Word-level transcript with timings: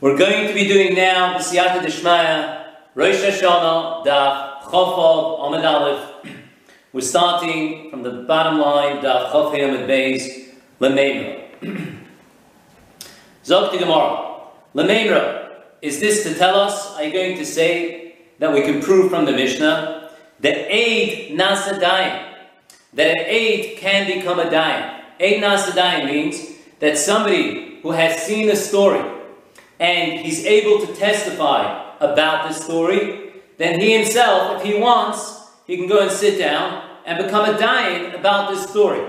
We're 0.00 0.16
going 0.16 0.48
to 0.48 0.54
be 0.54 0.66
doing 0.66 0.94
now 0.94 1.36
the 1.36 1.44
Siyata 1.44 1.80
Deshmaya, 1.82 2.64
Rosh 2.94 3.16
Hashanah, 3.16 4.06
Daf, 4.06 4.62
Chofov, 4.62 5.46
Amid 5.46 5.64
Aleph. 5.64 6.10
We're 6.92 7.02
starting 7.02 7.90
from 7.90 8.02
the 8.02 8.24
bottom 8.26 8.58
line, 8.58 9.02
Daf, 9.02 9.30
Chof 9.30 9.52
Amid 9.52 9.88
Beis, 9.88 10.54
Lememra. 10.80 11.98
Zog 13.44 13.72
to 13.72 13.78
Gemara. 13.78 14.46
Lememra, 14.74 15.50
is 15.82 16.00
this 16.00 16.22
to 16.22 16.34
tell 16.34 16.58
us, 16.58 16.96
are 16.96 17.04
you 17.04 17.12
going 17.12 17.36
to 17.36 17.44
say 17.44 18.16
that 18.38 18.52
we 18.54 18.62
can 18.62 18.80
prove 18.80 19.10
from 19.10 19.26
the 19.26 19.32
Mishnah 19.32 20.10
that 20.40 20.56
aid 20.72 21.36
nasa 21.38 21.78
dayan, 21.78 22.36
that 22.94 23.18
aid 23.28 23.76
can 23.76 24.06
become 24.06 24.40
a 24.40 24.44
dayan. 24.44 24.99
Aid 25.20 25.42
nasa 25.42 26.06
means 26.06 26.46
that 26.78 26.96
somebody 26.96 27.78
who 27.82 27.90
has 27.90 28.22
seen 28.22 28.48
a 28.48 28.56
story 28.56 29.04
and 29.78 30.18
he's 30.18 30.46
able 30.46 30.84
to 30.86 30.94
testify 30.94 31.94
about 32.00 32.48
the 32.48 32.54
story, 32.54 33.32
then 33.58 33.78
he 33.78 33.92
himself, 33.92 34.56
if 34.56 34.62
he 34.62 34.80
wants, 34.80 35.50
he 35.66 35.76
can 35.76 35.86
go 35.86 36.00
and 36.00 36.10
sit 36.10 36.38
down 36.38 36.88
and 37.04 37.22
become 37.22 37.54
a 37.54 37.58
dayan 37.58 38.18
about 38.18 38.50
this 38.50 38.66
story. 38.68 39.06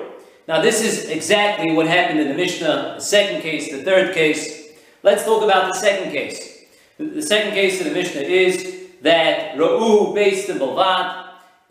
Now, 0.49 0.61
this 0.61 0.84
is 0.84 1.09
exactly 1.09 1.71
what 1.71 1.87
happened 1.87 2.20
in 2.20 2.27
the 2.27 2.34
Mishnah, 2.34 2.95
the 2.95 2.99
second 2.99 3.41
case, 3.41 3.71
the 3.71 3.84
third 3.84 4.13
case. 4.13 4.70
Let's 5.03 5.23
talk 5.23 5.43
about 5.43 5.73
the 5.73 5.79
second 5.79 6.12
case. 6.12 6.65
The 6.98 7.21
second 7.21 7.53
case 7.53 7.79
of 7.79 7.87
the 7.87 7.93
Mishnah 7.93 8.21
is 8.21 8.89
that 9.01 9.55
Ra'u 9.55 10.13
based 10.13 10.49
in 10.49 10.59
Balvat, 10.59 11.20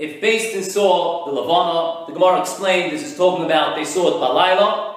if 0.01 0.19
based 0.19 0.57
in 0.57 0.65
saw 0.65 1.27
the 1.27 1.33
Lavana, 1.39 2.07
the 2.07 2.15
Gemara 2.15 2.41
explained 2.41 2.91
this 2.91 3.03
is 3.03 3.17
talking 3.19 3.45
about 3.45 3.77
they 3.77 3.85
saw 3.85 4.09
it 4.09 4.15
Balayla, 4.15 4.95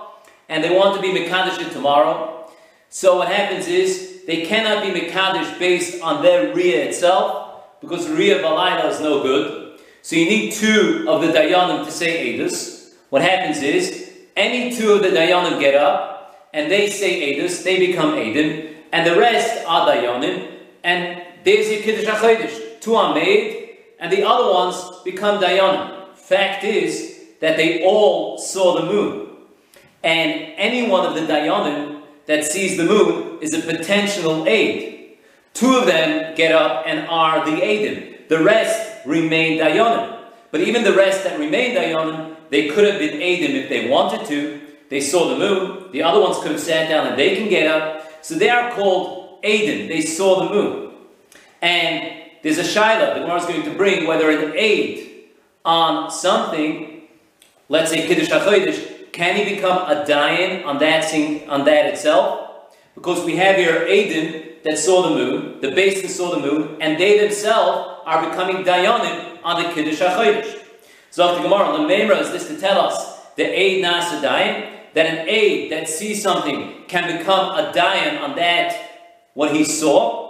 and 0.47 0.63
they 0.63 0.73
want 0.73 0.95
to 0.95 1.01
be 1.01 1.09
Mekadosh 1.09 1.71
tomorrow. 1.73 2.49
So 2.87 3.17
what 3.17 3.27
happens 3.27 3.67
is 3.67 4.23
they 4.25 4.45
cannot 4.45 4.81
be 4.81 4.97
Mekadosh 4.97 5.59
based 5.59 6.01
on 6.01 6.23
their 6.23 6.55
Riyah 6.55 6.87
itself, 6.87 7.65
because 7.81 8.07
Riyah 8.07 8.41
Balayla 8.41 8.89
is 8.91 9.01
no 9.01 9.21
good. 9.21 9.77
So 10.01 10.15
you 10.15 10.25
need 10.25 10.53
two 10.53 11.05
of 11.09 11.21
the 11.21 11.27
Dayanim 11.27 11.83
to 11.83 11.91
say 11.91 12.33
Edus. 12.33 12.93
What 13.09 13.21
happens 13.21 13.61
is 13.61 14.09
any 14.37 14.73
two 14.73 14.93
of 14.93 15.01
the 15.01 15.09
Dayanim 15.09 15.59
get 15.59 15.75
up 15.75 16.47
and 16.53 16.71
they 16.71 16.89
say 16.89 17.35
Edus, 17.35 17.63
they 17.63 17.77
become 17.87 18.13
Edim, 18.13 18.73
and 18.93 19.05
the 19.05 19.19
rest 19.19 19.65
are 19.67 19.85
Dayanim, 19.85 20.59
and 20.83 21.23
there's 21.43 21.69
your 21.69 21.81
Kiddush 21.81 22.05
HaChodesh. 22.05 22.79
Two 22.79 22.95
are 22.95 23.13
made, 23.13 23.62
and 24.03 24.11
the 24.11 24.27
other 24.27 24.51
ones 24.51 24.75
become 25.05 25.41
Dayanim. 25.41 26.13
Fact 26.15 26.65
is 26.65 27.21
that 27.39 27.55
they 27.55 27.85
all 27.85 28.37
saw 28.37 28.81
the 28.81 28.85
moon. 28.85 29.29
And 30.03 30.53
any 30.57 30.89
one 30.89 31.05
of 31.05 31.15
the 31.15 31.21
Dayanim 31.21 32.01
that 32.25 32.43
sees 32.43 32.75
the 32.75 32.83
moon 32.83 33.39
is 33.41 33.53
a 33.53 33.61
potential 33.61 34.45
aid. 34.45 35.17
Two 35.53 35.77
of 35.77 35.85
them 35.85 36.35
get 36.35 36.51
up 36.51 36.83
and 36.85 37.07
are 37.07 37.45
the 37.45 37.61
aidim. 37.61 38.27
The 38.27 38.43
rest 38.43 39.05
remain 39.05 39.59
dayanim. 39.59 40.19
But 40.51 40.61
even 40.61 40.83
the 40.83 40.93
rest 40.93 41.23
that 41.23 41.39
remain 41.39 41.73
dayanim, 41.73 42.35
they 42.49 42.67
could 42.67 42.85
have 42.85 42.99
been 42.99 43.19
aidim 43.19 43.55
if 43.55 43.69
they 43.69 43.87
wanted 43.87 44.27
to. 44.27 44.59
They 44.89 44.99
saw 44.99 45.29
the 45.29 45.37
moon. 45.37 45.91
The 45.93 46.03
other 46.03 46.19
ones 46.19 46.39
could 46.39 46.51
have 46.51 46.59
sat 46.59 46.89
down 46.89 47.07
and 47.07 47.17
they 47.17 47.37
can 47.37 47.47
get 47.47 47.67
up. 47.67 48.25
So 48.25 48.35
they 48.35 48.49
are 48.49 48.71
called 48.71 49.41
aidim. 49.43 49.87
They 49.87 50.01
saw 50.01 50.43
the 50.43 50.53
moon. 50.53 50.91
And 51.61 52.22
there's 52.43 52.59
a 52.59 52.63
shaila 52.63 53.15
the 53.15 53.21
Gemara 53.21 53.39
is 53.39 53.45
going 53.45 53.63
to 53.63 53.73
bring 53.73 54.05
whether 54.05 54.29
an 54.29 54.53
aid 54.55 55.09
on 55.65 56.11
something, 56.11 57.03
let's 57.69 57.89
say 57.89 58.05
Kiddush 58.05 58.29
HaChodesh, 58.29 59.11
can 59.13 59.35
he 59.35 59.55
become 59.55 59.77
a 59.89 60.03
dayan 60.05 60.65
on 60.65 60.77
that 60.79 61.05
thing, 61.05 61.49
on 61.49 61.65
that 61.65 61.85
itself? 61.85 62.73
Because 62.95 63.23
we 63.25 63.37
have 63.37 63.55
here 63.55 63.85
Aden 63.87 64.57
that 64.63 64.77
saw 64.77 65.09
the 65.09 65.15
moon, 65.15 65.61
the 65.61 65.71
basin 65.71 66.09
saw 66.09 66.35
the 66.35 66.41
moon, 66.41 66.77
and 66.81 66.99
they 66.99 67.17
themselves 67.17 68.01
are 68.05 68.29
becoming 68.29 68.63
dayanim 68.63 69.39
on 69.43 69.63
the 69.63 69.69
Kiddush 69.69 69.99
HaChodesh. 70.01 70.59
So 71.11 71.35
the 71.35 71.43
Gemara, 71.43 71.77
the 71.77 71.83
Memra 71.83 72.19
is 72.21 72.31
this 72.31 72.47
to 72.47 72.59
tell 72.59 72.79
us 72.79 73.19
the 73.35 73.43
aid 73.43 73.83
nasa 73.83 74.21
dayan, 74.21 74.69
that 74.93 75.05
an 75.05 75.27
aid 75.27 75.71
that 75.71 75.87
sees 75.87 76.21
something 76.21 76.85
can 76.87 77.17
become 77.17 77.57
a 77.57 77.71
dayan 77.71 78.21
on 78.21 78.35
that, 78.35 78.75
what 79.33 79.55
he 79.55 79.63
saw. 79.63 80.22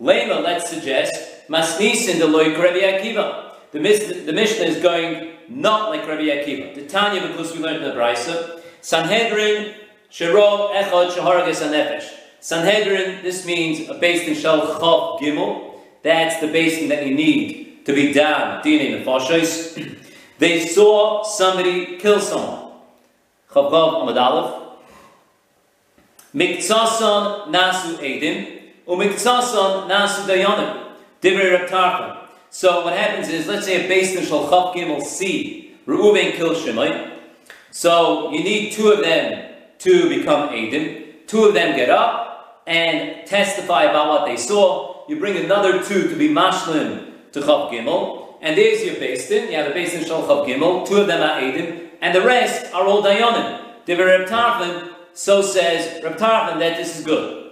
Lema, 0.00 0.42
let's 0.42 0.68
suggest, 0.68 1.14
masnisin 1.48 2.18
the 2.18 2.26
loy 2.26 2.54
Akiva. 2.54 3.52
The, 3.70 3.78
the 4.26 4.32
Mishnah 4.32 4.64
is 4.64 4.82
going 4.82 5.32
not 5.48 5.90
like 5.90 6.06
Rabbi 6.06 6.24
Akiva. 6.24 6.74
The 6.74 6.86
Tanya, 6.86 7.26
because 7.26 7.52
we 7.52 7.60
learned 7.60 7.84
in 7.84 7.90
the 7.90 7.94
Brisa, 7.94 8.60
Sanhedrin, 8.80 9.74
Shiro, 10.10 10.70
Echad, 10.72 11.10
Shaharagas, 11.10 11.62
Nefesh. 11.70 12.08
Sanhedrin, 12.40 13.22
this 13.22 13.46
means 13.46 13.88
a 13.88 13.94
basin 13.94 14.34
in 14.34 14.34
Shal 14.34 14.60
Chav 14.78 15.20
Gimel. 15.20 15.74
That's 16.02 16.40
the 16.40 16.48
basin 16.48 16.88
that 16.88 17.06
you 17.06 17.14
need 17.14 17.86
to 17.86 17.94
be 17.94 18.12
done, 18.12 18.62
Dini 18.62 19.02
Nefashos. 19.02 20.00
They 20.36 20.66
saw 20.66 21.22
somebody 21.22 21.96
kill 21.96 22.20
someone. 22.20 22.72
Chav 23.50 23.70
Chav 23.70 24.02
Amad 24.02 24.20
Aleph. 24.20 24.62
Miktsason 26.34 27.46
Nasu 27.48 27.96
Edim, 27.98 28.53
Umiktsason 28.86 29.88
Nasu 29.88 30.26
Dayanim. 30.26 30.92
Divrei 31.20 32.24
so 32.54 32.84
what 32.84 32.96
happens 32.96 33.28
is, 33.30 33.48
let's 33.48 33.66
say 33.66 33.84
a 33.84 33.88
base 33.88 34.14
in 34.14 34.22
Shalchav 34.22 34.76
Gimel 34.76 35.02
C, 35.02 35.74
Reuven 35.88 36.34
kills 36.34 36.62
Shimon. 36.62 37.10
So 37.72 38.30
you 38.30 38.44
need 38.44 38.70
two 38.72 38.92
of 38.92 39.00
them 39.00 39.54
to 39.80 40.08
become 40.08 40.50
Adim. 40.50 41.26
Two 41.26 41.46
of 41.46 41.54
them 41.54 41.74
get 41.74 41.90
up 41.90 42.62
and 42.68 43.26
testify 43.26 43.82
about 43.82 44.08
what 44.08 44.26
they 44.26 44.36
saw. 44.36 45.04
You 45.08 45.18
bring 45.18 45.36
another 45.36 45.82
two 45.82 46.08
to 46.08 46.14
be 46.14 46.28
Mashlim 46.28 47.32
to 47.32 47.40
Chav 47.40 47.72
Gimel. 47.72 48.36
And 48.40 48.56
there's 48.56 48.84
your 48.84 48.94
Basin. 49.00 49.50
You 49.50 49.56
have 49.56 49.72
a 49.72 49.74
Basin 49.74 50.04
Shal 50.04 50.22
Chav 50.22 50.46
Gimel. 50.46 50.86
Two 50.86 50.98
of 50.98 51.08
them 51.08 51.22
are 51.22 51.40
Adim. 51.40 51.88
And 52.00 52.14
the 52.14 52.22
rest 52.22 52.72
are 52.72 52.86
all 52.86 53.02
Dayanim. 53.02 53.84
Diver 53.84 54.04
Reb 54.04 54.90
so 55.12 55.42
says 55.42 56.04
Reb 56.04 56.18
that 56.18 56.76
this 56.76 57.00
is 57.00 57.04
good. 57.04 57.43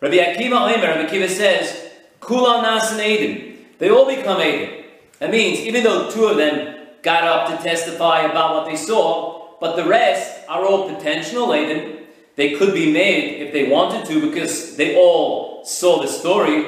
Rabbi 0.00 0.16
Akiva 0.16 0.74
Omer, 0.74 0.86
Rabbi 0.86 1.10
Akiva 1.10 1.28
says, 1.28 1.90
Kula 2.20 2.62
Nas 2.62 2.92
and 2.92 3.58
They 3.78 3.90
all 3.90 4.06
become 4.06 4.40
Adim. 4.40 4.84
That 5.18 5.30
means 5.30 5.60
even 5.60 5.84
though 5.84 6.10
two 6.10 6.24
of 6.24 6.36
them 6.38 6.86
got 7.02 7.24
up 7.24 7.50
to 7.50 7.62
testify 7.62 8.22
about 8.22 8.54
what 8.54 8.66
they 8.66 8.76
saw, 8.76 9.58
but 9.60 9.76
the 9.76 9.84
rest 9.84 10.48
are 10.48 10.64
all 10.64 10.94
potential 10.94 11.48
Adim. 11.48 12.04
They 12.36 12.54
could 12.56 12.72
be 12.72 12.90
made 12.90 13.42
if 13.42 13.52
they 13.52 13.68
wanted 13.68 14.06
to 14.06 14.28
because 14.30 14.76
they 14.76 14.96
all 14.96 15.64
saw 15.64 16.00
the 16.00 16.08
story. 16.08 16.64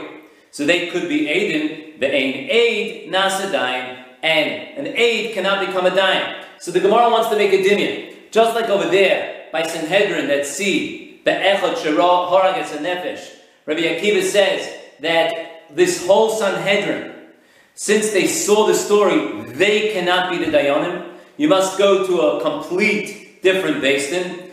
So 0.51 0.67
they 0.67 0.89
could 0.89 1.09
be 1.09 1.27
Adim. 1.27 1.99
The 2.01 2.13
Ain 2.15 2.51
Aid 2.51 3.13
Nasadayim. 3.13 4.05
And 4.23 4.87
an 4.87 4.95
aid 4.95 5.35
cannot 5.35 5.67
become 5.67 5.87
a 5.87 5.95
dime. 5.95 6.45
So 6.59 6.71
the 6.71 6.81
Gemara 6.81 7.11
wants 7.11 7.29
to 7.31 7.37
make 7.37 7.53
a 7.53 7.63
dimion. 7.63 8.31
Just 8.31 8.55
like 8.55 8.69
over 8.69 8.89
there, 8.89 9.47
by 9.51 9.63
Sanhedrin 9.63 10.29
that 10.29 10.47
see, 10.47 11.02
Be'echot 11.25 11.75
Shara 11.75 12.31
Horagetz 12.31 12.77
Nefesh. 12.79 13.31
Rabbi 13.67 13.81
Akiva 13.83 14.23
says 14.23 14.69
that 15.01 15.75
this 15.75 16.07
whole 16.07 16.31
Sanhedrin, 16.31 17.13
since 17.75 18.11
they 18.11 18.27
saw 18.27 18.67
the 18.67 18.75
story, 18.75 19.43
they 19.53 19.93
cannot 19.93 20.31
be 20.31 20.39
the 20.39 20.51
Dayanim. 20.51 21.09
You 21.37 21.49
must 21.49 21.79
go 21.79 22.07
to 22.07 22.21
a 22.21 22.43
complete 22.43 23.43
different 23.43 23.81
basin. 23.81 24.51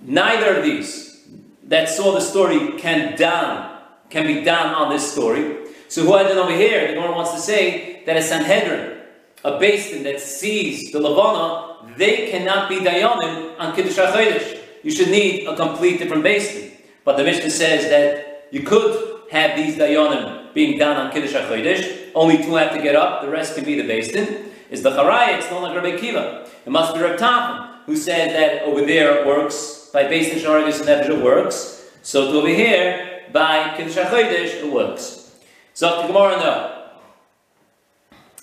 Neither 0.00 0.56
of 0.56 0.64
these 0.64 1.26
that 1.64 1.88
saw 1.88 2.12
the 2.12 2.20
story 2.20 2.78
can 2.78 3.16
down, 3.16 3.80
can 4.10 4.26
be 4.26 4.42
down 4.42 4.74
on 4.74 4.90
this 4.90 5.10
story. 5.10 5.56
So 5.88 6.04
who 6.04 6.14
I 6.14 6.22
done 6.22 6.38
over 6.38 6.52
here, 6.52 6.86
the 6.88 6.94
Gemara 6.94 7.12
wants 7.12 7.32
to 7.32 7.40
say 7.40 8.02
that 8.06 8.16
a 8.16 8.22
Sanhedrin, 8.22 8.98
a 9.44 9.58
basin 9.58 10.02
that 10.04 10.20
sees 10.20 10.92
the 10.92 11.00
Lavana, 11.00 11.96
they 11.96 12.30
cannot 12.30 12.68
be 12.68 12.76
Dayanim 12.76 13.58
on 13.58 13.74
Kiddush 13.74 13.98
HaChodesh. 13.98 14.59
You 14.82 14.90
should 14.90 15.08
need 15.08 15.46
a 15.46 15.56
complete 15.56 15.98
different 15.98 16.22
basin. 16.22 16.72
But 17.04 17.16
the 17.16 17.24
Mishnah 17.24 17.50
says 17.50 17.88
that 17.90 18.48
you 18.50 18.62
could 18.62 19.22
have 19.30 19.56
these 19.56 19.76
Dayanim 19.76 20.52
being 20.54 20.78
done 20.78 20.96
on 20.96 21.12
Kiddush 21.12 21.34
HaChodesh. 21.34 22.10
Only 22.14 22.38
two 22.38 22.54
have 22.54 22.72
to 22.72 22.82
get 22.82 22.96
up, 22.96 23.22
the 23.22 23.30
rest 23.30 23.54
can 23.54 23.64
be 23.64 23.80
the 23.80 23.86
Din. 23.86 24.50
Is 24.70 24.82
the 24.82 24.90
Charaya, 24.90 25.38
it's 25.38 25.50
not 25.50 25.62
like 25.62 25.74
Rabbi 25.74 25.98
Kiva. 25.98 26.48
It 26.64 26.70
must 26.70 26.94
be 26.94 27.00
Reb 27.00 27.18
Tarfon, 27.18 27.84
who 27.86 27.96
said 27.96 28.30
that 28.34 28.62
over 28.62 28.82
there 28.86 29.18
it 29.18 29.26
works, 29.26 29.90
by 29.92 30.04
Din 30.04 30.38
Sharagas 30.38 30.78
and 30.78 30.86
Nebuchadnezzar 30.86 31.24
works. 31.24 31.90
So 32.02 32.30
to 32.30 32.38
over 32.38 32.48
here, 32.48 33.24
by 33.32 33.74
Kiddush 33.76 33.96
HaChodesh 33.96 34.64
it 34.64 34.72
works. 34.72 35.32
So 35.74 36.02
the 36.02 36.08
Gemara 36.08 36.36
no. 36.36 36.76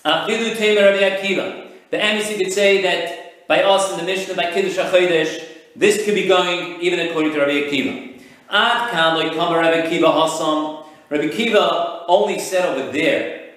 Achidu 0.05 0.55
Temer 0.55 0.91
Rabbi 0.91 1.17
Akiva. 1.17 1.71
The 1.91 2.03
embassy 2.03 2.37
could 2.37 2.51
say 2.51 2.81
that 2.81 3.47
by 3.47 3.63
us 3.63 3.91
in 3.91 3.99
the 3.99 4.03
Mishnah, 4.03 4.35
by 4.35 4.51
Kiddush 4.51 4.77
HaChodesh, 4.77 5.56
this 5.77 6.03
could 6.03 6.15
be 6.15 6.27
going 6.27 6.81
even 6.81 7.07
according 7.07 7.31
to 7.33 7.39
Rabbi 7.39 7.69
Akiva. 7.69 8.21
Ad 8.49 8.91
kan 8.91 9.15
lo 9.15 9.23
Rabbi 9.23 9.87
Akiva 9.87 10.11
Hassam 10.11 10.87
Rabbi 11.09 11.29
Kiva 11.29 12.03
only 12.09 12.37
said 12.37 12.65
over 12.65 12.91
there, 12.91 13.53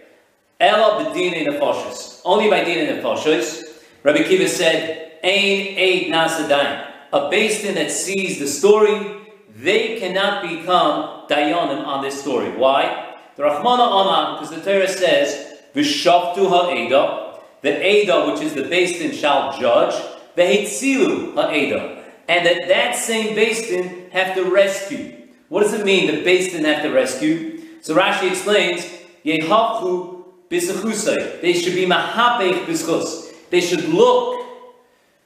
Ella 0.61 1.05
bedina 1.05 1.45
nefashos. 1.47 2.21
Only 2.25 2.49
by 2.49 2.63
dina 2.63 2.93
nefashos. 2.93 3.65
Rabbi 4.05 4.23
Kiva 4.23 4.47
said, 4.47 5.19
Ein 5.25 5.77
Eid 5.77 6.13
Nasadain. 6.13 6.87
A 7.13 7.29
Din 7.29 7.75
that 7.75 7.91
sees 7.91 8.39
the 8.39 8.47
story, 8.47 9.17
they 9.57 9.99
cannot 9.99 10.43
become 10.43 11.27
Dayanim 11.29 11.85
on 11.85 12.05
this 12.05 12.21
story. 12.21 12.51
Why? 12.57 13.17
The 13.37 13.43
Rahmana 13.43 13.81
Aman, 13.81 14.41
because 14.41 14.51
the 14.51 14.63
Torah 14.63 14.87
says, 14.87 15.59
Vishaftu 15.75 16.49
ha'eda, 16.49 17.41
the 17.63 17.85
Eda, 17.85 18.31
which 18.31 18.43
is 18.43 18.55
the 18.55 18.63
Din, 18.63 19.13
shall 19.13 19.59
judge, 19.59 19.95
Vehitzilu 20.37 21.35
ha'eda, 21.35 22.00
and 22.31 22.47
that 22.47 22.69
that 22.69 22.95
same 22.95 23.35
Din 23.35 24.09
have 24.13 24.37
to 24.37 24.45
rescue. 24.45 25.17
What 25.49 25.65
does 25.65 25.73
it 25.73 25.85
mean, 25.85 26.07
the 26.07 26.23
Din 26.23 26.65
have 26.65 26.83
to 26.85 26.91
rescue? 26.91 27.61
So 27.83 27.97
Rashi 27.97 28.31
explains, 28.31 28.87
Yehachu 29.25 30.23
bisachusay. 30.49 31.41
They 31.41 31.53
should 31.55 31.75
be 31.75 31.87
mahapech 31.87 32.67
bischus. 32.67 33.35
They 33.51 33.61
should 33.61 33.89
look 33.89 34.47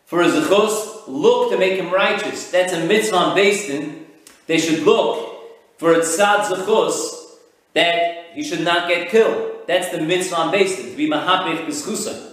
for 0.07 0.23
a 0.23 0.29
zechus, 0.29 1.03
look 1.07 1.53
to 1.53 1.59
make 1.59 1.79
him 1.79 1.93
righteous. 1.93 2.51
That's 2.51 2.73
a 2.73 2.87
mitzvah 2.87 3.17
on 3.17 3.37
Din. 3.37 4.07
They 4.47 4.57
should 4.57 4.81
look 4.85 5.43
for 5.77 5.93
a 5.93 5.99
tzad 5.99 6.47
zechus 6.47 7.37
that 7.75 8.33
he 8.33 8.43
should 8.43 8.63
not 8.63 8.89
get 8.89 9.11
killed. 9.11 9.67
That's 9.67 9.91
the 9.91 10.01
mitzvah 10.01 10.37
on 10.37 10.53
Din, 10.53 10.69
to 10.69 10.97
be 10.97 11.11
mahapech 11.11 11.67
bischusay. 11.67 12.33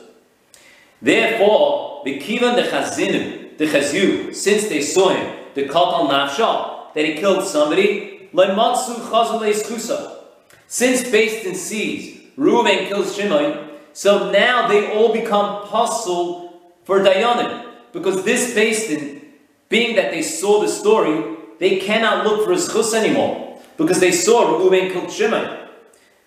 Therefore, 1.01 2.03
the 2.05 2.19
kivan 2.21 2.55
the 2.55 2.61
chazinim, 2.61 3.40
the 3.61 3.67
chazyu, 3.67 4.33
since 4.33 4.67
they 4.69 4.81
saw 4.81 5.09
him, 5.09 5.37
the 5.53 5.65
katal 5.65 6.09
nafsha, 6.09 6.91
that 6.95 7.05
he 7.05 7.13
killed 7.13 7.45
somebody, 7.45 8.27
lematsu 8.33 8.95
chazal. 8.95 10.17
Since 10.65 11.11
based 11.11 11.45
in 11.45 11.53
seas, 11.53 12.21
Reuven 12.35 12.87
kills 12.87 13.15
Shimon, 13.15 13.69
so 13.93 14.31
now 14.31 14.67
they 14.67 14.91
all 14.91 15.13
become 15.13 15.67
puzzle 15.67 16.59
for 16.85 17.01
Dayanim. 17.01 17.67
Because 17.93 18.23
this 18.23 18.55
Basin, 18.55 19.21
being 19.69 19.95
that 19.95 20.09
they 20.09 20.23
saw 20.23 20.59
the 20.59 20.67
story, 20.67 21.37
they 21.59 21.77
cannot 21.77 22.25
look 22.25 22.43
for 22.43 22.53
a 22.53 22.55
schus 22.55 22.95
anymore. 22.95 23.61
Because 23.77 23.99
they 23.99 24.11
saw 24.11 24.57
Reuven 24.57 24.91
killed 24.91 25.11
Shimon. 25.11 25.67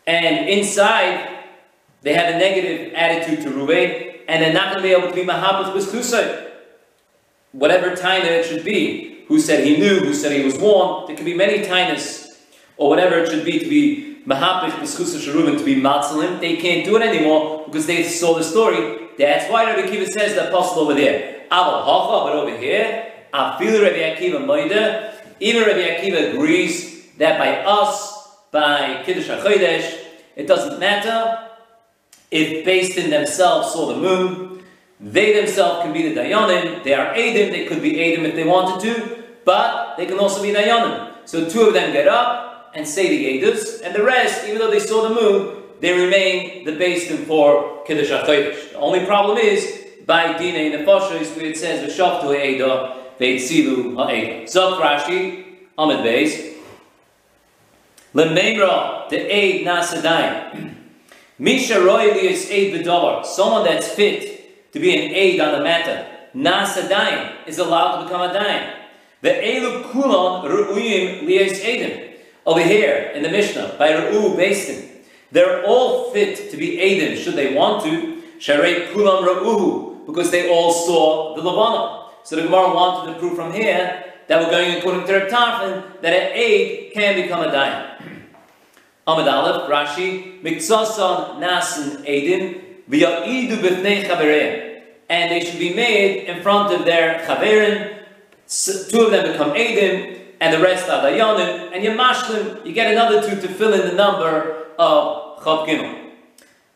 And 0.06 0.48
inside, 0.48 1.28
they 2.02 2.14
have 2.14 2.32
a 2.32 2.38
negative 2.38 2.92
attitude 2.94 3.42
to 3.42 3.50
Reuven, 3.50 4.20
and 4.28 4.40
they're 4.40 4.52
not 4.52 4.70
going 4.70 4.84
to 4.84 4.88
be 4.88 4.94
able 4.94 5.08
to 5.08 5.14
be 5.14 5.24
Mahabas 5.24 5.74
with 5.74 5.90
Chusay. 5.90 6.52
Whatever 7.54 7.94
time 7.94 8.22
it 8.22 8.44
should 8.44 8.64
be, 8.64 9.24
who 9.28 9.38
said 9.38 9.64
he 9.64 9.76
knew, 9.76 10.00
who 10.00 10.12
said 10.12 10.32
he 10.32 10.44
was 10.44 10.58
warned, 10.58 11.08
there 11.08 11.14
could 11.16 11.24
be 11.24 11.34
many 11.34 11.64
tainas, 11.64 12.36
or 12.76 12.88
whatever 12.88 13.16
it 13.18 13.30
should 13.30 13.44
be 13.44 13.60
to 13.60 13.68
be 13.68 14.18
Mahapich 14.26 14.72
B'schusa 14.72 15.58
to 15.58 15.64
be 15.64 15.76
Matzalim, 15.80 16.40
they 16.40 16.56
can't 16.56 16.84
do 16.84 16.96
it 16.96 17.02
anymore 17.02 17.62
because 17.66 17.86
they 17.86 18.02
saw 18.02 18.36
the 18.36 18.42
story. 18.42 19.08
That's 19.16 19.48
why 19.48 19.66
Rabbi 19.66 19.86
Akiva 19.86 20.08
says 20.08 20.34
the 20.34 20.48
apostle 20.48 20.82
over 20.82 20.94
there. 20.94 21.44
Aval 21.52 21.84
Hacha, 21.84 22.24
but 22.24 22.32
over 22.32 22.56
here, 22.56 23.12
Afilu 23.32 23.82
Rabbi 23.82 24.16
Akiva 24.16 24.44
Moida, 24.44 25.14
even 25.38 25.62
Rabbi 25.62 25.80
Akiva 25.80 26.34
agrees 26.34 27.06
that 27.18 27.38
by 27.38 27.58
us, 27.58 28.36
by 28.50 29.02
Kiddush 29.04 29.28
HaChodesh, 29.28 30.00
it 30.34 30.48
doesn't 30.48 30.80
matter 30.80 31.50
if 32.32 32.64
based 32.64 32.98
in 32.98 33.10
themselves 33.10 33.72
saw 33.72 33.86
the 33.86 33.96
moon, 33.96 34.53
they 35.04 35.34
themselves 35.34 35.82
can 35.82 35.92
be 35.92 36.08
the 36.08 36.18
Dayanim, 36.18 36.82
they 36.82 36.94
are 36.94 37.14
Adim, 37.14 37.50
they 37.50 37.66
could 37.66 37.82
be 37.82 37.92
Adim 37.92 38.24
if 38.24 38.34
they 38.34 38.44
wanted 38.44 38.80
to, 38.80 39.24
but 39.44 39.96
they 39.98 40.06
can 40.06 40.18
also 40.18 40.42
be 40.42 40.48
Dayanim. 40.48 41.12
So 41.26 41.48
two 41.48 41.62
of 41.62 41.74
them 41.74 41.92
get 41.92 42.08
up, 42.08 42.70
and 42.74 42.88
say 42.88 43.08
the 43.08 43.40
Edus, 43.40 43.82
and 43.82 43.94
the 43.94 44.02
rest, 44.02 44.46
even 44.46 44.58
though 44.58 44.70
they 44.70 44.80
saw 44.80 45.06
the 45.08 45.14
moon, 45.14 45.62
they 45.80 45.92
remain 45.92 46.64
the 46.64 46.72
basin 46.72 47.18
for 47.26 47.84
Kiddush 47.84 48.10
HaChodesh. 48.10 48.72
The 48.72 48.78
only 48.78 49.04
problem 49.04 49.36
is, 49.36 49.84
by 50.06 50.36
Dina 50.38 50.58
in 50.58 50.72
the 50.72 50.90
Foshos, 50.90 51.36
where 51.36 51.46
it 51.46 51.56
says, 51.56 51.88
V'shaftu 51.88 52.22
ha'eda, 52.22 52.96
ve'etzilu 53.18 53.94
ha'eda. 53.96 54.44
Zok 54.44 54.80
Rashi, 54.80 55.44
Amid 55.78 55.98
Beis, 55.98 56.54
Lememra, 58.14 59.08
the 59.10 59.20
Eid 59.32 59.66
Nasadayim. 59.66 60.74
Misha 61.38 61.74
Royali 61.74 62.22
is 62.22 62.50
Eid 62.50 62.72
B'davar, 62.72 63.24
someone 63.24 63.64
that's 63.64 63.88
fit 63.88 64.33
to 64.74 64.80
be 64.80 64.92
an 64.92 65.14
aid 65.14 65.40
on 65.40 65.52
the 65.52 65.62
matter. 65.62 66.04
Nasadayim 66.34 67.46
is 67.46 67.58
allowed 67.58 67.98
to 67.98 68.04
become 68.04 68.28
a 68.28 68.32
daim. 68.32 68.74
The 69.20 69.30
Elu 69.30 69.84
Kulon 69.84 70.44
Ru'uyim 70.50 71.22
Lies 71.22 71.60
Edim. 71.60 72.16
Over 72.44 72.60
here 72.60 73.12
in 73.14 73.22
the 73.22 73.28
Mishnah, 73.28 73.76
by 73.78 73.92
Ra'u 73.92 74.36
Basin, 74.36 74.90
they're 75.30 75.64
all 75.64 76.12
fit 76.12 76.50
to 76.50 76.56
be 76.56 76.78
Adim 76.78 77.16
should 77.16 77.36
they 77.36 77.54
want 77.54 77.84
to. 77.84 78.20
Sharei 78.40 78.92
Kulam 78.92 79.24
Ra'uhu, 79.24 80.06
because 80.06 80.32
they 80.32 80.50
all 80.50 80.72
saw 80.72 81.36
the 81.36 81.42
Lavana. 81.42 82.10
So 82.24 82.34
the 82.34 82.42
Gemara 82.42 82.74
wanted 82.74 83.14
to 83.14 83.18
prove 83.20 83.36
from 83.36 83.52
here 83.52 84.04
that 84.26 84.42
we're 84.42 84.50
going 84.50 84.76
according 84.76 85.06
to 85.06 85.12
Reb 85.12 85.28
Tarfon 85.30 86.00
that 86.02 86.12
an 86.12 86.32
aid 86.34 86.92
can 86.92 87.14
become 87.14 87.44
a 87.46 87.52
dayan. 87.52 88.02
Amid 89.06 89.28
Aleph, 89.28 89.70
Rashi, 89.70 90.42
Miksasan 90.42 91.38
Nasan 91.38 92.04
Adim. 92.04 92.63
And 95.08 95.30
they 95.30 95.40
should 95.44 95.58
be 95.58 95.74
made 95.74 96.24
in 96.24 96.42
front 96.42 96.72
of 96.74 96.84
their 96.84 97.20
Chaverin. 97.26 98.00
Two 98.90 99.00
of 99.00 99.10
them 99.10 99.32
become 99.32 99.52
Adim, 99.52 100.20
and 100.40 100.54
the 100.54 100.60
rest 100.60 100.88
are 100.90 101.02
Dayanim, 101.02 101.72
and 101.72 101.82
you 101.82 101.90
mashlim, 101.90 102.66
you 102.66 102.72
get 102.72 102.92
another 102.92 103.22
two 103.26 103.40
to 103.40 103.48
fill 103.48 103.72
in 103.72 103.88
the 103.88 103.94
number 103.94 104.66
of 104.78 105.38
Chav 105.40 105.66
Gimel. 105.66 106.10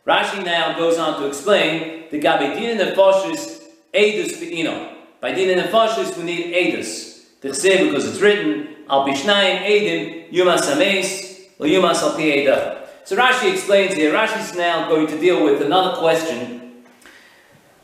Rashi 0.06 0.42
now 0.42 0.78
goes 0.78 0.96
on 0.96 1.20
to 1.20 1.26
explain 1.26 2.04
the 2.10 2.18
Gabedin 2.18 2.80
and 2.80 2.80
Nefashis 2.80 3.62
Edus 3.92 4.40
Be'ino. 4.40 4.94
By 5.20 5.32
Din 5.32 5.58
and 5.58 5.68
Nefashis 5.68 6.16
we 6.16 6.24
need 6.24 6.54
Edus. 6.54 7.54
say 7.54 7.84
because 7.86 8.08
it's 8.08 8.20
written, 8.20 8.76
Al 8.88 9.06
Bishnayim 9.06 9.58
Edim 9.58 10.32
Yumas 10.32 10.66
Ames 10.74 11.48
or 11.58 11.66
Yumas 11.66 12.02
Al 12.02 12.12
Pi 12.14 12.87
So 13.08 13.16
Rashi 13.16 13.50
explains 13.50 13.94
here, 13.94 14.12
Rashi 14.12 14.38
is 14.38 14.54
now 14.54 14.86
going 14.86 15.06
to 15.06 15.18
deal 15.18 15.42
with 15.42 15.62
another 15.62 15.96
question, 15.96 16.84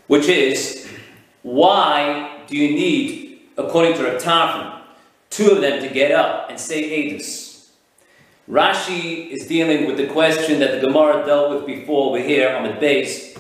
which 0.07 0.29
is, 0.29 0.87
why 1.41 2.43
do 2.47 2.59
you 2.59 2.75
need, 2.75 3.39
according 3.57 3.95
to 3.95 4.05
Rav 4.05 4.83
two 5.31 5.51
of 5.51 5.63
them 5.63 5.81
to 5.81 5.89
get 5.89 6.13
up 6.13 6.51
and 6.51 6.61
say 6.61 7.09
Edus. 7.09 7.71
Rashi 8.51 9.31
is 9.31 9.47
dealing 9.47 9.87
with 9.87 9.97
the 9.97 10.09
question 10.09 10.61
that 10.61 10.79
the 10.79 10.87
Gemara 10.87 11.25
dealt 11.25 11.55
with 11.55 11.67
before 11.67 12.13
we're 12.13 12.23
here 12.23 12.55
on 12.55 12.65
the 12.65 12.75
base. 12.75 13.35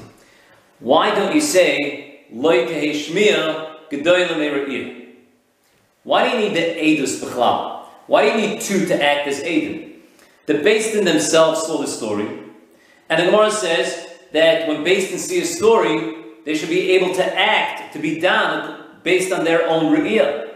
Why 0.81 1.15
don't 1.15 1.35
you 1.35 1.43
say 1.43 2.25
Loy 2.33 2.65
Teheshmiya 2.65 3.91
Gedoyla 3.91 5.05
Why 6.03 6.31
do 6.31 6.35
you 6.39 6.49
need 6.49 6.57
the 6.57 6.63
Edus 6.63 7.23
B'chlam? 7.23 7.85
Why 8.07 8.23
do 8.23 8.41
you 8.41 8.49
need 8.49 8.63
two 8.63 8.87
to 8.87 9.05
act 9.05 9.29
as 9.29 9.41
Edus? 9.43 9.94
The 10.47 10.55
Basin 10.55 11.05
themselves 11.05 11.63
saw 11.63 11.81
the 11.81 11.87
story, 11.87 12.29
and 13.09 13.21
the 13.21 13.27
Gemara 13.31 13.51
says 13.51 14.07
that 14.33 14.69
when 14.69 14.85
Basin 14.85 15.19
see 15.19 15.41
a 15.41 15.45
story, 15.45 16.17
they 16.45 16.55
should 16.55 16.69
be 16.69 16.91
able 16.93 17.15
to 17.15 17.39
act, 17.39 17.93
to 17.95 17.99
be 17.99 18.21
done 18.21 18.85
based 19.03 19.33
on 19.33 19.45
their 19.45 19.67
own 19.67 19.95
Re'iyah. 19.95 20.51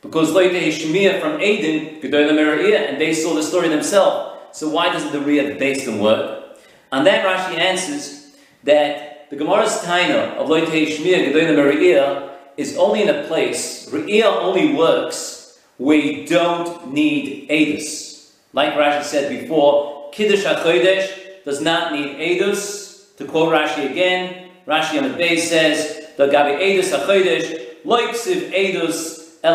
Because 0.00 0.32
Loite 0.32 0.68
Shemiah 0.68 1.20
from 1.20 1.40
Aden, 1.40 2.00
Mera'iyah, 2.00 2.90
and 2.90 3.00
they 3.00 3.12
saw 3.14 3.34
the 3.34 3.42
story 3.42 3.68
themselves. 3.68 4.38
So 4.52 4.68
why 4.68 4.92
doesn't 4.92 5.12
the 5.12 5.18
Riyah 5.18 5.58
based 5.58 5.88
on 5.88 5.98
work? 5.98 6.58
And 6.92 7.06
that 7.06 7.24
Rashi 7.24 7.58
answers 7.58 8.34
that 8.62 9.28
the 9.30 9.36
Gemara's 9.36 9.78
Taina 9.78 10.36
of 10.36 10.48
Loite 10.48 10.68
Gedolim 10.68 11.56
Mera'iyah, 11.56 12.30
is 12.56 12.76
only 12.76 13.02
in 13.02 13.08
a 13.08 13.24
place, 13.26 13.88
Re'iyah 13.90 14.36
only 14.42 14.74
works 14.74 15.58
where 15.76 15.98
you 15.98 16.26
don't 16.26 16.92
need 16.92 17.48
Adus. 17.48 18.13
Like 18.54 18.72
Rashi 18.72 19.02
said 19.02 19.28
before, 19.28 20.08
Kiddush 20.12 20.46
HaChodesh 20.46 21.44
does 21.44 21.60
not 21.60 21.92
need 21.92 22.16
Adus. 22.16 23.14
To 23.18 23.26
quote 23.26 23.52
Rashi 23.52 23.90
again, 23.90 24.48
Rashi 24.66 24.96
on 24.96 25.10
the 25.10 25.16
base 25.16 25.50
says, 25.50 26.06
the 26.16 26.28
Gabi 26.28 26.58
Adus 26.58 26.96
HaChodesh, 26.96 27.82
Loiksiv 27.84 28.50
Adus 28.52 29.24
the 29.44 29.50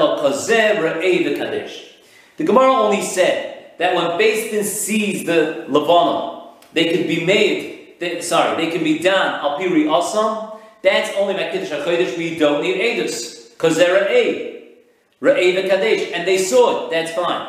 Gemara 2.45 2.71
only 2.71 3.01
said 3.01 3.71
that 3.79 3.95
when 3.95 4.17
Basin 4.19 4.63
sees 4.63 5.25
the 5.25 5.65
Levana, 5.67 6.51
they 6.73 6.95
could 6.95 7.07
be 7.07 7.25
made, 7.25 7.95
they, 7.99 8.21
sorry, 8.21 8.63
they 8.63 8.71
can 8.71 8.83
be 8.83 8.99
done 8.99 9.39
al 9.39 9.57
piri 9.57 9.85
asam. 9.85 10.59
That's 10.83 11.09
only 11.17 11.33
by 11.33 11.49
Kiddush 11.49 11.71
HaChodesh 11.71 12.19
we 12.19 12.37
don't 12.37 12.61
need 12.61 12.79
Edus, 12.79 13.49
because 13.49 13.77
they're 13.77 14.05
Ra'eh. 14.05 14.75
Ra'eh 15.23 15.67
Kadesh, 15.67 16.11
and 16.13 16.27
they 16.27 16.37
saw 16.37 16.85
it, 16.85 16.91
that's 16.91 17.11
fine. 17.13 17.47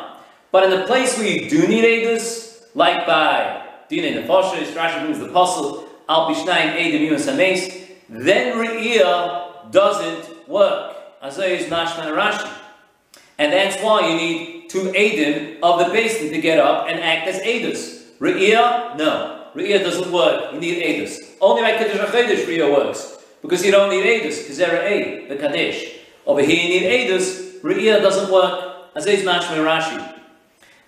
But 0.51 0.65
in 0.65 0.69
the 0.71 0.85
place 0.85 1.17
where 1.17 1.27
you 1.27 1.49
do 1.49 1.67
need 1.67 1.83
Edus, 1.83 2.63
like 2.75 3.05
by 3.05 3.67
Dina 3.89 4.21
Nefoshes, 4.21 4.73
Rashi 4.73 5.01
brings 5.01 5.19
the 5.19 5.29
apostle, 5.29 5.87
Al 6.09 6.29
Bishnayim 6.29 6.75
Edim 6.75 7.09
Yunus 7.09 7.77
then 8.09 8.57
Re'iyah 8.57 9.71
doesn't 9.71 10.49
work. 10.49 10.95
Azay 11.23 11.59
is 11.59 11.67
Mashman 11.67 12.13
Rashi. 12.13 12.51
And 13.37 13.53
that's 13.53 13.81
why 13.81 14.09
you 14.09 14.15
need 14.15 14.69
two 14.69 14.91
Adim 14.91 15.59
of 15.63 15.79
the 15.79 15.93
basin 15.93 16.31
to 16.31 16.41
get 16.41 16.59
up 16.59 16.87
and 16.89 16.99
act 16.99 17.27
as 17.27 17.39
Adus. 17.39 18.03
Re'iyah? 18.19 18.97
No. 18.97 19.47
Re'iyah 19.55 19.81
doesn't 19.81 20.11
work. 20.11 20.53
You 20.53 20.59
need 20.59 20.83
Adus. 20.83 21.17
Only 21.39 21.61
by 21.61 21.77
Kiddush 21.77 21.97
HaChedesh 21.97 22.45
Re'iyah 22.45 22.71
works. 22.71 23.17
because 23.41 23.65
you 23.65 23.71
don't 23.71 23.89
need 23.89 24.03
Edus, 24.05 24.47
Kazera 24.47 24.83
A, 24.83 25.27
the 25.27 25.35
Kaddish. 25.35 25.95
Over 26.25 26.41
here 26.41 26.63
you 26.63 26.81
need 26.81 27.09
Edus, 27.09 27.59
Re'iyah 27.61 28.01
doesn't 28.01 28.31
work, 28.31 28.91
as 28.95 29.05
is 29.05 29.23
Mashma 29.23 29.57
Rashi. 29.57 30.20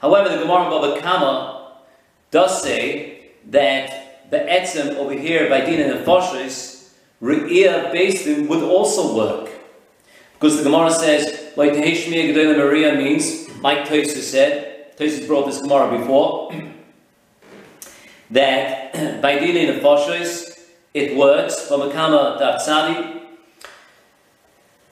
However, 0.03 0.27
the 0.27 0.43
Gemara 0.43 0.69
Baba 0.69 0.99
Kama 0.99 1.77
does 2.29 2.61
say 2.61 3.29
that 3.51 4.29
the 4.29 4.39
Etzem 4.39 4.97
over 4.97 5.13
here 5.13 5.49
by 5.49 5.61
Din 5.61 5.89
and 5.89 6.05
Foshis, 6.05 6.89
Re'iyah 7.21 7.89
based 7.93 8.27
would 8.49 8.63
also 8.63 9.15
work. 9.15 9.49
Because 10.33 10.57
the 10.57 10.63
Gemara 10.63 10.91
says, 10.91 11.55
like 11.55 11.71
Teheshmiya 11.71 12.33
Gedela 12.33 12.57
Maria 12.57 12.95
means, 12.95 13.47
like 13.61 13.87
Tosis 13.87 14.23
said, 14.23 14.97
Tosis 14.97 15.25
brought 15.25 15.45
this 15.45 15.61
Gemara 15.61 15.97
before, 15.97 16.51
that 18.31 19.21
by 19.21 19.39
Din 19.39 19.69
and 19.69 19.81
Foshis, 19.81 20.59
it 20.93 21.15
works, 21.15 21.65
from 21.65 21.79
Makama 21.79 22.41
Datsadi, 22.41 23.22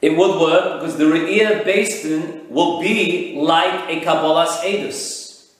it 0.01 0.17
would 0.17 0.41
work 0.41 0.79
because 0.79 0.97
the 0.97 1.03
Re'iyah 1.03 1.63
Basin 1.63 2.47
will 2.49 2.81
be 2.81 3.35
like 3.39 3.89
a 3.89 4.01
Kabbalah's 4.01 4.57
Edus. 4.63 5.51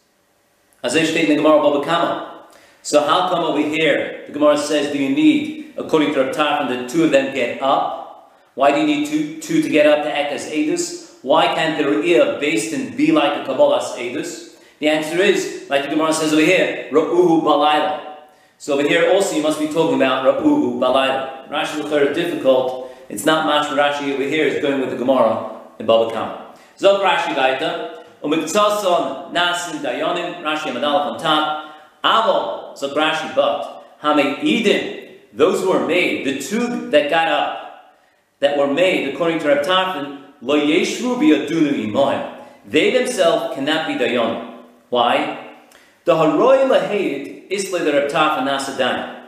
As 0.83 0.95
I 0.95 1.03
state 1.03 1.29
in 1.29 1.37
the 1.37 1.43
Gemara 1.43 1.61
Baba 1.61 1.85
Kama. 1.85 2.47
So 2.81 3.03
how 3.03 3.29
come 3.29 3.43
over 3.43 3.59
here, 3.59 4.23
the 4.25 4.33
Gemara 4.33 4.57
says, 4.57 4.91
do 4.91 4.97
you 4.97 5.09
need, 5.09 5.75
according 5.77 6.15
to 6.15 6.23
Rav 6.23 6.71
and 6.71 6.85
the 6.85 6.91
two 6.91 7.03
of 7.03 7.11
them 7.11 7.35
get 7.35 7.61
up? 7.61 8.33
Why 8.55 8.71
do 8.71 8.79
you 8.79 8.87
need 8.87 9.07
two, 9.07 9.39
two 9.39 9.61
to 9.61 9.69
get 9.69 9.85
up 9.85 10.03
to 10.03 10.11
act 10.11 10.33
as 10.33 10.49
Edus? 10.49 11.19
Why 11.21 11.53
can't 11.53 11.77
the 11.77 11.83
Re'iyah 11.83 12.39
Basin 12.39 12.97
be 12.97 13.11
like 13.11 13.45
a 13.45 13.47
Kabbalah's 13.47 13.95
Edus? 13.95 14.55
The 14.79 14.89
answer 14.89 15.21
is, 15.21 15.67
like 15.69 15.83
the 15.83 15.89
Gemara 15.89 16.13
says 16.13 16.33
over 16.33 16.41
here, 16.41 16.89
Ra'uhu 16.91 17.43
Balayla. 17.43 18.15
So 18.57 18.73
over 18.73 18.87
here 18.87 19.11
also 19.11 19.35
you 19.35 19.43
must 19.43 19.59
be 19.59 19.67
talking 19.67 19.97
about 19.97 20.25
Ra'uhu 20.25 20.79
Balayla. 20.79 21.47
Rashi 21.49 21.85
is 21.85 22.15
difficult 22.15 22.80
it's 23.11 23.25
not 23.25 23.45
much 23.45 23.67
Rashi 23.77 24.13
over 24.13 24.23
here, 24.23 24.47
it's 24.47 24.61
going 24.61 24.79
with 24.79 24.89
the 24.89 24.95
Gemara 24.95 25.59
in 25.77 25.85
Baba 25.85 26.13
Kama. 26.13 26.55
Zog 26.77 27.01
Rashi 27.01 27.35
Gaita, 27.35 28.05
Umiktason 28.23 29.33
Nasin 29.33 29.81
Dayonim, 29.81 30.41
Rashi 30.41 30.71
Amadalaf 30.71 31.11
on 31.11 31.19
top, 31.19 31.75
Avol, 32.05 32.77
Zog 32.77 32.95
Rashi, 32.95 33.35
but 33.35 33.83
Hame 34.01 34.37
Eden, 34.41 35.17
those 35.33 35.59
who 35.59 35.71
were 35.71 35.85
made, 35.85 36.25
the 36.25 36.39
two 36.39 36.89
that 36.91 37.09
got 37.09 37.27
up, 37.27 37.99
that 38.39 38.57
were 38.57 38.73
made, 38.73 39.13
according 39.13 39.39
to 39.39 39.47
Reb 39.49 39.65
Tarfon, 39.65 40.21
Lo 40.39 40.57
Yeshru 40.57 41.17
Biyadunu 41.17 41.91
Imoim. 41.91 42.41
They 42.65 42.91
themselves 42.91 43.53
cannot 43.55 43.87
be 43.87 43.95
Dayonim. 43.95 44.59
Why? 44.87 45.57
The 46.05 46.15
Haroi 46.15 46.65
Lahaid 46.65 47.47
is 47.49 47.69
the 47.71 47.79
Reb 47.79 48.09
Tarfon 48.09 48.47
Nasadain. 48.47 49.21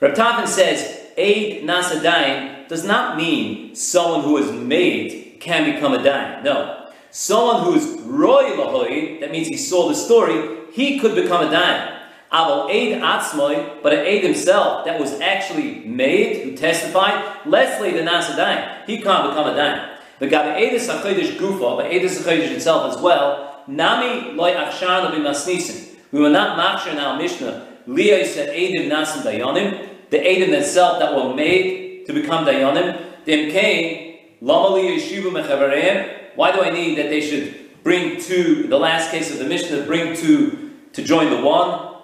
Reb 0.00 0.14
Tarfon 0.14 0.48
says, 0.48 1.10
Aid 1.18 1.64
Nasadain 1.64 2.57
does 2.68 2.84
not 2.84 3.16
mean 3.16 3.74
someone 3.74 4.22
who 4.22 4.36
is 4.36 4.50
made 4.52 5.38
can 5.40 5.72
become 5.72 5.94
a 5.94 5.98
dayan. 5.98 6.44
No. 6.44 6.90
Someone 7.10 7.64
who 7.64 7.74
is 7.74 8.00
roy 8.02 8.44
lahoy, 8.56 9.20
that 9.20 9.30
means 9.30 9.48
he 9.48 9.56
saw 9.56 9.88
the 9.88 9.94
story, 9.94 10.58
he 10.72 10.98
could 10.98 11.14
become 11.14 11.46
a 11.46 11.50
dayan. 11.50 11.94
Aval 12.32 12.68
aid 12.68 13.00
atzmoy, 13.00 13.82
but 13.82 13.94
an 13.94 14.00
aid 14.00 14.22
himself 14.22 14.84
that 14.84 15.00
was 15.00 15.18
actually 15.20 15.86
made, 15.86 16.44
who 16.44 16.56
testified, 16.56 17.46
Leslie 17.46 17.92
the 17.92 18.00
nasadayan, 18.00 18.84
he 18.86 19.00
can't 19.00 19.30
become 19.30 19.46
a 19.46 19.54
dayan. 19.54 19.96
The 20.18 20.26
gabe 20.26 20.56
edis 20.56 20.88
hachodesh 20.88 21.36
gufa, 21.38 21.76
but 21.78 21.90
edis 21.90 22.20
hachodesh 22.20 22.50
itself 22.50 22.94
as 22.94 23.00
well, 23.00 23.62
nami 23.66 24.32
loy 24.32 24.52
achshan 24.52 25.10
b'masnisin. 25.12 25.96
We 26.12 26.20
will 26.20 26.30
not 26.30 26.58
machshir 26.58 26.92
in 26.92 26.98
our 26.98 27.16
Mishnah, 27.16 27.66
liyay 27.86 28.26
said 28.26 28.54
edim 28.54 28.90
nasim 28.90 29.22
dayanim, 29.22 29.88
the 30.10 30.18
edim 30.18 30.52
itself 30.52 30.98
that 30.98 31.14
were 31.14 31.34
made 31.34 31.87
to 32.08 32.14
become 32.14 32.44
Dayanim. 32.46 33.24
Dim 33.26 33.50
came, 33.50 34.18
Lamali 34.42 34.96
Yeshiva 34.96 35.30
Mechavarayim. 35.30 36.36
Why 36.36 36.52
do 36.52 36.62
I 36.62 36.70
need 36.70 36.96
that 36.96 37.10
they 37.10 37.20
should 37.20 37.82
bring 37.84 38.18
two, 38.20 38.66
the 38.66 38.78
last 38.78 39.10
case 39.10 39.30
of 39.30 39.38
the 39.38 39.44
Mishnah, 39.44 39.84
bring 39.84 40.16
two 40.16 40.70
to 40.94 41.02
join 41.04 41.30
the 41.30 41.42
one? 41.42 41.96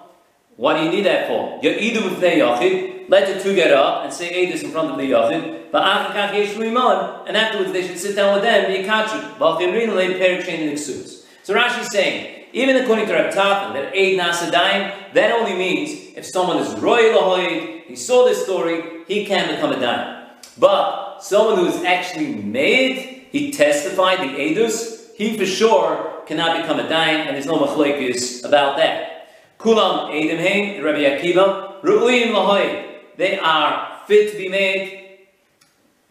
What 0.57 0.77
do 0.77 0.83
you 0.83 0.91
need 0.91 1.05
that 1.05 1.27
for? 1.27 1.59
Ya'idu 1.61 2.17
Yachid, 2.19 3.09
let 3.09 3.27
the 3.27 3.43
two 3.43 3.55
get 3.55 3.73
up 3.73 4.03
and 4.03 4.13
say 4.13 4.45
Edis 4.45 4.63
in 4.63 4.69
front 4.71 4.91
of 4.91 4.97
the 4.97 5.03
Yachid, 5.11 5.63
and 7.27 7.35
afterwards 7.37 7.71
they 7.73 7.85
should 7.85 7.97
sit 7.97 8.15
down 8.15 8.35
with 8.35 8.43
them, 8.43 8.71
be 8.71 8.87
Kachud, 8.87 9.39
So 11.43 11.53
Rashi 11.53 11.81
is 11.81 11.87
saying, 11.87 12.45
even 12.53 12.77
according 12.77 13.07
to 13.07 13.13
Rav 13.13 13.33
Tarfon, 13.33 13.73
that 13.73 13.87
Eid 13.87 14.19
Nasadayim, 14.19 15.13
that 15.13 15.31
only 15.31 15.55
means 15.55 16.15
if 16.15 16.25
someone 16.25 16.59
is 16.59 16.73
Roy 16.79 17.11
Lahoid, 17.11 17.85
he 17.87 17.95
saw 17.95 18.23
this 18.25 18.43
story, 18.43 18.94
he 19.07 19.25
can 19.25 19.53
become 19.55 19.71
a 19.71 19.75
dayan. 19.75 20.27
But 20.57 21.19
someone 21.19 21.57
who 21.57 21.65
is 21.67 21.83
actually 21.83 22.35
made, 22.35 23.27
he 23.31 23.51
testified 23.51 24.19
the 24.19 24.33
edus, 24.33 25.13
he 25.15 25.37
for 25.37 25.45
sure 25.45 26.23
cannot 26.25 26.61
become 26.61 26.79
a 26.79 26.83
dayan, 26.83 27.27
and 27.27 27.35
there's 27.35 27.45
no 27.45 27.59
machlekes 27.59 28.45
about 28.45 28.77
that. 28.77 29.27
Kulam 29.59 30.11
edim 30.11 30.37
hein, 30.37 30.83
Rabbi 30.83 30.99
Akiva, 30.99 31.81
ru'uyim 31.81 32.31
lahoy. 32.31 32.85
They 33.17 33.37
are 33.39 34.01
fit 34.07 34.31
to 34.31 34.37
be 34.37 34.49
made. 34.49 35.19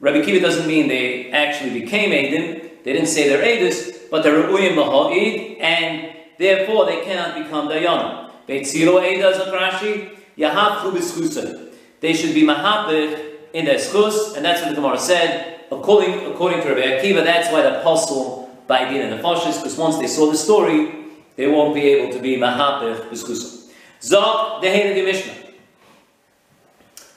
Rabbi 0.00 0.20
Akiva 0.20 0.40
doesn't 0.40 0.66
mean 0.66 0.88
they 0.88 1.30
actually 1.30 1.80
became 1.80 2.10
edim. 2.10 2.82
They 2.84 2.92
didn't 2.92 3.08
say 3.08 3.28
they're 3.28 3.42
edus, 3.42 4.10
but 4.10 4.22
they're 4.22 4.42
ru'uyim 4.42 4.76
lahoid, 4.76 5.60
and 5.60 6.14
therefore 6.38 6.86
they 6.86 7.02
cannot 7.04 7.42
become 7.42 7.68
dayanim. 7.68 8.30
Beit 8.46 8.66
Silo 8.66 9.00
edas 9.00 9.38
akrashi, 9.38 10.16
yahafu 10.36 10.92
b'schusa 10.92 11.63
they 12.04 12.12
should 12.12 12.34
be 12.34 12.42
mahapir 12.42 13.18
in 13.54 13.64
their 13.64 13.78
schus, 13.78 14.36
and 14.36 14.44
that's 14.44 14.60
what 14.60 14.68
the 14.68 14.74
Gemara 14.74 14.98
said. 14.98 15.60
According, 15.72 16.26
according 16.26 16.60
to 16.60 16.68
Rabbi 16.68 17.00
Akiva, 17.00 17.24
that's 17.24 17.50
why 17.50 17.62
the 17.62 17.80
apostle 17.80 18.54
by 18.66 18.84
Din 18.90 19.00
and 19.00 19.12
the 19.18 19.22
Foshis, 19.22 19.56
because 19.56 19.78
once 19.78 19.96
they 19.96 20.06
saw 20.06 20.30
the 20.30 20.36
story, 20.36 20.92
they 21.36 21.46
won't 21.46 21.74
be 21.74 21.80
able 21.80 22.12
to 22.12 22.20
be 22.20 22.36
mahapir 22.36 23.08
b'schusa. 23.08 23.70
Zog 24.02 24.60
the 24.60 24.68
Mishnah. 24.68 25.32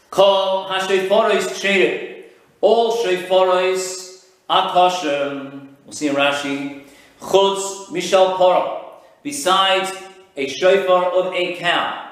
Call 0.10 0.70
hashayforos 0.70 1.50
ksherim. 1.50 2.24
All 2.62 3.04
shayforos 3.04 4.26
are 4.50 4.72
kosher. 4.72 5.68
We'll 5.84 5.92
see 5.92 6.08
in 6.08 6.16
Rashi. 6.16 6.84
Chutz 7.20 7.88
mishal 7.88 8.38
pora. 8.38 8.86
Besides 9.22 9.92
a 10.38 10.48
shofar 10.48 11.12
of 11.12 11.34
a 11.34 11.58
cow. 11.58 12.10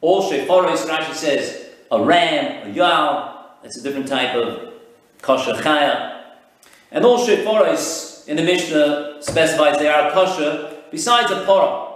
All 0.00 0.30
shayforos, 0.30 0.86
Rashi 0.86 1.14
says, 1.14 1.61
a 1.92 2.02
ram, 2.02 2.68
a 2.68 2.72
yal, 2.72 3.56
that's 3.62 3.76
a 3.76 3.82
different 3.82 4.08
type 4.08 4.34
of 4.34 4.72
kosher 5.20 5.52
chaya. 5.52 6.22
And 6.90 7.04
all 7.04 7.24
sheforos 7.24 8.26
in 8.26 8.36
the 8.36 8.42
Mishnah 8.42 9.18
specifies 9.20 9.78
they 9.78 9.88
are 9.88 10.10
kosher 10.10 10.82
besides 10.90 11.30
a 11.30 11.44
pora. 11.44 11.92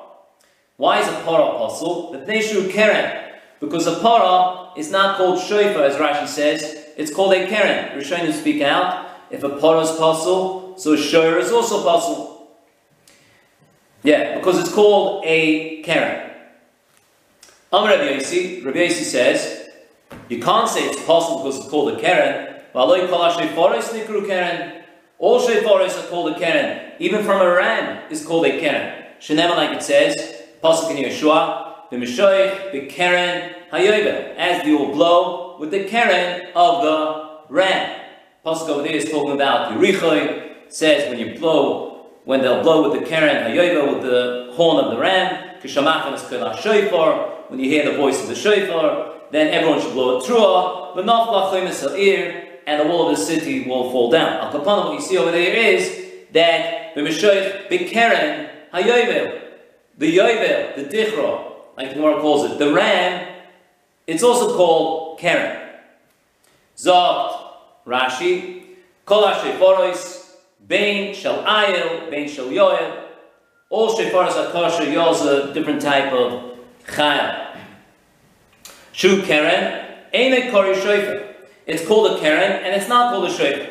Why 0.76 1.00
is 1.00 1.08
a 1.08 1.12
pora 1.22 1.54
apostle? 1.54 2.12
The 2.12 2.18
Neshu 2.18 2.70
Keren. 2.70 3.24
Because 3.58 3.86
a 3.86 3.94
pora 3.96 4.76
is 4.76 4.90
not 4.90 5.16
called 5.16 5.40
shofar, 5.40 5.84
as 5.84 5.96
Rashi 5.96 6.28
says, 6.28 6.84
it's 6.98 7.12
called 7.12 7.32
a 7.32 7.46
keren. 7.46 7.98
Rishonim 7.98 8.32
speak 8.32 8.60
out. 8.60 9.06
If 9.30 9.42
a 9.44 9.48
pora 9.48 9.82
is 9.82 9.90
apostle, 9.90 10.76
so 10.76 10.92
a 10.92 10.98
shofar 10.98 11.38
is 11.38 11.50
also 11.50 11.80
apostle. 11.80 12.48
Yeah, 14.02 14.36
because 14.36 14.58
it's 14.58 14.72
called 14.72 15.24
a 15.24 15.82
keren. 15.82 16.30
Amr 17.72 17.88
Rabbi 17.88 18.18
Yossi, 18.18 18.64
Rabbi 18.64 18.78
Yossi 18.78 19.02
says, 19.02 19.55
you 20.28 20.40
can't 20.40 20.68
say 20.68 20.84
it's 20.84 21.02
possible 21.04 21.38
because 21.38 21.58
it's 21.58 21.68
called 21.68 21.92
a 21.92 22.00
Keren. 22.00 22.54
All 25.18 25.40
Sheiforis 25.40 26.04
are 26.04 26.08
called 26.08 26.32
a 26.32 26.38
Keren. 26.38 26.92
Even 26.98 27.24
from 27.24 27.40
a 27.40 27.50
ram 27.50 28.02
is 28.10 28.26
called 28.26 28.46
a 28.46 28.58
Keren. 28.60 29.04
Shenema, 29.20 29.56
like 29.56 29.76
it 29.76 29.82
says, 29.82 30.14
Pasuk 30.62 30.90
in 30.90 30.96
Yeshua, 30.96 31.88
the 31.90 31.96
Mishoich, 31.96 32.72
the 32.72 32.86
Keren, 32.86 33.54
Hayoiba, 33.72 34.34
as 34.36 34.62
they 34.62 34.72
will 34.72 34.92
blow 34.92 35.58
with 35.58 35.70
the 35.70 35.84
Keren 35.84 36.48
of 36.54 36.82
the 36.82 37.38
ram. 37.48 38.00
Pasuk 38.44 38.68
over 38.68 38.82
there 38.82 38.94
is 38.94 39.10
talking 39.10 39.32
about 39.32 39.72
Yerichoi, 39.72 40.54
says 40.68 41.08
when 41.08 41.18
you 41.18 41.38
blow, 41.38 42.06
when 42.24 42.42
they'll 42.42 42.62
blow 42.62 42.90
with 42.90 43.00
the 43.00 43.06
Keren, 43.06 43.50
Hayoiba, 43.50 43.94
with 43.94 44.02
the 44.02 44.52
horn 44.54 44.84
of 44.84 44.90
the 44.90 44.98
ram, 44.98 45.60
Kishamachim 45.62 46.14
is 46.14 46.60
Shofar, 46.60 47.46
when 47.48 47.58
you 47.58 47.70
hear 47.70 47.90
the 47.90 47.96
voice 47.96 48.20
of 48.22 48.28
the 48.28 48.34
Shofar, 48.34 49.15
then 49.30 49.52
everyone 49.52 49.80
should 49.80 49.92
blow 49.92 50.18
a 50.18 50.22
truah, 50.22 50.96
and 52.66 52.80
the 52.80 52.84
wall 52.84 53.08
of 53.08 53.16
the 53.16 53.22
city 53.22 53.68
will 53.68 53.90
fall 53.90 54.10
down. 54.10 54.54
Al 54.54 54.60
what 54.64 54.94
you 54.94 55.00
see 55.00 55.16
over 55.18 55.30
there 55.30 55.54
is 55.54 56.04
that 56.32 56.94
the 56.94 57.00
Meshoich 57.00 57.68
Bikeren 57.68 58.50
Hayovel, 58.72 59.40
the 59.98 60.16
Yovel, 60.16 60.76
the 60.76 60.84
Dichra, 60.84 61.52
like 61.76 61.90
the 61.90 61.94
Gemara 61.94 62.20
calls 62.20 62.50
it, 62.50 62.58
the 62.58 62.72
ram, 62.72 63.34
it's 64.06 64.22
also 64.22 64.56
called 64.56 65.18
Keren. 65.18 65.62
Zogt, 66.76 67.52
Rashi, 67.86 68.64
Kol 69.04 69.24
HaSheforos, 69.24 70.36
Bein 70.66 71.14
Shel 71.14 71.42
Ayel, 71.44 72.10
Bein 72.10 72.28
Shel 72.28 72.46
Yoel, 72.46 73.04
all 73.70 73.96
Sheforos 73.96 74.50
HaKosher, 74.50 74.92
Yoel's 74.92 75.22
a 75.22 75.54
different 75.54 75.80
type 75.80 76.12
of 76.12 76.58
Chayal. 76.86 77.45
Shu 78.96 79.20
Keren, 79.20 80.08
Eine 80.14 80.50
Kori 80.50 80.74
Shofar. 80.74 81.22
It's 81.66 81.86
called 81.86 82.16
a 82.16 82.18
keren, 82.18 82.64
and 82.64 82.74
it's 82.74 82.88
not 82.88 83.12
called 83.12 83.28
a 83.28 83.30
shofar. 83.30 83.66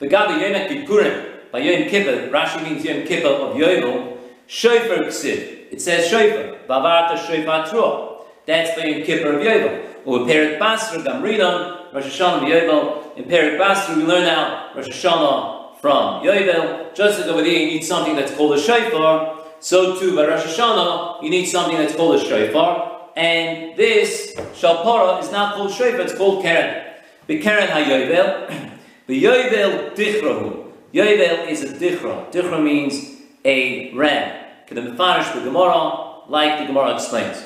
The 0.00 0.08
Gabi 0.08 0.40
Yom 0.40 0.68
Kippurim, 0.68 1.52
by 1.52 1.60
Yom 1.60 1.88
Kippur, 1.88 2.28
Rashi 2.28 2.60
means 2.64 2.84
Yom 2.84 3.06
Kippur 3.06 3.28
of 3.28 3.54
Yovel, 3.54 4.18
shofar 4.48 5.04
ksiv. 5.04 5.70
It 5.70 5.80
says 5.80 6.08
shofar, 6.08 6.58
bavarta 6.68 7.16
shofar 7.24 7.68
truah. 7.68 8.24
That's 8.46 8.76
by 8.76 8.86
Yom 8.86 9.04
Kippur 9.04 9.38
of 9.38 9.42
Yovel. 9.42 9.84
Or 10.06 10.18
Perik 10.26 10.58
Basra, 10.58 11.00
Gamrinon, 11.00 11.94
Rosh 11.94 12.06
Hashanah 12.06 12.40
Yovel. 12.40 13.16
In 13.16 13.24
Perik 13.26 13.56
Basra, 13.56 13.94
we 13.94 14.02
learn 14.02 14.24
now 14.24 14.72
Rosh 14.74 14.88
Hashanah 14.88 15.78
from 15.80 16.24
Yovel. 16.24 16.92
Just 16.96 17.20
as 17.20 17.28
over 17.28 17.42
there, 17.42 17.52
you 17.52 17.66
need 17.66 17.84
something 17.84 18.16
that's 18.16 18.34
called 18.34 18.58
a 18.58 18.60
shofar. 18.60 19.38
So 19.60 20.00
too, 20.00 20.16
by 20.16 20.26
Rosh 20.26 20.42
Hashanah, 20.42 21.22
you 21.22 21.30
need 21.30 21.44
something 21.44 21.76
that's 21.76 21.94
called 21.94 22.16
a 22.16 22.18
shofar. 22.18 22.93
And 23.16 23.76
this 23.76 24.34
shalpara 24.54 25.20
is 25.20 25.30
not 25.30 25.54
called 25.54 25.72
shofar; 25.72 26.00
it's 26.00 26.14
called 26.14 26.42
keren. 26.42 26.84
The 27.26 27.40
keren 27.40 27.68
hayovel, 27.68 28.70
the 29.06 29.22
yovel 29.22 29.94
dichrahu. 29.94 30.72
Yovel 30.92 31.48
is 31.48 31.62
a 31.62 31.68
dichra. 31.68 32.30
Dichra 32.32 32.62
means 32.62 33.20
a 33.44 33.92
ram. 33.94 34.44
Kedem 34.68 34.96
the 34.96 35.40
Gemara, 35.40 36.28
like 36.28 36.60
the 36.60 36.66
Gemara 36.66 36.94
explains. 36.94 37.44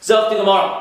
So 0.00 0.30
the 0.30 0.36
Gemara. 0.36 0.80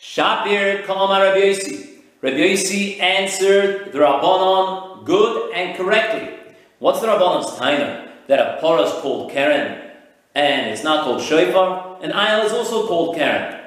Shapir 0.00 0.84
Kamar 0.84 1.22
Rabbi 1.22 1.38
Yossi. 1.38 1.88
Rabbi 2.22 2.36
Yossi 2.36 3.00
answered 3.00 3.92
the 3.92 3.98
Rabbanon 3.98 5.04
good 5.04 5.52
and 5.52 5.76
correctly. 5.76 6.36
What's 6.80 7.00
the 7.00 7.06
Rabbanon's 7.06 7.46
taina? 7.58 8.10
That 8.26 8.40
a 8.40 8.60
parah 8.60 8.86
is 8.86 8.92
called 9.00 9.30
Keren 9.30 9.92
and 10.34 10.70
it's 10.70 10.82
not 10.82 11.04
called 11.04 11.22
Shofar, 11.22 11.98
and 12.02 12.12
Ayal 12.12 12.44
is 12.44 12.52
also 12.52 12.86
called 12.86 13.16
Keren. 13.16 13.60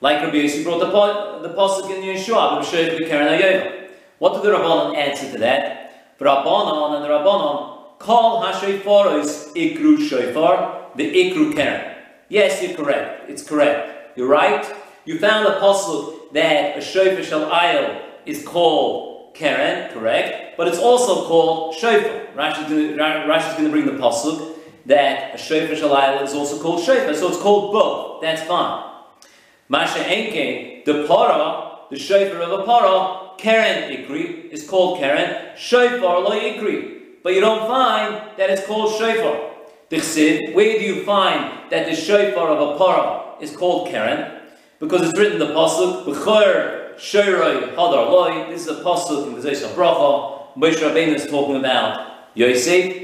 Like 0.00 0.22
Rabbi 0.22 0.36
Yossi 0.36 0.62
brought 0.62 0.80
the, 0.80 1.48
the 1.48 1.54
Pasuk 1.54 1.90
in 1.90 2.02
Yeshua, 2.02 2.60
B'Shofar 2.60 3.08
Keren 3.08 3.40
Ayoyim. 3.40 3.88
What 4.18 4.34
did 4.34 4.42
the 4.42 4.56
Rabbanon 4.56 4.94
answer 4.96 5.30
to 5.32 5.38
that? 5.38 6.18
The 6.18 6.26
Rabbanon 6.26 6.96
and 6.96 7.04
the 7.04 7.08
Rabbanon 7.08 7.98
call 7.98 8.44
HaShofaros 8.44 9.54
Ikru 9.54 10.06
Shofar, 10.06 10.90
the 10.96 11.04
Ikru 11.04 11.54
Keren. 11.54 11.96
Yes, 12.28 12.62
you're 12.62 12.76
correct. 12.76 13.30
It's 13.30 13.42
correct. 13.42 14.18
You're 14.18 14.28
right. 14.28 14.66
You 15.04 15.18
found 15.18 15.46
a 15.46 15.60
puzzle 15.60 16.18
that 16.32 16.76
a 16.76 16.80
shofar 16.80 17.22
shel 17.22 17.48
ayil 17.50 18.02
is 18.26 18.44
called 18.44 19.34
keren, 19.34 19.92
correct? 19.92 20.56
But 20.56 20.68
it's 20.68 20.78
also 20.78 21.26
called 21.28 21.76
shofar. 21.76 22.26
Rashi 22.34 22.64
is 22.64 23.54
going 23.54 23.64
to 23.64 23.70
bring 23.70 23.86
the 23.86 23.92
pasuk 23.92 24.56
that 24.86 25.34
a 25.34 25.38
shofar 25.38 25.76
shel 25.76 25.94
ayil 25.94 26.22
is 26.22 26.34
also 26.34 26.60
called 26.60 26.82
shofar, 26.82 27.14
so 27.14 27.28
it's 27.28 27.38
called 27.38 27.72
both. 27.72 28.20
That's 28.20 28.42
fine. 28.42 28.95
Masha 29.68 29.98
enke, 29.98 30.84
the 30.84 31.06
para, 31.06 31.78
the 31.90 31.98
shofar 31.98 32.42
of 32.42 32.60
a 32.60 32.64
para, 32.64 33.36
keren 33.38 33.90
ikri 33.90 34.50
is 34.50 34.68
called 34.68 34.98
keren, 34.98 35.56
shofar 35.56 36.20
lo 36.20 36.30
ikri. 36.30 37.00
But 37.22 37.34
you 37.34 37.40
don't 37.40 37.66
find 37.66 38.38
that 38.38 38.50
it's 38.50 38.66
called 38.66 38.92
shofar. 38.98 39.52
Where 39.88 40.78
do 40.78 40.84
you 40.84 41.04
find 41.04 41.70
that 41.70 41.86
the 41.86 41.94
shofar 41.94 42.48
of 42.48 42.74
a 42.74 42.78
para 42.78 43.34
is 43.40 43.56
called 43.56 43.88
keren? 43.88 44.36
because 44.78 45.08
it's 45.08 45.18
written 45.18 45.38
the 45.38 45.46
pasuk 45.46 46.04
b'chor 46.04 46.94
shoyroi 46.96 47.74
hadar 47.74 48.10
loy. 48.10 48.50
This 48.50 48.66
is 48.66 48.68
a 48.68 48.82
pasuk 48.82 49.28
in 49.28 49.40
the 49.40 49.48
Zeis 49.48 49.62
Bracha. 49.74 50.54
Moshe 50.56 50.76
Rabbeinu 50.76 51.14
is 51.14 51.26
talking 51.26 51.56
about 51.56 52.30
Yosef. 52.34 52.94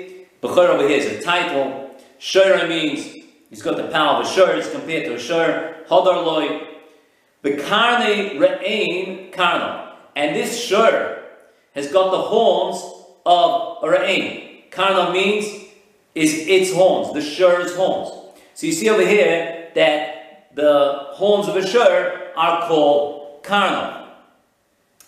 B'chor 0.42 0.68
over 0.68 0.88
here 0.88 0.98
is 0.98 1.06
a 1.06 1.22
title. 1.22 1.90
Shoyroi 2.20 2.68
means 2.68 3.21
he's 3.52 3.60
got 3.60 3.76
the 3.76 3.88
power 3.88 4.16
of 4.16 4.26
a 4.26 4.28
shor. 4.28 4.50
It's 4.54 4.70
compared 4.70 5.04
to 5.04 5.14
a 5.14 5.18
shor. 5.18 5.76
Hadar 5.86 6.24
loy. 6.24 6.66
B'karne 7.44 8.38
re'ain 8.38 9.30
karna. 9.30 9.98
And 10.16 10.34
this 10.34 10.58
shor 10.58 11.18
has 11.74 11.92
got 11.92 12.10
the 12.10 12.22
horns 12.22 12.82
of 13.26 13.84
a 13.84 13.86
re'ain. 13.86 14.70
Karna 14.70 15.12
means 15.12 15.44
is 16.14 16.46
its 16.46 16.72
horns, 16.72 17.12
the 17.12 17.20
shor's 17.20 17.74
horns. 17.76 18.10
So 18.54 18.66
you 18.66 18.72
see 18.72 18.88
over 18.88 19.06
here 19.06 19.70
that 19.74 20.48
the 20.54 21.08
horns 21.12 21.48
of 21.48 21.56
a 21.56 21.66
shur 21.66 22.32
are 22.34 22.66
called 22.66 23.42
karnal. 23.42 24.08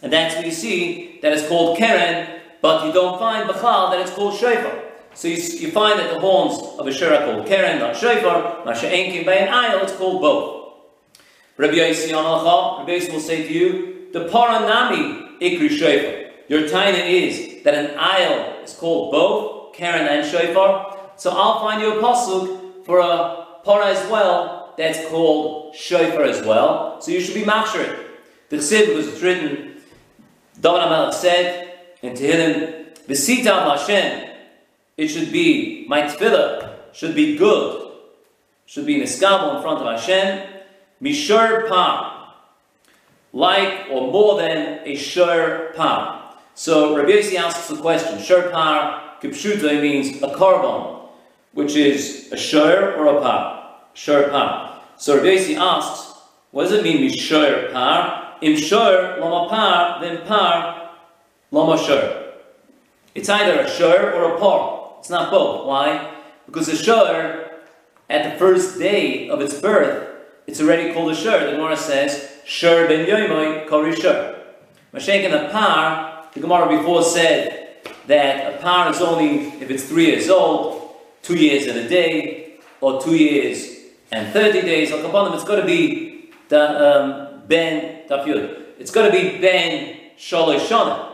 And 0.03 0.13
that's 0.13 0.35
where 0.35 0.45
you 0.45 0.53
see 0.53 1.19
that 1.23 1.33
it's 1.33 1.49
called 1.49 1.79
keren, 1.79 2.41
but 2.61 2.87
you 2.87 2.93
don't 2.93 3.19
find 3.19 3.49
bachal 3.49 3.91
that 3.91 4.01
it's 4.01 4.11
called 4.11 4.39
shofar. 4.39 4.84
So 5.15 5.29
you, 5.29 5.37
you 5.37 5.71
find 5.71 5.99
that 5.99 6.13
the 6.13 6.21
horns 6.21 6.79
of 6.79 6.87
a 6.87 6.93
shur 6.93 7.15
are 7.15 7.25
called 7.25 7.47
keren, 7.47 7.79
not 7.79 7.97
shofar. 7.97 8.65
Masha 8.65 8.87
enkin 8.87 9.25
by 9.25 9.35
an 9.35 9.49
ayel, 9.49 9.83
it's 9.83 9.95
called 9.95 10.21
both. 10.21 10.75
Rabbi 11.57 11.75
Yossi 11.75 12.13
on 12.17 12.79
Rabbi 12.79 12.91
Yossi 12.91 13.13
will 13.13 13.21
say 13.21 13.47
to 13.47 13.53
you, 13.53 14.09
the 14.13 14.27
paranami 14.27 15.39
ikri 15.41 15.71
shofar. 15.71 16.33
Your 16.49 16.69
taina 16.69 17.09
is 17.09 17.63
that 17.63 17.75
an 17.75 17.97
ayel 17.97 18.65
is 18.65 18.75
called 18.75 19.13
both 19.13 19.75
keren 19.75 20.07
and 20.07 20.27
shofar. 20.27 20.99
So 21.17 21.31
I'll 21.31 21.61
find 21.61 21.81
you 21.81 21.99
a 21.99 22.03
pasuk 22.03 22.85
for 22.85 22.99
a 22.99 23.47
para 23.65 23.87
as 23.87 24.11
well 24.11 24.75
that's 24.77 25.09
called 25.09 25.75
shofar 25.75 26.25
as 26.25 26.45
well. 26.45 27.01
So 27.01 27.13
you 27.13 27.21
should 27.21 27.35
be 27.35 27.43
machshir. 27.43 28.05
The 28.49 28.57
chsiv 28.57 28.95
was 28.95 29.23
written, 29.23 29.81
David 30.61 30.81
HaMelech 30.81 31.15
said 31.15 31.75
and 32.03 32.19
in 32.19 32.23
Tehillim, 32.23 32.97
V'sita 33.07 33.77
Hashem, 33.77 34.24
it 34.97 35.09
should 35.09 35.33
be, 35.33 35.87
my 35.89 36.03
tefillah 36.03 36.75
should 36.93 37.15
be 37.15 37.37
good, 37.37 37.93
should 38.67 38.87
be 38.87 39.01
niskabel 39.01 39.57
in 39.57 39.63
front 39.63 39.81
of 39.81 40.01
Hashem, 40.01 40.49
mishur 41.03 41.69
pa, 41.69 42.35
like 43.33 43.87
or 43.91 44.11
more 44.13 44.39
than 44.39 44.81
a 44.85 44.95
shur 44.95 45.73
pa. 45.75 46.37
So 46.55 46.97
Rabbi 46.97 47.11
Yossi 47.11 47.37
asks 47.37 47.69
the 47.69 47.77
question, 47.77 48.21
shur 48.23 48.51
pa, 48.51 49.17
kipshuta 49.21 49.83
means 49.83 50.23
a 50.23 50.35
carbon, 50.35 51.09
which 51.53 51.75
is 51.75 52.31
a 52.33 52.37
shur 52.37 52.95
or 52.97 53.19
a 53.19 53.21
pa. 53.21 53.81
Shur 53.95 54.29
par. 54.31 54.81
So 54.97 55.17
Rabbi 55.17 55.37
Yossi 55.37 55.57
asks, 55.57 56.13
what 56.53 56.65
does 56.65 56.73
it 56.73 56.85
mean 56.85 57.11
Mishur 57.11 57.73
par? 57.73 58.37
Im 58.41 58.57
shur 58.57 59.19
lama 59.21 59.49
par, 59.49 60.01
then 60.01 60.25
par 60.27 60.91
lama 61.51 61.77
shur. 61.77 62.33
It's 63.15 63.29
either 63.29 63.61
a 63.61 63.71
shur 63.71 64.13
or 64.13 64.37
a 64.37 64.39
par. 64.39 64.84
It's 65.05 65.11
not 65.11 65.31
both. 65.31 65.67
Why? 65.67 66.15
Because 66.47 66.67
a 66.69 66.75
shur, 66.75 67.61
at 68.09 68.33
the 68.33 68.39
first 68.39 68.79
day 68.79 69.29
of 69.29 69.43
its 69.43 69.53
birth, 69.61 70.09
it's 70.47 70.63
already 70.63 70.95
called 70.95 71.13
a 71.13 71.15
shur. 71.15 71.45
The 71.45 71.59
Gemara 71.59 71.77
says, 71.77 72.27
shur 72.47 72.89
ben 72.89 73.05
yoimoy 73.07 73.69
kori 73.69 73.95
shur. 73.95 74.43
Mashenk 74.95 75.27
and 75.27 75.35
a 75.35 75.51
par, 75.51 76.31
the 76.33 76.41
Gemara 76.41 76.75
before 76.75 77.03
said 77.03 77.83
that 78.07 78.55
a 78.55 78.63
par 78.63 78.93
is 78.93 79.03
only 79.03 79.49
if 79.61 79.69
it's 79.71 79.85
three 79.85 80.07
years 80.07 80.31
old, 80.31 80.95
two 81.21 81.37
years 81.37 81.67
and 81.67 81.81
a 81.81 81.87
day, 81.87 82.55
or 82.81 83.03
two 83.03 83.15
years 83.15 83.77
and 84.11 84.33
30 84.33 84.63
days 84.63 84.91
al 84.91 85.03
kabbalah, 85.03 85.35
it's 85.35 85.45
got 85.45 85.57
to 85.57 85.67
be 85.67 86.31
the 86.49 86.63
um, 86.63 87.43
ben 87.47 88.09
tafyud. 88.09 88.59
It's 88.79 88.91
got 88.91 89.05
to 89.05 89.13
be 89.13 89.37
ben 89.37 89.99
shalosh 90.17 90.61
shana. 90.61 91.11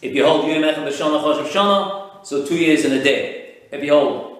If 0.00 0.14
you 0.14 0.24
hold 0.24 0.46
yom 0.46 0.62
echad 0.62 0.86
b'shana 0.86 1.20
choshev 1.20 1.48
shana, 1.48 1.99
so 2.22 2.44
two 2.44 2.56
years 2.56 2.84
and 2.84 2.94
a 2.94 3.02
day. 3.02 3.56
If 3.70 3.84
you 3.84 3.92
hold 3.92 4.38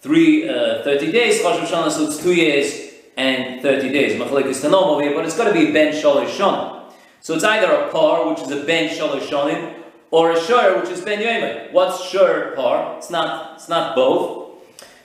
three 0.00 0.48
uh, 0.48 0.82
30 0.82 1.12
days 1.12 1.40
choshev 1.40 1.66
shana, 1.66 1.90
so 1.90 2.06
it's 2.06 2.22
two 2.22 2.34
years 2.34 2.92
and 3.16 3.62
30 3.62 3.92
days. 3.92 4.20
Machalek 4.20 4.46
is 4.46 4.62
tanom 4.62 4.86
over 4.86 5.02
here, 5.02 5.14
but 5.14 5.24
it's 5.24 5.36
got 5.36 5.48
to 5.48 5.54
be 5.54 5.72
ben 5.72 5.92
shalosh 5.92 6.36
shana. 6.36 6.82
So 7.20 7.34
it's 7.34 7.44
either 7.44 7.70
a 7.70 7.90
par, 7.90 8.28
which 8.28 8.40
is 8.40 8.50
a 8.50 8.64
ben 8.64 8.88
shalosh 8.88 9.78
or 10.10 10.32
a 10.32 10.40
shur, 10.40 10.80
which 10.80 10.90
is 10.90 11.00
ben 11.00 11.20
yomeh. 11.20 11.72
What's 11.72 12.08
shur 12.08 12.54
par? 12.54 12.98
It's 12.98 13.10
not. 13.10 13.56
It's 13.56 13.68
not 13.68 13.94
both. 13.94 14.42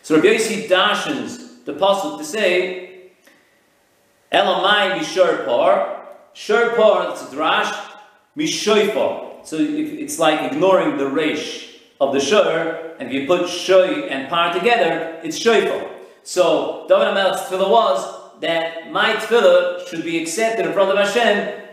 So 0.04 0.16
Rabbi 0.16 0.28
Yossi 0.28 0.68
dashens 0.70 1.66
the 1.66 1.74
pasuk 1.74 2.18
to 2.18 2.24
say, 2.24 3.12
Elamai 4.32 4.98
mishor 4.98 5.46
par, 5.46 6.08
shor 6.34 6.76
par, 6.76 7.12
it's 7.12 7.22
a 7.22 7.26
drash, 7.36 7.74
mishoifar. 8.38 9.46
So 9.46 9.58
it's 9.60 10.18
like 10.18 10.52
ignoring 10.52 10.98
the 10.98 11.10
resh 11.10 11.67
of 12.00 12.14
the 12.14 12.20
shor, 12.20 12.96
and 13.00 13.10
if 13.10 13.14
you 13.14 13.28
put 13.28 13.44
shoy 13.44 14.10
and 14.10 14.30
par 14.30 14.54
together, 14.54 15.20
it's 15.24 15.40
shoifar. 15.40 15.90
So 16.24 16.86
David 16.90 17.08
HaMelech's 17.08 17.50
tefillah 17.50 17.70
was 17.70 18.40
that 18.42 18.92
my 18.92 19.14
tefillah 19.14 19.88
should 19.88 20.04
be 20.04 20.22
accepted 20.22 20.66
in 20.66 20.74
front 20.74 20.92
of 20.92 20.98
Hashem 20.98 21.64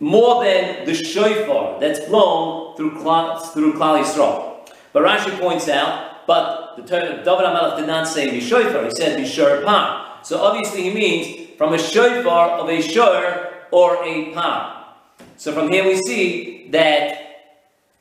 more 0.00 0.44
than 0.44 0.84
the 0.84 0.94
shofar 0.94 1.80
that's 1.80 2.00
blown 2.00 2.76
through 2.76 2.92
Klal, 2.92 3.40
through 3.52 3.74
Klal. 3.74 4.68
But 4.92 5.02
Rashi 5.02 5.38
points 5.38 5.68
out 5.68 6.16
but 6.26 6.76
the 6.76 6.82
term 6.82 7.18
David 7.18 7.46
HaMelech 7.46 7.76
did 7.78 7.86
not 7.86 8.08
say 8.08 8.28
Mishofar, 8.28 8.84
he 8.84 8.90
said 8.90 9.18
Mishor 9.18 9.64
Par. 9.64 10.18
So 10.22 10.40
obviously 10.40 10.82
he 10.82 10.92
means 10.92 11.56
from 11.56 11.72
a 11.72 11.78
shofar 11.78 12.58
of 12.58 12.68
a 12.68 12.82
shor 12.82 13.52
or 13.70 14.04
a 14.04 14.32
par. 14.32 14.94
So 15.36 15.52
from 15.52 15.70
here 15.70 15.84
we 15.84 15.96
see 15.96 16.68
that 16.70 17.25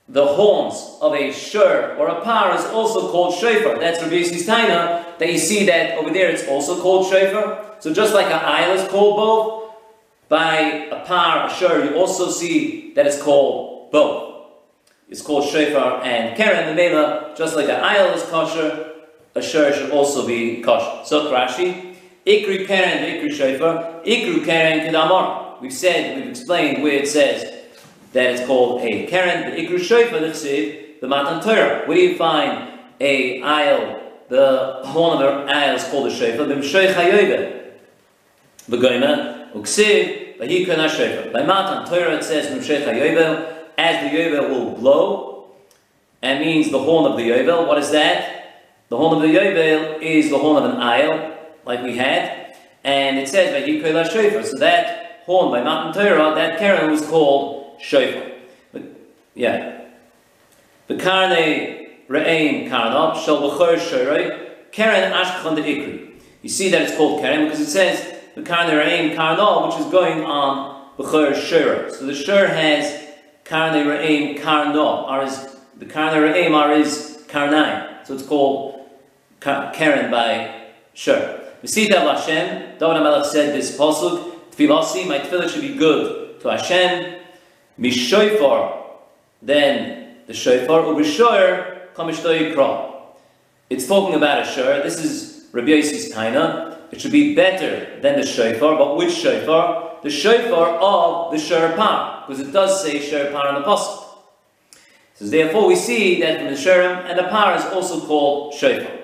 the 0.07 0.25
horns 0.25 0.97
of 1.01 1.13
a 1.13 1.31
shur 1.31 1.95
or 1.97 2.07
a 2.07 2.21
par 2.21 2.55
is 2.55 2.63
also 2.65 3.11
called 3.11 3.33
shofar. 3.35 3.79
That's 3.79 4.01
Rabbi 4.01 4.15
Yossi's 4.15 4.45
Taina, 4.45 5.17
that 5.17 5.31
you 5.31 5.39
see 5.39 5.65
that 5.65 5.97
over 5.97 6.11
there 6.11 6.29
it's 6.29 6.47
also 6.47 6.79
called 6.81 7.11
shofar. 7.11 7.75
So 7.79 7.93
just 7.93 8.13
like 8.13 8.27
an 8.27 8.33
isle 8.43 8.73
is 8.73 8.87
called 8.89 9.17
both, 9.17 9.75
by 10.29 10.87
a 10.91 11.05
par, 11.05 11.47
a 11.47 11.53
shur, 11.53 11.85
you 11.85 11.95
also 11.97 12.29
see 12.29 12.93
that 12.93 13.05
it's 13.07 13.21
called 13.21 13.91
both. 13.91 14.45
It's 15.09 15.21
called 15.21 15.49
shofar 15.49 16.03
and 16.03 16.35
keren, 16.37 16.67
the 16.67 16.75
mela, 16.75 17.33
just 17.35 17.55
like 17.55 17.69
an 17.69 17.81
ayal 17.81 18.15
is 18.15 18.23
kosher, 18.23 18.91
a 19.33 19.41
shur 19.41 19.73
should 19.73 19.91
also 19.91 20.25
be 20.25 20.61
kosher. 20.61 21.05
So 21.05 21.31
Rashi, 21.31 21.95
ikri 22.25 22.67
keren, 22.67 23.03
ikri 23.03 23.31
shofar, 23.31 24.03
ikru 24.03 24.45
keren 24.45 24.81
kedamar. 24.81 25.61
We've 25.61 25.73
said, 25.73 26.17
we've 26.17 26.29
explained 26.29 26.83
where 26.83 26.93
it 26.93 27.07
says 27.07 27.54
that 28.15 28.32
it's 28.32 28.45
called 28.47 28.82
a 28.82 29.06
keren, 29.08 29.51
the 29.51 29.62
ikru 29.62 29.78
shofar, 29.78 30.19
the 30.21 31.08
matan 31.08 31.41
Torah. 31.43 31.86
Where 31.86 31.97
do 31.97 32.01
you 32.01 32.17
find 32.17 32.80
a 33.01 33.41
ayal, 33.41 34.01
the 34.30 34.80
horn 34.86 35.21
of 35.21 35.47
the 35.47 35.51
ayal 35.51 35.75
is 35.75 35.84
called 35.84 36.08
a 36.08 36.15
shofar, 36.15 36.45
the 36.45 36.56
mshoich 36.56 36.93
hayoyve. 36.93 37.73
V'goyma, 38.69 39.51
uksiv, 39.51 40.39
v'hikon 40.39 40.78
ha-shofar. 40.78 41.34
By 41.34 41.43
matan 41.43 41.86
Torah 41.86 42.15
it 42.15 42.23
says, 42.23 42.47
mshoich 42.47 42.86
hayoyve, 42.86 43.54
as 43.78 44.10
the 44.10 44.17
yovel 44.17 44.49
will 44.49 44.71
blow, 44.71 45.47
and 46.21 46.39
means 46.39 46.71
the 46.71 46.80
horn 46.80 47.12
of 47.12 47.17
the 47.17 47.23
yovel. 47.23 47.67
What 47.67 47.78
is 47.80 47.91
that? 47.91 48.63
The 48.88 48.95
horn 48.95 49.17
of 49.17 49.21
the 49.23 49.28
yovel 49.28 50.01
is 50.01 50.30
the 50.30 50.38
horn 50.38 50.63
of 50.63 50.73
an 50.73 50.78
ayal, 50.78 51.36
like 51.65 51.84
we 51.84 51.97
had, 51.97 52.56
and 52.86 53.17
it 53.17 53.28
says 53.28 53.54
Vayikola 53.54 54.10
shofar. 54.10 54.43
So 54.43 54.58
that 54.60 55.23
horn 55.25 55.51
by 55.51 55.62
Matan 55.62 55.91
Torah, 55.91 56.34
that 56.34 56.60
keren 56.60 56.89
was 56.89 57.06
called 57.06 57.54
shofar. 57.79 58.31
But, 58.71 58.83
yeah. 59.33 59.85
The 60.88 60.95
karne 60.95 62.07
re'aim 62.07 62.69
karnot 62.69 63.23
shel 63.23 63.41
b'chor 63.41 63.77
shorei 63.77 64.55
keren 64.71 65.11
ashkon 65.11 65.55
de 65.55 65.63
ikri. 65.63 66.21
You 66.41 66.49
see 66.49 66.69
that 66.69 66.81
it's 66.81 66.95
called 66.95 67.21
keren 67.21 67.45
because 67.45 67.59
it 67.59 67.67
says 67.67 68.19
the 68.35 68.41
karne 68.41 68.71
re'aim 68.71 69.15
karnot, 69.15 69.67
which 69.67 69.85
is 69.85 69.91
going 69.91 70.23
on 70.23 70.91
b'chor 70.97 71.33
shorei. 71.33 71.91
So 71.91 72.05
the 72.05 72.13
shor 72.13 72.47
has 72.47 73.05
Karne 73.45 73.85
Ra'im 73.85 74.39
Karno 74.39 75.07
are 75.07 75.23
his, 75.23 75.55
the 75.77 75.85
Karne 75.85 76.33
Ra'im 76.33 76.55
are 76.55 76.75
his 76.75 77.23
Karnai. 77.27 78.05
So 78.05 78.15
it's 78.15 78.25
called 78.25 78.89
Karen 79.39 80.09
by 80.09 80.63
Shur. 80.93 81.41
Mesita 81.63 81.95
of 81.95 82.17
Hashem, 82.17 82.79
David 82.79 82.97
HaMelech 82.97 83.25
said 83.25 83.55
this 83.55 83.77
posuk, 83.77 84.33
Tfilasi, 84.51 85.07
my 85.07 85.19
tefillah 85.19 85.49
should 85.49 85.61
be 85.61 85.75
good 85.75 86.39
to 86.41 86.49
Hashem, 86.49 87.21
Mishoifar, 87.79 88.83
then 89.41 90.17
the 90.27 90.33
shofar, 90.33 90.81
Ubishor, 90.81 91.93
Kamishto 91.93 92.33
Yikra. 92.38 92.93
It's 93.69 93.88
talking 93.88 94.15
about 94.15 94.43
a 94.43 94.45
shur. 94.45 94.81
This 94.83 95.03
is 95.03 95.47
Rabbi 95.51 95.67
Yossi's 95.67 96.13
taina. 96.13 96.77
It 96.91 97.01
should 97.01 97.11
be 97.11 97.35
better 97.35 97.99
than 98.01 98.19
the 98.19 98.25
shofar, 98.25 98.77
but 98.77 98.97
which 98.97 99.13
shofar? 99.13 99.85
the 100.05 100.11
shofar 100.11 100.77
of 100.77 101.31
the 101.31 101.38
Shurapar, 101.38 102.27
because 102.27 102.39
it 102.39 102.51
does 102.51 102.83
say 102.83 102.99
Shurapar 102.99 103.49
in 103.49 103.55
the 103.55 103.67
Pasuk. 103.67 104.05
So 105.15 105.25
therefore 105.25 105.67
we 105.67 105.75
see 105.75 106.21
that 106.21 106.47
the 106.47 106.55
Shurim 106.55 107.09
and 107.09 107.17
the 107.17 107.23
Par 107.23 107.57
is 107.57 107.65
also 107.65 108.05
called 108.05 108.53
shofar. 108.53 108.99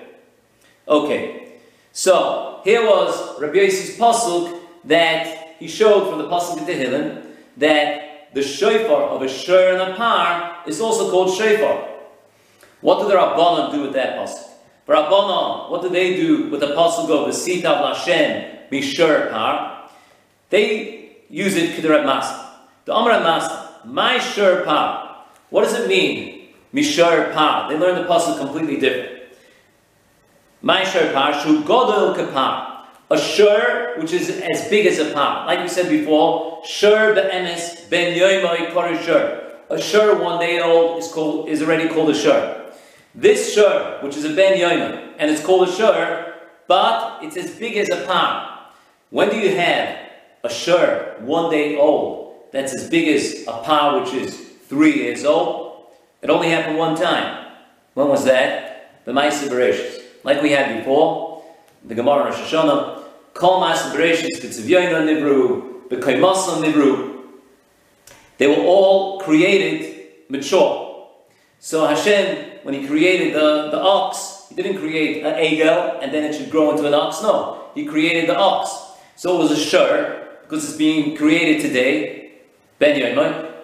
Okay, 0.86 1.54
so 1.90 2.60
here 2.62 2.86
was 2.86 3.40
Rabbi 3.40 3.54
Yossi's 3.54 3.98
Pasuk 3.98 4.60
that 4.84 5.56
he 5.58 5.66
showed 5.66 6.08
from 6.08 6.18
the 6.18 6.28
Pasuk 6.28 6.58
in 6.58 6.66
Tehillim 6.66 7.26
that 7.56 8.11
the 8.34 8.42
shofar 8.42 9.02
of 9.10 9.22
a 9.22 9.28
Shur 9.28 9.72
and 9.72 9.92
a 9.92 9.96
Par 9.96 10.62
is 10.66 10.80
also 10.80 11.10
called 11.10 11.36
shofar. 11.36 11.88
What 12.80 13.00
do 13.00 13.08
the 13.08 13.14
Rabbanon 13.14 13.72
do 13.72 13.82
with 13.82 13.92
that 13.92 14.16
Pasuk? 14.16 14.48
For 14.86 14.94
Rabbanon, 14.94 15.70
what 15.70 15.82
do 15.82 15.88
they 15.88 16.16
do 16.16 16.48
with 16.50 16.60
the 16.60 16.74
Pasuk 16.74 17.08
of 17.10 17.26
the 17.26 17.32
Sita 17.32 17.70
of 17.70 17.96
Lashem, 17.96 18.70
Mishur 18.70 19.30
Par? 19.30 19.88
They 20.50 21.16
use 21.28 21.56
it 21.56 21.76
Kedarat 21.76 22.04
Master. 22.04 22.48
The 22.84 22.94
Amra 22.94 23.20
Master, 23.20 23.68
my 23.84 24.18
Shur 24.18 24.64
Pa. 24.64 25.26
What 25.50 25.64
does 25.64 25.74
it 25.74 25.88
mean? 25.88 26.48
Mishur 26.74 27.32
Pa. 27.32 27.68
They 27.68 27.78
learn 27.78 28.00
the 28.00 28.08
puzzle 28.08 28.38
completely 28.38 28.80
different. 28.80 29.22
My 30.62 30.84
Shur 30.84 31.12
Pa, 31.12 31.40
Shu 31.42 31.62
Godel 31.62 32.16
Kapa. 32.16 32.71
A 33.12 33.18
Shur 33.18 33.94
which 33.98 34.12
is 34.12 34.30
as 34.30 34.68
big 34.68 34.86
as 34.86 34.98
a 34.98 35.12
Pa. 35.12 35.44
Like 35.46 35.60
we 35.60 35.68
said 35.68 35.88
before, 35.88 36.62
Shur 36.64 37.14
Be'emes 37.14 37.88
Ben 37.90 38.18
Yoimai 38.18 38.72
Kor 38.72 38.96
Shur. 39.02 39.58
A 39.68 39.80
Shur 39.80 40.20
one 40.20 40.40
day 40.40 40.60
old 40.60 40.98
is 40.98 41.08
called 41.12 41.48
is 41.48 41.62
already 41.62 41.88
called 41.88 42.10
a 42.10 42.14
Shur. 42.14 42.72
This 43.14 43.54
Shur, 43.54 43.98
which 44.02 44.16
is 44.16 44.24
a 44.24 44.34
Ben 44.34 44.58
Yoimai, 44.58 45.14
and 45.18 45.30
it's 45.30 45.44
called 45.44 45.68
a 45.68 45.72
Shur, 45.72 46.34
but 46.66 47.22
it's 47.22 47.36
as 47.36 47.50
big 47.50 47.76
as 47.76 47.90
a 47.90 48.06
Pa. 48.06 48.72
When 49.10 49.28
do 49.28 49.36
you 49.36 49.54
have 49.56 49.98
a 50.42 50.48
shur, 50.48 51.16
one 51.20 51.50
day 51.50 51.76
old, 51.76 52.34
that's 52.50 52.74
as 52.74 52.88
big 52.88 53.08
as 53.08 53.42
a 53.46 53.62
pa 53.62 54.00
which 54.00 54.14
is 54.14 54.38
three 54.68 54.94
years 54.94 55.24
old. 55.24 55.84
It 56.22 56.30
only 56.30 56.48
happened 56.48 56.78
one 56.78 56.96
time. 56.96 57.52
When 57.94 58.08
was 58.08 58.24
that? 58.24 59.04
The 59.04 59.12
Maisa 59.12 59.48
Bereshis. 59.48 60.02
Like 60.24 60.40
we 60.40 60.52
had 60.52 60.78
before, 60.78 61.44
the 61.84 61.94
Gemara 61.94 62.24
Rosh 62.24 62.36
Hashanah, 62.36 63.01
Kol 63.34 63.62
Maisa 63.62 63.92
Bereshis, 63.92 64.40
B'tzivyoyna 64.40 65.04
Nivru, 65.06 65.88
B'koimasa 65.88 66.62
Nivru. 66.62 67.20
They 68.38 68.46
were 68.46 68.62
all 68.64 69.20
created 69.20 70.08
mature. 70.28 71.08
So 71.58 71.86
Hashem, 71.86 72.60
when 72.64 72.74
He 72.74 72.86
created 72.86 73.34
the, 73.34 73.70
the 73.70 73.80
ox, 73.80 74.46
He 74.48 74.54
didn't 74.54 74.78
create 74.78 75.24
an 75.24 75.34
egel 75.34 76.02
and 76.02 76.12
then 76.12 76.24
it 76.24 76.34
should 76.34 76.50
grow 76.50 76.70
into 76.70 76.86
an 76.86 76.94
ox. 76.94 77.22
No, 77.22 77.70
He 77.74 77.84
created 77.86 78.28
the 78.28 78.36
ox. 78.36 78.74
So 79.16 79.36
it 79.36 79.38
was 79.38 79.52
a 79.52 79.56
shur, 79.56 80.28
because 80.42 80.68
it's 80.68 80.76
being 80.76 81.16
created 81.16 81.62
today, 81.62 82.32
Ben 82.78 83.14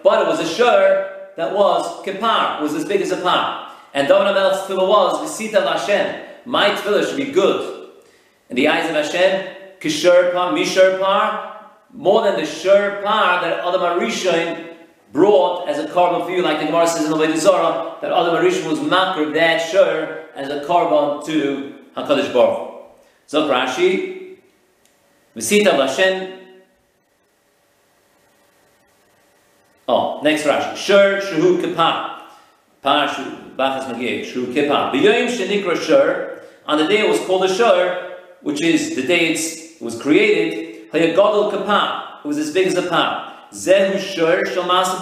but 0.01 0.21
it 0.21 0.27
was 0.27 0.39
a 0.39 0.47
shur 0.47 1.31
that 1.35 1.53
was 1.53 2.05
kipar, 2.05 2.61
was 2.61 2.73
as 2.73 2.85
big 2.85 3.01
as 3.01 3.11
a 3.11 3.17
par. 3.17 3.71
And 3.93 4.07
David 4.07 4.27
HaMelech's 4.27 4.67
tefillah 4.67 4.87
was, 4.87 5.29
V'sita 5.29 5.65
Hashem, 5.65 6.25
my 6.45 6.69
tefillah 6.69 7.05
should 7.05 7.17
be 7.17 7.31
good. 7.31 7.89
In 8.49 8.55
the 8.55 8.67
eyes 8.67 8.89
of 8.89 8.95
Hashem, 8.95 9.57
kishur 9.79 10.33
par, 10.33 10.53
mishur 10.53 10.99
par, 10.99 11.71
more 11.91 12.23
than 12.23 12.35
the 12.35 12.45
shur 12.45 13.01
par 13.03 13.41
that 13.41 13.59
Adam 13.59 13.81
Arishain 13.81 14.75
brought 15.11 15.67
as 15.67 15.79
a 15.79 15.87
korban 15.87 16.25
for 16.25 16.31
you, 16.31 16.41
like 16.41 16.59
the 16.59 16.65
Gemara 16.65 16.87
says 16.87 17.05
in 17.05 17.11
the 17.11 17.17
Way 17.17 17.35
Zara, 17.35 17.97
that 18.01 18.11
Adam 18.11 18.35
Arishain 18.35 18.69
was 18.69 18.79
makr 18.79 19.33
that 19.33 19.57
shur 19.57 20.25
as 20.35 20.49
a 20.49 20.61
korban 20.65 21.25
to 21.25 21.75
HaKadosh 21.97 22.33
Baruch. 22.33 22.83
So 23.27 23.49
Rashi, 23.49 24.37
V'sita 25.35 25.73
Hashem, 25.73 26.39
Oh, 29.91 30.21
next 30.21 30.43
Rashi. 30.43 30.77
Shur 30.77 31.19
Shuhu 31.19 31.63
Kippah. 31.63 32.21
Pa 32.83 33.07
Bachas 33.57 33.91
Magieh. 33.91 34.23
Shuhu 34.23 34.53
Kippah. 34.53 34.93
B'yoyim 34.93 35.27
Shenikra 35.27 35.75
Shur. 35.75 36.43
On 36.67 36.77
the 36.77 36.85
day 36.85 36.99
it 36.99 37.09
was 37.09 37.19
called 37.21 37.45
a 37.45 37.51
Shur, 37.51 38.17
which 38.43 38.61
is 38.61 38.95
the 38.95 39.01
day 39.01 39.33
it 39.79 39.83
was 39.83 39.99
created, 39.99 40.91
Hayagodol 40.91 41.51
Kippah. 41.53 42.25
It 42.25 42.27
was 42.27 42.37
as 42.37 42.53
big 42.53 42.67
as 42.67 42.75
a 42.75 42.81
pa. 42.81 43.47
Zehu 43.53 43.97
Shur 43.97 44.45
Shal 44.45 44.63
Masa. 44.63 44.99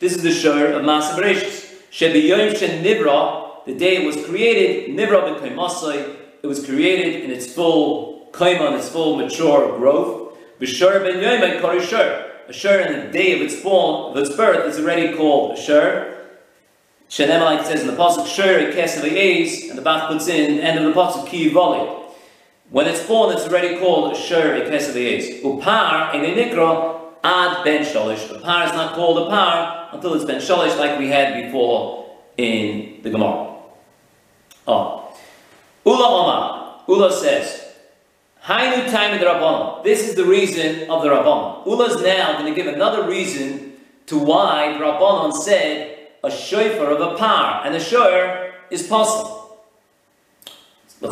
This 0.00 0.14
is 0.14 0.22
the 0.22 0.30
Shur 0.30 0.72
of 0.72 0.82
Masa 0.82 1.14
Bereshis. 1.14 1.74
Shebiyoyim 1.92 2.54
Shenivra. 2.54 3.66
The 3.66 3.74
day 3.74 4.02
it 4.02 4.06
was 4.06 4.24
created, 4.24 4.96
Nibra 4.96 5.22
Nivra 5.22 5.38
B'Kaimasai. 5.38 6.16
It 6.42 6.46
was 6.46 6.64
created 6.64 7.24
in 7.24 7.30
its 7.30 7.52
full 7.52 8.28
kaima, 8.32 8.68
in 8.68 8.78
its 8.78 8.88
full 8.88 9.16
mature 9.16 9.76
growth. 9.76 10.34
B'Shur 10.60 11.02
Ben 11.04 11.16
Yoyim 11.16 11.60
Kori 11.60 11.84
Shur. 11.84 12.26
A 12.48 12.52
shur 12.52 12.80
in 12.80 13.06
the 13.06 13.12
day 13.12 13.36
of 13.36 13.42
its 13.42 13.62
born, 13.62 14.10
of 14.10 14.16
its 14.16 14.34
birth, 14.34 14.66
is 14.66 14.78
already 14.82 15.16
called 15.16 15.56
a 15.56 15.60
shur. 15.60 16.16
Shenem, 17.08 17.64
says 17.64 17.82
in 17.82 17.86
the 17.86 17.92
pasuk, 17.92 18.26
shur 18.26 18.72
kesav 18.72 19.68
and 19.68 19.78
the 19.78 19.82
Bach 19.82 20.08
puts 20.08 20.26
in 20.26 20.58
end 20.58 20.78
of 20.78 20.84
the 20.84 21.00
pasuk 21.00 21.28
ki 21.28 21.50
voli. 21.50 22.09
When 22.70 22.86
it's 22.86 23.04
born, 23.04 23.34
it's 23.34 23.46
already 23.46 23.78
called 23.78 24.12
a 24.12 24.16
shur 24.16 24.60
kesav 24.68 25.42
Upar 25.42 26.14
in 26.14 26.22
the 26.22 26.40
nikra 26.40 27.00
ad 27.24 27.64
ben 27.64 27.84
sholish. 27.84 28.30
A 28.30 28.38
par 28.38 28.66
is 28.66 28.72
not 28.72 28.94
called 28.94 29.26
a 29.26 29.30
par 29.30 29.88
until 29.92 30.14
it's 30.14 30.24
ben 30.24 30.40
sholish, 30.40 30.78
like 30.78 30.98
we 30.98 31.08
had 31.08 31.42
before 31.42 32.08
in 32.36 33.02
the 33.02 33.10
Gemara. 33.10 33.56
Oh. 34.68 35.12
Ula 35.84 36.06
Omar. 36.06 36.82
Ula 36.86 37.12
says, 37.12 37.66
Hainu 38.44 38.90
time 38.90 39.14
of 39.14 39.20
the 39.20 39.26
Rabbanon. 39.26 39.82
This 39.82 40.08
is 40.08 40.14
the 40.14 40.24
reason 40.24 40.88
of 40.88 41.02
the 41.02 41.08
Rabbanon. 41.08 41.66
Ula 41.66 41.86
is 41.86 42.02
now 42.02 42.38
going 42.38 42.54
to 42.54 42.54
give 42.54 42.72
another 42.72 43.08
reason 43.08 43.72
to 44.06 44.16
why 44.16 44.72
the 44.72 44.84
Rabbanon 44.84 45.32
said 45.32 46.08
a 46.22 46.30
shofar 46.30 46.90
of 46.90 47.00
a 47.00 47.16
par, 47.16 47.66
and 47.66 47.74
a 47.74 47.80
shor 47.80 48.52
is 48.70 48.86
possible. 48.86 49.39
You 51.02 51.08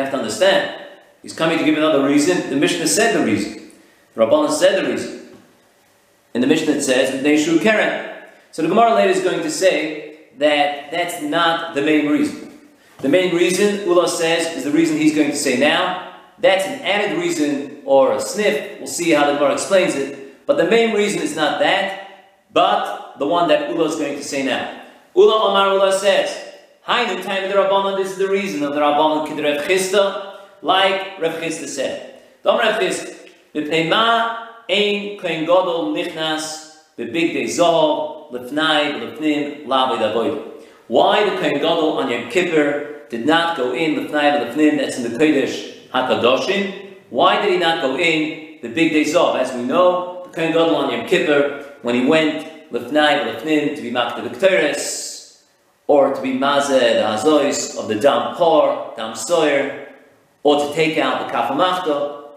have 0.00 0.10
to 0.10 0.16
understand. 0.16 0.86
He's 1.22 1.34
coming 1.34 1.58
to 1.58 1.64
give 1.64 1.76
another 1.76 2.04
reason. 2.04 2.50
The 2.50 2.56
Mishnah 2.56 2.86
said 2.86 3.18
the 3.18 3.24
reason. 3.24 3.70
The 4.14 4.48
said 4.48 4.84
the 4.84 4.90
reason. 4.90 5.28
In 6.34 6.40
the 6.40 6.46
Mishnah 6.46 6.80
says, 6.80 7.22
Neshu 7.22 7.60
Keren. 7.60 8.24
So 8.50 8.62
the 8.62 8.68
Gemara 8.68 8.94
later 8.94 9.10
is 9.10 9.22
going 9.22 9.42
to 9.42 9.50
say 9.50 10.20
that 10.38 10.90
that's 10.90 11.22
not 11.22 11.74
the 11.74 11.82
main 11.82 12.08
reason. 12.08 12.58
The 12.98 13.08
main 13.08 13.34
reason, 13.34 13.86
Ula 13.86 14.08
says, 14.08 14.56
is 14.56 14.64
the 14.64 14.70
reason 14.70 14.96
he's 14.96 15.14
going 15.14 15.30
to 15.30 15.36
say 15.36 15.58
now, 15.58 16.14
that's 16.38 16.64
an 16.64 16.80
added 16.80 17.18
reason 17.18 17.82
or 17.84 18.12
a 18.12 18.20
sniff. 18.20 18.78
We'll 18.78 18.86
see 18.86 19.10
how 19.10 19.26
the 19.26 19.34
Gemara 19.34 19.54
explains 19.54 19.94
it. 19.94 20.46
But 20.46 20.56
the 20.56 20.68
main 20.68 20.94
reason 20.94 21.20
is 21.22 21.36
not 21.36 21.60
that, 21.60 22.48
but 22.52 23.18
the 23.18 23.26
one 23.26 23.48
that 23.48 23.70
Ula 23.70 23.86
is 23.86 23.96
going 23.96 24.16
to 24.16 24.24
say 24.24 24.42
now. 24.42 24.82
Ula 25.14 25.50
Omar 25.50 25.74
Ula 25.74 25.92
says, 25.92 26.41
Hainu 26.86 27.22
time 27.22 27.44
of 27.44 27.50
the 27.50 27.56
Rabbanon, 27.56 27.96
this 27.96 28.10
is 28.10 28.18
the 28.18 28.26
reason 28.26 28.64
of 28.64 28.74
the 28.74 28.80
Rabbanon 28.80 29.24
Kid 29.28 29.38
Rev 29.38 29.64
Chisda, 29.68 30.34
like 30.62 31.20
Rev 31.20 31.40
Chisda 31.40 31.68
said. 31.68 32.20
Dom 32.42 32.58
Rev 32.58 32.74
Chisda, 32.80 33.14
B'pnei 33.54 33.88
ma 33.88 34.48
ein 34.68 35.16
kohen 35.16 35.44
gadol 35.44 35.94
nichnas 35.94 36.78
b'big 36.98 37.34
day 37.34 37.44
zohov 37.44 38.32
lefnai 38.32 38.98
lefnim 38.98 39.64
lavi 39.66 39.98
davoid. 39.98 40.64
Why 40.88 41.22
the 41.30 41.36
kohen 41.36 41.54
gadol 41.54 41.98
on 41.98 42.10
Yom 42.10 42.28
Kippur 42.30 43.02
did 43.08 43.26
not 43.26 43.56
go 43.56 43.72
in 43.72 43.94
lefnai 43.94 44.42
lefnim, 44.42 44.78
that's 44.78 44.96
in 44.96 45.04
the 45.04 45.16
Kodesh 45.16 45.88
HaKadoshim. 45.90 46.94
Why 47.10 47.40
did 47.40 47.52
he 47.52 47.58
not 47.58 47.80
go 47.80 47.96
in 47.96 48.58
the 48.60 48.68
big 48.68 48.90
day 48.90 49.04
zohov? 49.04 49.38
As 49.38 49.54
we 49.54 49.62
know, 49.62 50.24
the 50.24 50.30
kohen 50.30 50.50
gadol 50.50 50.74
on 50.74 50.90
Yom 50.90 51.06
Kippur, 51.06 51.64
when 51.82 51.94
he 51.94 52.04
went 52.06 52.72
lefnai 52.72 53.24
lefnim 53.24 53.76
to 53.76 53.82
be 53.82 53.92
makta 53.92 54.28
the 54.28 54.36
or 55.92 56.14
to 56.14 56.22
be 56.22 56.32
mazeh 56.32 56.94
the 56.98 57.04
hazois 57.12 57.78
of 57.78 57.86
the 57.86 57.94
dam 57.94 58.34
por, 58.34 58.94
dam 58.96 59.14
soyer, 59.14 59.88
or 60.42 60.66
to 60.66 60.74
take 60.74 60.96
out 60.96 61.26
the 61.26 61.34
kafamachta. 61.34 62.28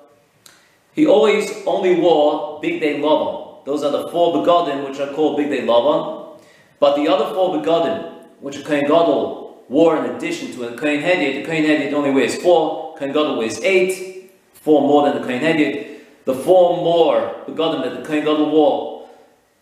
He 0.92 1.08
always 1.08 1.50
only 1.66 1.96
wore 1.96 2.60
big 2.62 2.82
day 2.82 3.00
lavan. 3.00 3.64
Those 3.66 3.82
are 3.86 3.92
the 3.92 4.10
four 4.10 4.34
begodim 4.34 4.86
which 4.90 5.00
are 5.00 5.14
called 5.14 5.38
big 5.38 5.50
day 5.50 5.62
lavan. 5.62 6.38
But 6.82 6.98
the 6.98 7.08
other 7.08 7.34
four 7.34 7.56
begodim, 7.56 8.26
which 8.42 8.58
a 8.58 8.64
kohen 8.64 8.82
gadol 8.82 9.64
wore 9.70 10.04
in 10.04 10.16
addition 10.16 10.52
to 10.52 10.68
a 10.68 10.78
kohen 10.78 11.00
hedyot, 11.00 11.36
the 11.36 11.46
kohen 11.46 11.64
hedyot 11.64 11.94
only 11.94 12.12
wears 12.12 12.36
four, 12.36 12.94
kohen 12.98 13.14
gadol 13.14 13.38
wears 13.38 13.62
eight, 13.62 14.34
four 14.54 14.82
more 14.82 15.08
than 15.08 15.22
the 15.22 15.26
kohen 15.26 15.40
hedyot. 15.40 16.02
The 16.26 16.34
four 16.34 16.76
more 16.76 17.46
begodim 17.48 17.84
that 17.86 18.02
the 18.02 18.06
kohen 18.06 18.26
gadol 18.26 18.50
wore, 18.50 19.08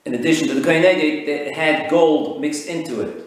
in 0.03 0.15
addition 0.15 0.47
to 0.47 0.55
the 0.55 0.61
kohen 0.61 0.81
hedyot, 0.81 1.27
they 1.27 1.53
had 1.53 1.91
gold 1.91 2.41
mixed 2.41 2.65
into 2.65 3.01
it. 3.01 3.22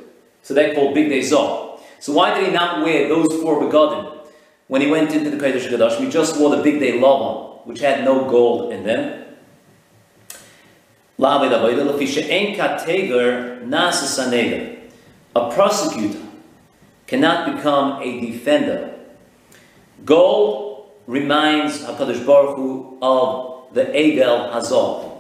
So 0.47 0.55
they're 0.55 0.77
called 0.77 0.95
Big 0.95 1.09
Day 1.09 1.23
Zoh. 1.23 1.81
So 1.99 2.13
why 2.13 2.33
did 2.33 2.47
he 2.47 2.53
not 2.53 2.85
wear 2.85 3.09
those 3.09 3.35
four 3.43 3.61
begodim 3.61 4.29
when 4.69 4.81
he 4.81 4.89
went 4.89 5.13
into 5.13 5.29
the 5.29 5.37
Kodesh 5.37 5.67
Kadosh? 5.69 5.99
He 5.99 6.09
just 6.09 6.39
wore 6.39 6.55
the 6.55 6.63
Big 6.63 6.79
Day 6.79 7.01
Lavan, 7.01 7.67
which 7.67 7.81
had 7.81 8.05
no 8.05 8.31
gold 8.31 8.73
in 8.73 8.85
them. 8.85 9.25
A 15.35 15.51
prosecutor 15.53 16.23
cannot 17.09 17.57
become 17.57 18.01
a 18.01 18.21
defender. 18.21 19.01
Gold 20.05 20.93
reminds 21.09 21.83
HaKadosh 21.83 22.25
Baruch 22.25 22.55
Hu 22.57 22.99
of 23.03 23.75
the 23.75 23.87
Egel 23.87 24.53
Hazor. 24.53 25.11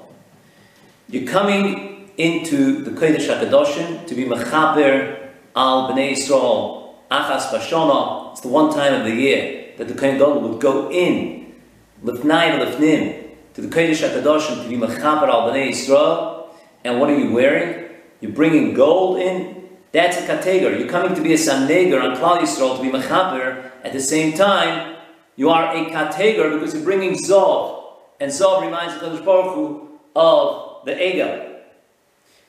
You're 1.08 1.26
coming 1.26 1.95
into 2.18 2.82
the 2.82 2.90
Kodesh 2.90 3.28
HaKadoshim 3.28 4.06
to 4.06 4.14
be 4.14 4.24
Mechaper 4.24 5.30
al 5.54 5.90
Bnei 5.90 6.12
Yisrael 6.12 6.94
Achas 7.10 7.50
Bashona. 7.50 8.32
It's 8.32 8.40
the 8.40 8.48
one 8.48 8.72
time 8.72 8.94
of 8.94 9.04
the 9.04 9.14
year 9.14 9.72
that 9.76 9.88
the 9.88 9.94
Kohen 9.94 10.18
Gadol 10.18 10.40
would 10.40 10.60
go 10.60 10.90
in 10.90 11.54
Lifnai 12.02 12.58
Lifnim 12.58 13.30
to 13.54 13.60
the 13.60 13.68
Kodesh 13.68 14.08
HaKadoshim 14.08 14.62
to 14.62 14.68
be 14.68 14.76
Mechaper 14.76 15.28
al 15.28 15.50
Bnei 15.50 15.70
Yisrael. 15.70 16.48
And 16.84 17.00
what 17.00 17.10
are 17.10 17.18
you 17.18 17.32
wearing? 17.32 17.90
You're 18.20 18.32
bringing 18.32 18.74
gold 18.74 19.18
in. 19.18 19.68
That's 19.92 20.16
a 20.16 20.26
kateger. 20.26 20.78
You're 20.78 20.88
coming 20.88 21.14
to 21.14 21.22
be 21.22 21.32
a 21.32 21.38
saneger 21.38 22.00
on 22.00 22.16
Klal 22.16 22.38
Yisrael 22.38 22.76
to 22.76 22.82
be 22.82 22.90
Mechaper. 22.90 23.70
At 23.82 23.92
the 23.92 24.00
same 24.00 24.34
time, 24.34 24.96
you 25.36 25.50
are 25.50 25.74
a 25.74 25.84
kateger 25.90 26.52
because 26.54 26.74
you're 26.74 26.84
bringing 26.84 27.14
Zov. 27.14 27.84
And 28.20 28.30
Zov 28.30 28.62
reminds 28.62 28.94
the 28.94 29.00
Kodesh 29.00 29.24
Baruch 29.24 29.54
Hu 29.54 29.98
of 30.14 30.84
the 30.86 30.92
Egel. 30.92 31.45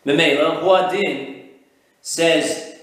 Memela, 0.07 0.61
Huadin 0.61 1.49
says, 1.99 2.75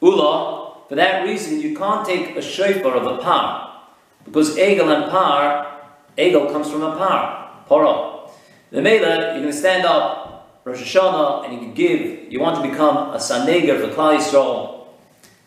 Ula, 0.00 0.86
for 0.88 0.94
that 0.94 1.24
reason 1.24 1.60
you 1.60 1.76
can't 1.76 2.06
take 2.06 2.34
a 2.34 2.40
shofar 2.40 2.94
of 2.94 3.06
a 3.06 3.18
par, 3.18 3.82
because 4.24 4.56
Egel 4.56 4.88
and 4.88 5.10
par, 5.10 5.82
Egel 6.16 6.50
comes 6.50 6.70
from 6.70 6.82
a 6.82 6.96
par, 6.96 7.64
Poro. 7.68 8.30
Memela, 8.72 9.34
going 9.34 9.42
to 9.42 9.52
stand 9.52 9.84
up 9.84 10.62
Rosh 10.64 10.80
Hashanah 10.80 11.44
and 11.44 11.52
you 11.52 11.58
can 11.60 11.74
give, 11.74 12.32
you 12.32 12.40
want 12.40 12.56
to 12.56 12.70
become 12.70 13.12
a 13.12 13.18
Saneger 13.18 13.78
for 13.78 13.94
Klal 13.94 14.16
Yisrael, 14.18 14.86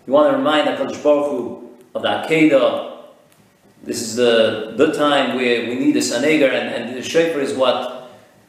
you 0.05 0.13
want 0.13 0.31
to 0.31 0.37
remind 0.37 0.67
HaKadosh 0.67 1.01
Baruch 1.01 1.31
Hu 1.31 1.69
of 1.95 2.03
the 2.03 2.07
Akedah, 2.07 2.91
this 3.81 3.99
is 3.99 4.15
the, 4.15 4.75
the 4.77 4.93
time 4.93 5.37
where 5.37 5.67
we 5.67 5.73
need 5.73 5.97
a 5.97 6.01
Saneger, 6.01 6.53
and, 6.53 6.69
and 6.69 6.95
the 6.95 7.01
shofar 7.01 7.41
is 7.41 7.55
what 7.55 8.02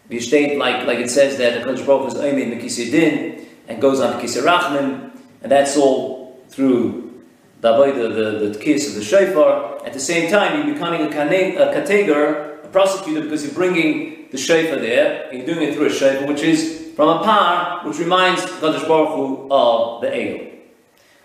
we 0.09 0.21
state 0.21 0.59
like, 0.59 0.87
like 0.87 0.99
it 0.99 1.11
says 1.11 1.39
that 1.39 1.55
the 1.55 1.71
Kodesh 1.71 1.87
Baruch 1.87 2.09
is 2.09 2.15
Oimid 2.15 2.55
Mekisi 2.55 2.91
Din 2.91 3.47
and 3.69 3.81
goes 3.81 4.01
on 4.01 4.13
to 4.13 4.19
Kisi 4.23 4.43
Rachman, 4.43 5.11
and 5.43 5.51
that's 5.51 5.77
all 5.77 6.39
through 6.49 7.23
the 7.61 7.73
the, 7.73 8.49
the 8.49 8.59
kiss 8.59 8.89
of 8.89 8.95
the 8.95 9.05
shofar. 9.05 9.85
At 9.87 9.93
the 9.95 10.01
same 10.01 10.31
time, 10.31 10.67
you're 10.67 10.75
becoming 10.75 11.03
a, 11.03 11.11
kane, 11.11 11.57
a 11.57 11.73
kateger, 11.73 12.65
a 12.65 12.69
prosecutor, 12.69 13.23
because 13.23 13.45
you're 13.45 13.55
bringing 13.55 14.29
the 14.31 14.39
shofar 14.39 14.77
there, 14.77 15.29
and 15.29 15.39
you're 15.39 15.47
doing 15.47 15.69
it 15.69 15.75
through 15.75 15.87
a 15.87 15.93
shofar, 15.93 16.27
which 16.27 16.43
is 16.43 16.93
from 16.95 17.09
a 17.09 17.25
par, 17.25 17.87
which 17.87 17.99
reminds 17.99 18.43
Kodesh 18.43 18.87
Baruch 18.87 19.15
Hu 19.15 19.49
of 19.51 20.03
the 20.03 20.09
Egel. 20.09 20.51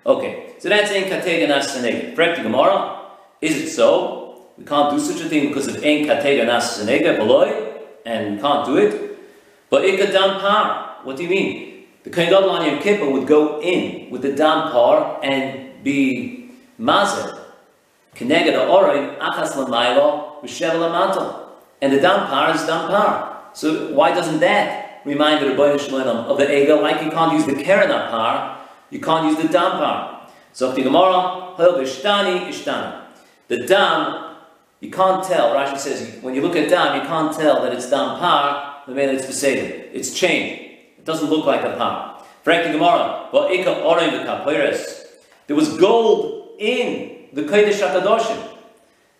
Okay, 0.05 0.53
so 0.59 0.69
that's 0.69 0.91
Ein 0.91 1.03
Kateger 1.03 1.47
Nas 1.47 1.67
Sanega. 1.75 2.15
Correct 2.15 2.41
Gemara? 2.41 3.01
Is 3.41 3.57
it 3.57 3.69
so? 3.69 4.47
We 4.57 4.63
can't 4.63 4.91
do 4.91 4.99
such 4.99 5.21
a 5.25 5.29
thing 5.29 5.49
because 5.49 5.67
of 5.67 5.75
Ein 5.83 6.05
Kateger 6.05 6.45
Nas 6.45 6.83
Beloy? 6.83 7.68
And 8.09 8.41
can't 8.41 8.65
do 8.65 8.77
it. 8.77 9.17
But 9.69 9.83
ikadam 9.83 10.39
par, 10.41 10.97
what 11.03 11.15
do 11.15 11.23
you 11.23 11.29
mean? 11.29 11.85
The 12.03 12.09
Gadol 12.09 12.49
on 12.49 12.65
Yom 12.65 12.79
Kippur 12.79 13.09
would 13.09 13.27
go 13.27 13.61
in 13.61 14.09
with 14.09 14.23
the 14.23 14.31
dam 14.31 14.71
par 14.71 15.19
and 15.21 15.83
be 15.83 16.49
mazer, 16.77 17.37
keneged 18.15 18.55
orim 18.55 19.17
achas 19.19 19.55
l'maylo 19.55 20.41
v'shevel 20.41 20.89
amato. 20.89 21.49
And 21.81 21.93
the 21.93 21.99
dam 21.99 22.27
par 22.27 22.55
is 22.55 22.65
dam 22.65 22.87
par. 22.87 23.51
So 23.53 23.93
why 23.93 24.13
doesn't 24.13 24.39
that 24.39 25.01
remind 25.05 25.45
the 25.45 25.51
Rebbeinu 25.51 25.79
Shalom 25.79 26.25
of 26.25 26.37
the 26.37 26.45
Egel? 26.45 26.81
Like 26.81 27.03
you 27.03 27.11
can't 27.11 27.33
use 27.33 27.45
the 27.45 27.61
Keren 27.63 27.89
par, 27.89 28.59
you 28.89 28.99
can't 28.99 29.25
use 29.25 29.37
the 29.37 29.47
dam 29.47 29.73
par. 29.73 30.29
So 30.53 30.71
the 30.71 30.81
Gemara, 30.81 31.53
v'ishtani 31.57 32.47
ishtani. 32.47 33.03
The 33.49 33.67
dam 33.67 34.28
you 34.79 34.89
can't 34.89 35.23
tell. 35.23 35.53
Rashi 35.53 35.77
says 35.77 36.21
when 36.21 36.35
you 36.35 36.41
look 36.41 36.55
at 36.55 36.69
dam, 36.69 37.01
you 37.01 37.07
can't 37.07 37.35
tell 37.35 37.61
that 37.63 37.73
it's 37.73 37.89
dam 37.89 38.19
par. 38.19 38.83
The 38.87 38.93
man 38.93 39.09
it's 39.15 39.25
beseder. 39.25 39.89
It's 39.93 40.13
chain. 40.13 40.77
It 40.97 41.05
doesn't 41.05 41.29
look 41.29 41.45
like 41.45 41.63
a 41.63 41.75
par. 41.75 42.23
Frank 42.43 42.71
Gemara. 42.71 43.29
Well, 43.33 43.51
ika 43.51 43.75
orim 43.75 44.25
v'kapiris. 44.25 45.05
There 45.47 45.55
was 45.55 45.77
gold 45.77 46.55
in 46.59 47.27
the 47.33 47.43
kodesh 47.43 47.81
hakadoshim. 47.81 48.57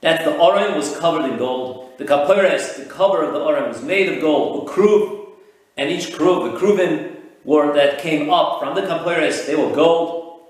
That 0.01 0.23
the 0.23 0.31
orim 0.31 0.75
was 0.75 0.97
covered 0.97 1.29
in 1.29 1.37
gold. 1.37 1.97
The 1.97 2.05
kapiris, 2.05 2.77
the 2.77 2.85
cover 2.85 3.23
of 3.23 3.33
the 3.33 3.39
orim, 3.39 3.67
was 3.67 3.83
made 3.83 4.07
of 4.07 4.21
gold. 4.21 4.69
A 4.69 4.71
kruv, 4.71 5.27
and 5.75 5.89
each 5.89 6.13
kruv, 6.13 6.53
the 6.53 6.57
kruvin, 6.57 7.17
were 7.43 7.73
that 7.73 7.99
came 7.99 8.29
up 8.29 8.61
from 8.61 8.75
the 8.75 8.81
kapiris. 8.81 9.45
They 9.45 9.55
were 9.55 9.75
gold. 9.75 10.41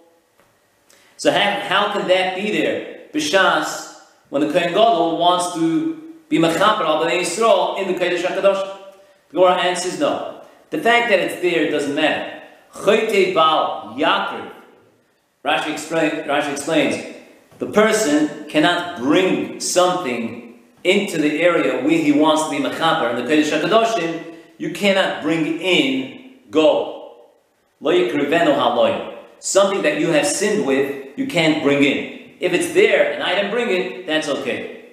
So 1.18 1.32
how, 1.32 1.60
how 1.62 1.94
can 1.94 2.08
that 2.08 2.36
be 2.36 2.52
there? 2.52 3.08
Bishas 3.14 3.89
when 4.30 4.42
the 4.42 4.52
Kohen 4.54 4.70
Gadol 4.70 5.18
wants 5.18 5.54
to 5.56 5.96
be 6.30 6.38
mechaper 6.38 6.82
al 6.82 7.04
bnei 7.04 7.22
Yisrael 7.22 7.80
in 7.82 7.94
the 7.94 8.00
Kodesh 8.00 8.22
Hakadosh? 8.22 8.78
The 9.30 9.34
Gemara 9.34 9.56
answers 9.56 10.00
no. 10.00 10.42
The 10.70 10.78
fact 10.78 11.10
that 11.10 11.20
it's 11.20 11.42
there 11.42 11.72
doesn't 11.72 11.96
matter. 11.96 12.44
Choyte 12.74 13.34
bal 13.34 13.96
yakir. 13.98 14.52
Rashi, 15.44 15.72
explain, 15.74 16.12
Rashi 16.28 16.52
explains 16.52 17.16
the 17.58 17.68
person 17.68 18.48
cannot 18.48 19.00
bring 19.00 19.60
something 19.60 20.60
into 20.84 21.18
the 21.18 21.42
area 21.42 21.84
where 21.84 21.98
he 21.98 22.12
wants 22.12 22.46
to 22.46 22.50
be 22.52 22.58
mechaper 22.58 23.10
in 23.10 23.26
the 23.26 23.32
Kodesh 23.32 23.52
Hakadoshim. 23.52 24.36
You 24.58 24.72
cannot 24.74 25.24
bring 25.24 25.60
in 25.60 26.36
gold. 26.52 27.16
Lo 27.82 27.92
yikrivenu 27.92 29.16
Something 29.40 29.82
that 29.84 30.00
you 30.00 30.10
have 30.10 30.28
sinned 30.28 30.68
with, 30.68 31.18
you 31.18 31.28
can't 31.28 31.64
bring 31.64 31.84
in. 31.84 32.19
If 32.40 32.54
it's 32.54 32.74
there 32.74 33.12
and 33.12 33.22
I 33.22 33.36
didn't 33.36 33.52
bring 33.52 33.70
it, 33.70 34.08
that's 34.08 34.30
okay. 34.30 34.86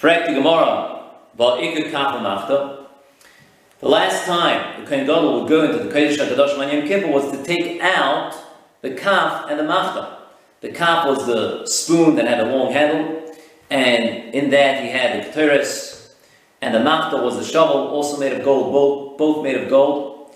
Frek 0.00 0.26
the 0.26 0.32
Gemara, 0.34 1.02
the 1.36 2.86
last 3.82 4.24
time 4.24 4.80
the 4.80 4.86
Kohen 4.88 5.06
Gadol 5.06 5.40
would 5.40 5.50
go 5.50 5.64
into 5.64 5.84
the 5.84 5.92
Kodesh 5.92 6.16
HaKadosh 6.16 6.72
Yom 6.72 6.88
Kippur 6.88 7.08
was 7.08 7.30
to 7.30 7.44
take 7.44 7.82
out 7.82 8.34
the 8.80 8.94
kaf 8.94 9.50
and 9.50 9.58
the 9.58 9.64
machta. 9.64 10.22
The 10.62 10.70
kaf 10.70 11.06
was 11.06 11.26
the 11.26 11.66
spoon 11.66 12.16
that 12.16 12.26
had 12.26 12.40
a 12.40 12.56
long 12.56 12.72
handle, 12.72 13.34
and 13.68 14.34
in 14.34 14.48
that 14.50 14.82
he 14.82 14.88
had 14.88 15.22
the 15.22 15.28
keteris, 15.28 16.14
and 16.62 16.74
the 16.74 16.80
machta 16.80 17.18
was 17.18 17.36
the 17.36 17.44
shovel, 17.44 17.88
also 17.88 18.18
made 18.18 18.32
of 18.32 18.42
gold, 18.42 18.72
both, 18.72 19.18
both 19.18 19.44
made 19.44 19.56
of 19.56 19.68
gold. 19.68 20.34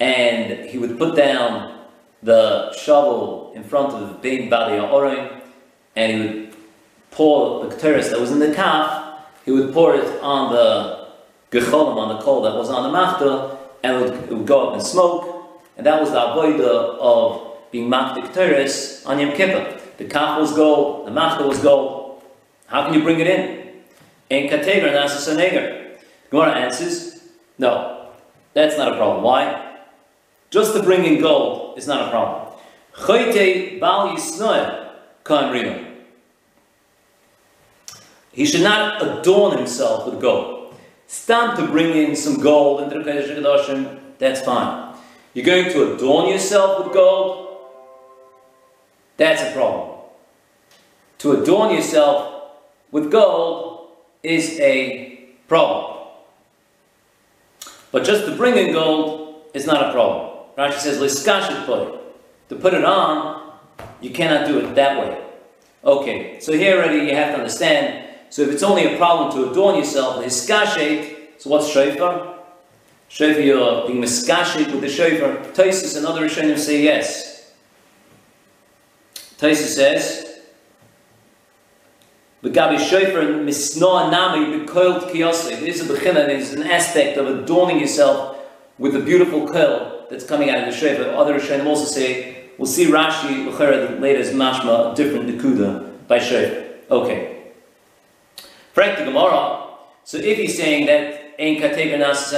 And 0.00 0.70
he 0.70 0.78
would 0.78 0.96
put 0.96 1.14
down 1.14 1.74
the 2.22 2.72
shovel 2.72 3.52
in 3.54 3.64
front 3.64 3.92
of 3.92 4.08
the 4.08 4.14
big 4.14 4.48
body 4.48 4.78
of 4.78 4.90
and 5.98 6.12
he 6.12 6.18
would 6.18 6.52
pour 7.10 7.66
the 7.66 7.74
keteris 7.74 8.10
that 8.10 8.20
was 8.20 8.30
in 8.30 8.38
the 8.38 8.54
kaf, 8.54 9.20
he 9.44 9.50
would 9.50 9.72
pour 9.74 9.96
it 9.96 10.22
on 10.22 10.52
the 10.52 11.08
gecholim, 11.50 11.96
on 11.96 12.16
the 12.16 12.22
coal 12.22 12.40
that 12.42 12.54
was 12.54 12.70
on 12.70 12.84
the 12.84 12.96
machta, 12.96 13.58
and 13.82 13.96
it 13.96 14.00
would, 14.00 14.14
it 14.30 14.36
would 14.36 14.46
go 14.46 14.68
up 14.68 14.74
in 14.74 14.80
smoke, 14.80 15.60
and 15.76 15.84
that 15.84 16.00
was 16.00 16.10
the 16.12 16.16
avoida 16.16 16.96
of 17.00 17.56
being 17.72 17.90
maktik 17.90 18.28
keteris 18.28 19.04
on 19.06 19.18
Yom 19.18 19.32
Kippur. 19.32 19.80
The 19.96 20.04
kaf 20.04 20.38
was 20.38 20.52
gold, 20.52 21.08
the 21.08 21.10
machta 21.10 21.44
was 21.46 21.58
gold. 21.58 22.22
How 22.66 22.84
can 22.84 22.94
you 22.94 23.02
bring 23.02 23.18
it 23.18 23.26
in? 23.26 23.72
In 24.30 24.48
kateger, 24.48 24.92
nasa 24.92 25.18
saneger. 25.18 25.98
Gemara 26.30 26.54
answers, 26.54 27.22
no, 27.58 28.10
that's 28.52 28.76
not 28.76 28.92
a 28.92 28.96
problem. 28.96 29.24
Why? 29.24 29.78
Just 30.50 30.74
to 30.74 30.82
bring 30.82 31.04
in 31.04 31.20
gold 31.20 31.76
is 31.76 31.88
not 31.88 32.06
a 32.06 32.10
problem. 32.10 32.54
Choyte 32.94 33.80
bal 33.80 34.10
yisnoel 34.10 34.90
kan 35.24 35.52
rima. 35.52 35.87
He 38.32 38.44
should 38.44 38.62
not 38.62 39.02
adorn 39.02 39.56
himself 39.56 40.06
with 40.06 40.20
gold. 40.20 40.74
Stand 41.06 41.58
to 41.58 41.66
bring 41.66 41.96
in 41.96 42.14
some 42.14 42.40
gold 42.40 42.82
into 42.82 43.02
the 43.02 43.10
Kodesh 43.10 43.34
HaKadoshim, 43.34 44.00
that's 44.18 44.42
fine. 44.42 44.94
You're 45.32 45.46
going 45.46 45.72
to 45.72 45.94
adorn 45.94 46.28
yourself 46.28 46.84
with 46.84 46.92
gold, 46.92 47.48
that's 49.16 49.42
a 49.42 49.52
problem. 49.52 49.98
To 51.18 51.42
adorn 51.42 51.74
yourself 51.74 52.52
with 52.90 53.10
gold 53.10 53.88
is 54.22 54.58
a 54.60 55.28
problem. 55.48 56.06
But 57.90 58.04
just 58.04 58.26
to 58.26 58.36
bring 58.36 58.56
in 58.56 58.72
gold 58.72 59.42
is 59.54 59.66
not 59.66 59.88
a 59.88 59.92
problem. 59.92 60.36
Rashi 60.56 60.78
says, 60.78 60.98
Liskashit 60.98 61.66
boy. 61.66 61.98
To 62.48 62.56
put 62.56 62.74
it 62.74 62.84
on, 62.84 63.52
you 64.00 64.10
cannot 64.10 64.46
do 64.46 64.58
it 64.58 64.74
that 64.74 65.00
way. 65.00 65.22
Okay, 65.84 66.40
so 66.40 66.52
here 66.52 66.76
already 66.76 67.06
you 67.06 67.14
have 67.14 67.34
to 67.34 67.38
understand. 67.38 68.07
So 68.30 68.42
if 68.42 68.50
it's 68.50 68.62
only 68.62 68.94
a 68.94 68.96
problem 68.98 69.32
to 69.32 69.50
adorn 69.50 69.76
yourself, 69.76 70.24
Liskashit, 70.24 71.18
so 71.38 71.50
what's 71.50 71.68
shofar? 71.68 72.36
Shofar, 73.08 73.40
you're 73.40 73.86
being 73.86 74.02
miskashit 74.02 74.70
with 74.70 74.82
the 74.82 74.88
shofar. 74.88 75.36
Taisus 75.52 75.96
and 75.96 76.04
other 76.04 76.28
Rishonim 76.28 76.58
say 76.58 76.82
yes. 76.82 77.54
Taisus 79.38 79.74
says, 79.74 80.40
the 82.42 82.50
Gabi 82.50 82.78
Shofar 82.78 83.22
misnoa 83.22 84.10
nami 84.10 84.58
bekoiled 84.58 85.10
kiyosei. 85.10 85.60
This 85.60 85.80
is 85.80 85.90
a 85.90 85.94
bechina, 85.94 86.28
is 86.28 86.52
an 86.52 86.64
aspect 86.64 87.16
of 87.16 87.26
adorning 87.26 87.80
yourself 87.80 88.36
with 88.78 88.92
the 88.92 89.00
beautiful 89.00 89.48
curl 89.48 90.06
that's 90.10 90.24
coming 90.24 90.50
out 90.50 90.68
of 90.68 90.72
the 90.72 90.78
shofar. 90.78 91.14
Other 91.14 91.38
Rishonim 91.38 91.66
also 91.66 91.86
say, 91.86 92.50
we'll 92.58 92.66
see 92.66 92.86
Rashi, 92.86 94.00
later 94.00 94.18
is 94.20 94.30
mashma, 94.32 94.94
different 94.94 95.30
nikuda 95.30 96.06
by 96.06 96.18
shofar. 96.18 96.64
Okay. 96.90 97.37
Frank 98.78 98.96
the 98.96 99.06
Gemara, 99.06 99.70
so 100.04 100.18
if 100.18 100.38
he's 100.38 100.56
saying 100.56 100.86
that 100.86 101.34
ein 101.36 101.56
kateger 101.56 101.98
nas 101.98 102.30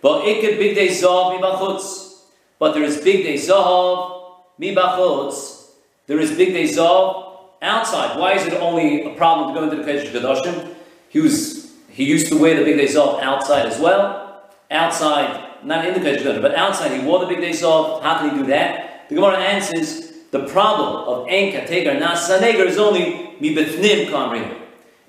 but 0.00 0.22
could 0.22 0.58
big 0.58 0.74
day 0.74 0.88
zav 0.88 1.34
mi 1.34 2.16
but 2.58 2.72
there 2.72 2.82
is 2.82 2.96
big 3.02 3.24
day 3.24 3.34
zav 3.34 4.38
mi 4.56 4.74
there 4.74 6.18
is 6.18 6.30
big 6.34 6.54
day 6.54 6.64
zav 6.64 7.40
outside. 7.60 8.18
Why 8.18 8.36
is 8.36 8.46
it 8.46 8.54
only 8.54 9.02
a 9.02 9.14
problem 9.16 9.52
to 9.52 9.60
go 9.60 9.64
into 9.64 9.76
the 9.76 9.82
Kodesh 9.82 10.10
Kedoshim? 10.10 10.74
He 11.10 11.20
was 11.20 11.70
he 11.90 12.04
used 12.04 12.28
to 12.28 12.38
wear 12.38 12.56
the 12.56 12.64
big 12.64 12.78
day 12.78 12.96
off 12.96 13.22
outside 13.22 13.66
as 13.66 13.78
well. 13.78 14.48
Outside, 14.70 15.62
not 15.62 15.84
in 15.84 15.92
the 15.92 16.00
Kodesh 16.00 16.22
Kedoshim, 16.22 16.40
but 16.40 16.54
outside 16.54 16.98
he 16.98 17.06
wore 17.06 17.18
the 17.18 17.26
big 17.26 17.42
day 17.42 17.52
off. 17.60 18.02
How 18.02 18.20
can 18.20 18.30
he 18.30 18.36
do 18.38 18.46
that? 18.46 19.10
The 19.10 19.16
Gemara 19.16 19.36
answers 19.36 20.10
the 20.30 20.46
problem 20.46 21.06
of 21.06 21.28
Ein 21.28 21.52
Kategar 21.52 22.00
Nas 22.00 22.26
Sanegar 22.30 22.64
is 22.64 22.78
only 22.78 23.36
Mibethnim 23.42 24.08
Kamrim. 24.08 24.59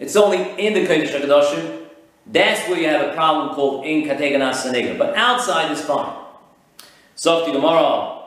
It's 0.01 0.15
only 0.15 0.39
in 0.59 0.73
the 0.73 0.87
Kodesh 0.87 1.11
Kedoshim. 1.11 1.85
That's 2.25 2.67
where 2.67 2.79
you 2.79 2.87
have 2.87 3.11
a 3.11 3.13
problem 3.13 3.53
called 3.53 3.85
Ein 3.85 4.03
Kategar 4.03 4.39
Nas 4.39 4.97
But 4.97 5.15
outside 5.15 5.71
is 5.71 5.81
fine. 5.81 6.11
So 7.13 7.45
the 7.45 7.51
Gemara, 7.51 8.23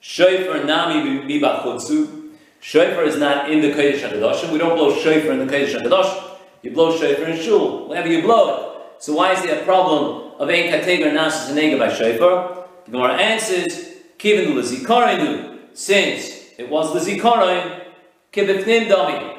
Shofar 0.00 0.64
Nami 0.64 1.22
Mibachutsu. 1.22 2.32
Shofar 2.60 3.04
is 3.04 3.16
not 3.16 3.50
in 3.50 3.62
the 3.62 3.72
Kodesh 3.72 4.00
HaKadoshim. 4.00 4.52
We 4.52 4.58
don't 4.58 4.76
blow 4.76 4.94
shofar 5.00 5.32
in 5.32 5.46
the 5.46 5.50
Kodesh 5.50 5.74
HaKadoshim. 5.74 6.36
You 6.60 6.72
blow 6.72 6.94
shofar 6.94 7.24
in 7.24 7.40
shul, 7.40 7.88
whenever 7.88 8.08
you 8.08 8.20
blow 8.20 8.56
it. 8.56 9.02
So 9.02 9.14
why 9.14 9.32
is 9.32 9.42
there 9.42 9.62
a 9.62 9.64
problem 9.64 10.32
of 10.38 10.50
ein 10.50 10.70
kateger 10.70 11.10
nasis 11.10 11.56
and 11.56 11.78
by 11.78 11.90
shofar? 11.90 12.66
The 12.84 12.90
Gemara 12.90 13.14
answers, 13.14 13.94
kiven 14.18 14.54
l'zikarenu, 14.54 15.60
since 15.72 16.50
it 16.58 16.68
was 16.68 16.94
l'zikarin, 16.94 17.82
kibifnim 18.30 18.88
dami. 18.88 19.38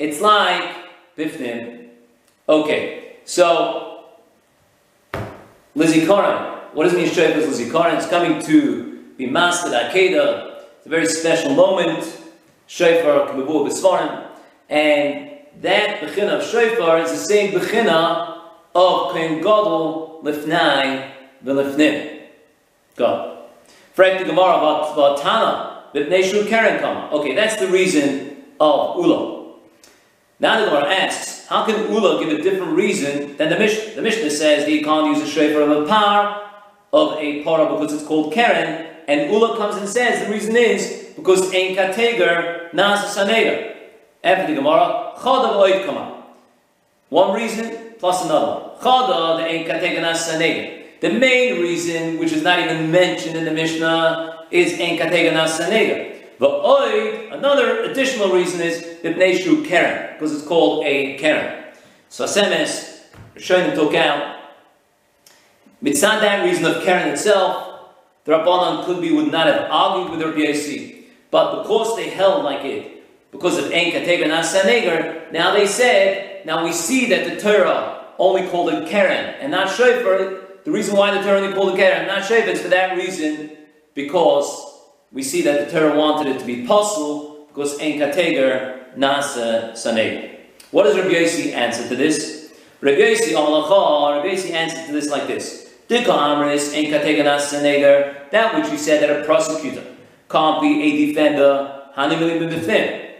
It's 0.00 0.20
like 0.20 0.81
bifnim. 1.16 1.88
Okay, 2.48 3.16
so 3.24 4.04
l'zikarin. 5.74 6.58
What 6.74 6.84
does 6.84 6.94
it 6.94 6.96
mean 6.96 7.08
shofar 7.08 7.38
is 7.38 7.60
l'zikarin? 7.60 7.96
It's 7.96 8.06
coming 8.08 8.40
to 8.42 9.04
be 9.16 9.26
mastered 9.26 9.72
akeda. 9.72 10.62
It's 10.78 10.86
a 10.86 10.88
very 10.88 11.06
special 11.06 11.54
moment 11.54 12.04
shofar 12.66 13.28
k'mevu 13.28 13.68
b'sfarim, 13.68 14.26
and 14.68 15.30
that 15.60 16.00
bechina 16.00 16.40
of 16.40 16.44
shofar 16.44 16.98
is 16.98 17.10
the 17.10 17.16
same 17.16 17.52
bechina 17.52 18.38
of 18.74 19.12
kohen 19.12 19.38
gadol 19.38 20.20
lifnai 20.24 21.10
v'lifnim. 21.44 22.20
God. 22.96 23.38
Frank 23.94 24.20
the 24.20 24.24
Gemara 24.24 24.56
about, 24.56 25.20
Tana, 25.20 25.84
Bibneshu 25.94 26.48
Karen 26.48 26.80
Kama. 26.80 27.10
Okay, 27.12 27.34
that's 27.34 27.56
the 27.56 27.68
reason 27.68 28.42
of 28.58 28.96
Ula. 28.96 29.41
Now 30.42 30.58
the 30.58 30.66
Gemara 30.66 30.92
asks, 30.92 31.46
how 31.46 31.64
can 31.64 31.88
Ula 31.88 32.18
give 32.18 32.36
a 32.36 32.42
different 32.42 32.72
reason 32.72 33.36
than 33.36 33.48
the 33.48 33.56
Mishnah? 33.56 33.94
The 33.94 34.02
Mishnah 34.02 34.28
says 34.28 34.64
that 34.64 34.72
you 34.72 34.82
can't 34.82 35.06
use 35.06 35.22
a 35.22 35.30
shofar 35.30 35.62
of 35.62 35.70
a 35.70 35.86
par 35.86 36.50
of 36.92 37.16
a 37.18 37.44
para 37.44 37.72
because 37.72 37.94
it's 37.94 38.04
called 38.04 38.32
Karen, 38.32 38.88
and 39.06 39.30
Ula 39.30 39.56
comes 39.56 39.76
and 39.76 39.88
says 39.88 40.26
the 40.26 40.32
reason 40.32 40.56
is 40.56 41.12
because 41.14 41.54
ein 41.54 41.76
kateger 41.76 42.74
nas 42.74 43.16
sanega. 43.16 43.76
After 44.24 44.48
the 44.48 44.54
Gemara, 44.54 45.12
chada 45.16 45.52
v'oid 45.54 45.86
kama. 45.86 46.24
One 47.08 47.36
reason 47.36 47.94
plus 48.00 48.24
another 48.24 48.74
one. 48.82 49.40
The 49.42 49.48
ein 49.48 49.64
kateger 49.64 50.02
nas 50.02 50.28
sanega. 50.28 51.00
The 51.00 51.10
main 51.10 51.60
reason, 51.62 52.18
which 52.18 52.32
is 52.32 52.42
not 52.42 52.58
even 52.58 52.90
mentioned 52.90 53.36
in 53.36 53.44
the 53.44 53.52
Mishnah, 53.52 54.46
is 54.50 54.72
ein 54.80 54.98
kateger 54.98 55.32
nas 55.32 55.56
sanega. 55.56 56.11
V'oid, 56.38 57.32
another 57.32 57.82
additional 57.84 58.32
reason 58.32 58.60
is 58.60 58.82
ibneshu 59.02 59.66
keren, 59.66 60.14
because 60.14 60.34
it's 60.34 60.46
called 60.46 60.84
a 60.84 61.16
keren. 61.18 61.64
So 62.08 62.24
Semes, 62.26 63.00
Rishonim 63.34 63.74
took 63.74 63.94
out, 63.94 64.38
mitzad 65.82 66.20
that 66.20 66.44
reason 66.44 66.64
of 66.64 66.82
keren 66.82 67.08
itself, 67.08 67.68
the 68.24 68.32
Rabbanan 68.32 68.84
could 68.84 69.00
be 69.00 69.12
would 69.12 69.32
not 69.32 69.46
have 69.46 69.70
argued 69.70 70.10
with 70.10 70.22
Rabbi 70.26 70.52
Yossi. 70.52 71.04
But 71.30 71.62
because 71.62 71.96
they 71.96 72.10
held 72.10 72.44
like 72.44 72.64
it, 72.64 73.02
because 73.32 73.58
of 73.58 73.72
Ein 73.72 73.92
Kateger 73.92 74.26
Nasaneger, 74.26 75.32
now 75.32 75.54
they 75.54 75.66
said, 75.66 76.44
now 76.44 76.64
we 76.64 76.72
see 76.72 77.06
that 77.06 77.24
the 77.24 77.40
Torah 77.40 78.04
only 78.18 78.46
called 78.48 78.72
it 78.72 78.88
Keren 78.88 79.34
and 79.40 79.50
not 79.50 79.74
Shofar. 79.74 80.40
The 80.64 80.70
reason 80.70 80.94
why 80.96 81.10
the 81.16 81.22
Torah 81.22 81.40
only 81.40 81.54
called 81.54 81.74
it 81.74 81.78
Keren 81.78 81.98
and 81.98 82.06
not 82.06 82.24
Shofar 82.24 82.50
is 82.50 82.60
for 82.60 82.68
that 82.68 82.96
reason, 82.96 83.56
because 83.94 84.71
we 85.12 85.22
see 85.22 85.42
that 85.42 85.66
the 85.66 85.78
Torah 85.78 85.96
wanted 85.96 86.34
it 86.34 86.38
to 86.40 86.44
be 86.44 86.66
possible, 86.66 87.46
because 87.48 87.78
Ein 87.80 87.98
Kateger 87.98 88.96
Nasa 88.96 89.72
Saneger. 89.72 90.30
What 90.70 90.84
does 90.84 90.96
Rabbi 90.96 91.10
Yossi 91.10 91.52
answer 91.52 91.86
to 91.88 91.96
this? 91.96 92.52
Rabbi 92.80 92.98
Yossi, 92.98 93.34
Rabbi 93.34 94.28
Yossi 94.28 94.50
answered 94.52 94.86
to 94.86 94.92
this 94.92 95.10
like 95.10 95.26
this. 95.26 95.62
Dikomaris 95.88 96.72
enkatega 96.72 97.22
nasa 97.24 97.60
saneger, 97.60 98.30
that 98.30 98.54
which 98.54 98.70
we 98.70 98.78
said 98.78 99.02
that 99.02 99.20
a 99.20 99.24
prosecutor 99.26 99.84
can't 100.30 100.62
be 100.62 100.82
a 100.82 101.06
defender. 101.06 101.82
Hanimili 101.94 102.48
Bib. 102.48 103.10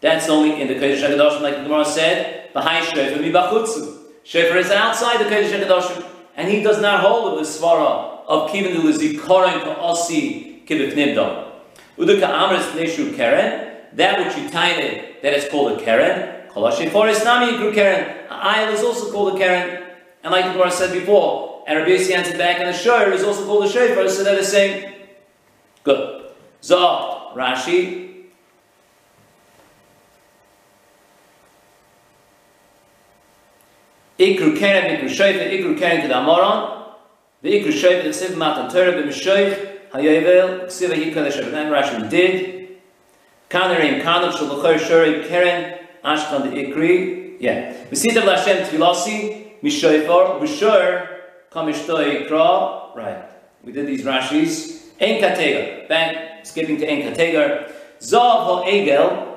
That's 0.00 0.30
only 0.30 0.62
in 0.62 0.68
the 0.68 0.74
Kodesh 0.74 1.02
HaKadoshim, 1.06 1.42
like 1.42 1.56
the 1.56 1.62
Gemara 1.64 1.84
said, 1.84 2.52
behind 2.54 2.86
Shofar 2.86 3.18
mibachutzu. 3.18 3.98
Shofar 4.24 4.56
is 4.56 4.70
outside 4.70 5.18
the 5.20 5.24
Kodesh 5.24 5.50
HaKadoshim, 5.50 6.06
and 6.36 6.48
he 6.48 6.62
does 6.62 6.80
not 6.80 7.00
hold 7.00 7.34
of 7.34 7.38
the 7.38 7.44
svara 7.44 8.24
of 8.26 8.50
kivin 8.50 8.82
l'zikorin 8.82 9.62
ka'asi 9.64 10.51
kibifnim 10.66 11.14
dom. 11.14 11.52
Uduka 11.98 12.26
amris 12.26 12.64
neshu 12.72 13.14
keren, 13.16 13.76
that 13.94 14.18
which 14.18 14.36
you 14.36 14.48
tiny 14.48 15.16
that 15.22 15.34
is 15.34 15.48
called 15.48 15.80
a 15.80 15.84
keren, 15.84 16.48
kolashi 16.50 16.90
forest 16.90 17.24
nami 17.24 17.52
yikru 17.52 17.74
keren. 17.74 18.28
Ayil 18.30 18.72
is 18.72 18.82
also 18.82 19.12
called 19.12 19.34
a 19.34 19.38
keren, 19.38 19.82
and 20.24 20.32
like 20.32 20.46
the 20.46 20.52
Gemara 20.52 20.70
said 20.70 20.92
before, 20.92 21.64
and 21.66 21.78
Rabbi 21.78 21.90
Yossi 21.90 22.12
answered 22.12 22.38
back, 22.38 22.58
and 22.58 22.68
the 22.68 22.72
shor 22.72 23.10
is 23.12 23.22
also 23.22 23.44
called 23.44 23.64
a 23.64 23.68
shofar, 23.68 24.08
so 24.08 24.24
they're 24.24 24.36
the 24.36 24.44
same. 24.44 24.92
Good. 25.84 26.30
Zot, 26.62 27.34
Rashi. 27.34 28.00
Ikru 34.18 34.56
keren, 34.56 34.98
ikru 34.98 35.08
shayfa, 35.08 35.50
ikru 35.50 35.78
keren 35.78 36.02
to 36.02 36.08
the 37.42 37.50
ikru 37.50 37.72
shayfa, 37.72 38.04
the 38.04 38.08
ksiv 38.10 38.36
matan 38.36 38.70
Torah, 38.70 38.92
the 38.92 39.08
mishoich, 39.08 39.71
hayovel, 39.92 40.66
ksiva 40.66 40.94
yikra 40.94 41.24
the 41.24 41.30
shayfa. 41.30 41.70
Rashi 41.70 42.10
did. 42.10 42.78
Kanerim, 43.48 44.00
kanem, 44.02 44.32
shal 44.32 44.46
l'chor 44.46 44.74
shori, 44.74 45.28
keren, 45.28 45.78
Ashkan 46.04 46.50
the 46.50 46.56
Ikri, 46.56 47.36
yeah. 47.38 47.72
V'sitav 47.90 48.22
Lashem 48.22 48.66
Tfilasi, 48.66 49.60
Mishoifor, 49.62 50.40
B'shor, 50.40 51.06
Kamishtoi 51.52 52.28
Kra, 52.28 52.94
right. 52.96 53.24
We 53.62 53.72
did 53.72 53.86
these 53.86 54.02
Rashis. 54.02 54.80
En 54.98 55.20
Kategar, 55.20 55.88
back, 55.88 56.44
skipping 56.44 56.78
to 56.78 56.86
En 56.86 57.12
Kategar. 57.12 57.70
Ho 58.10 58.64
Egel, 58.66 59.36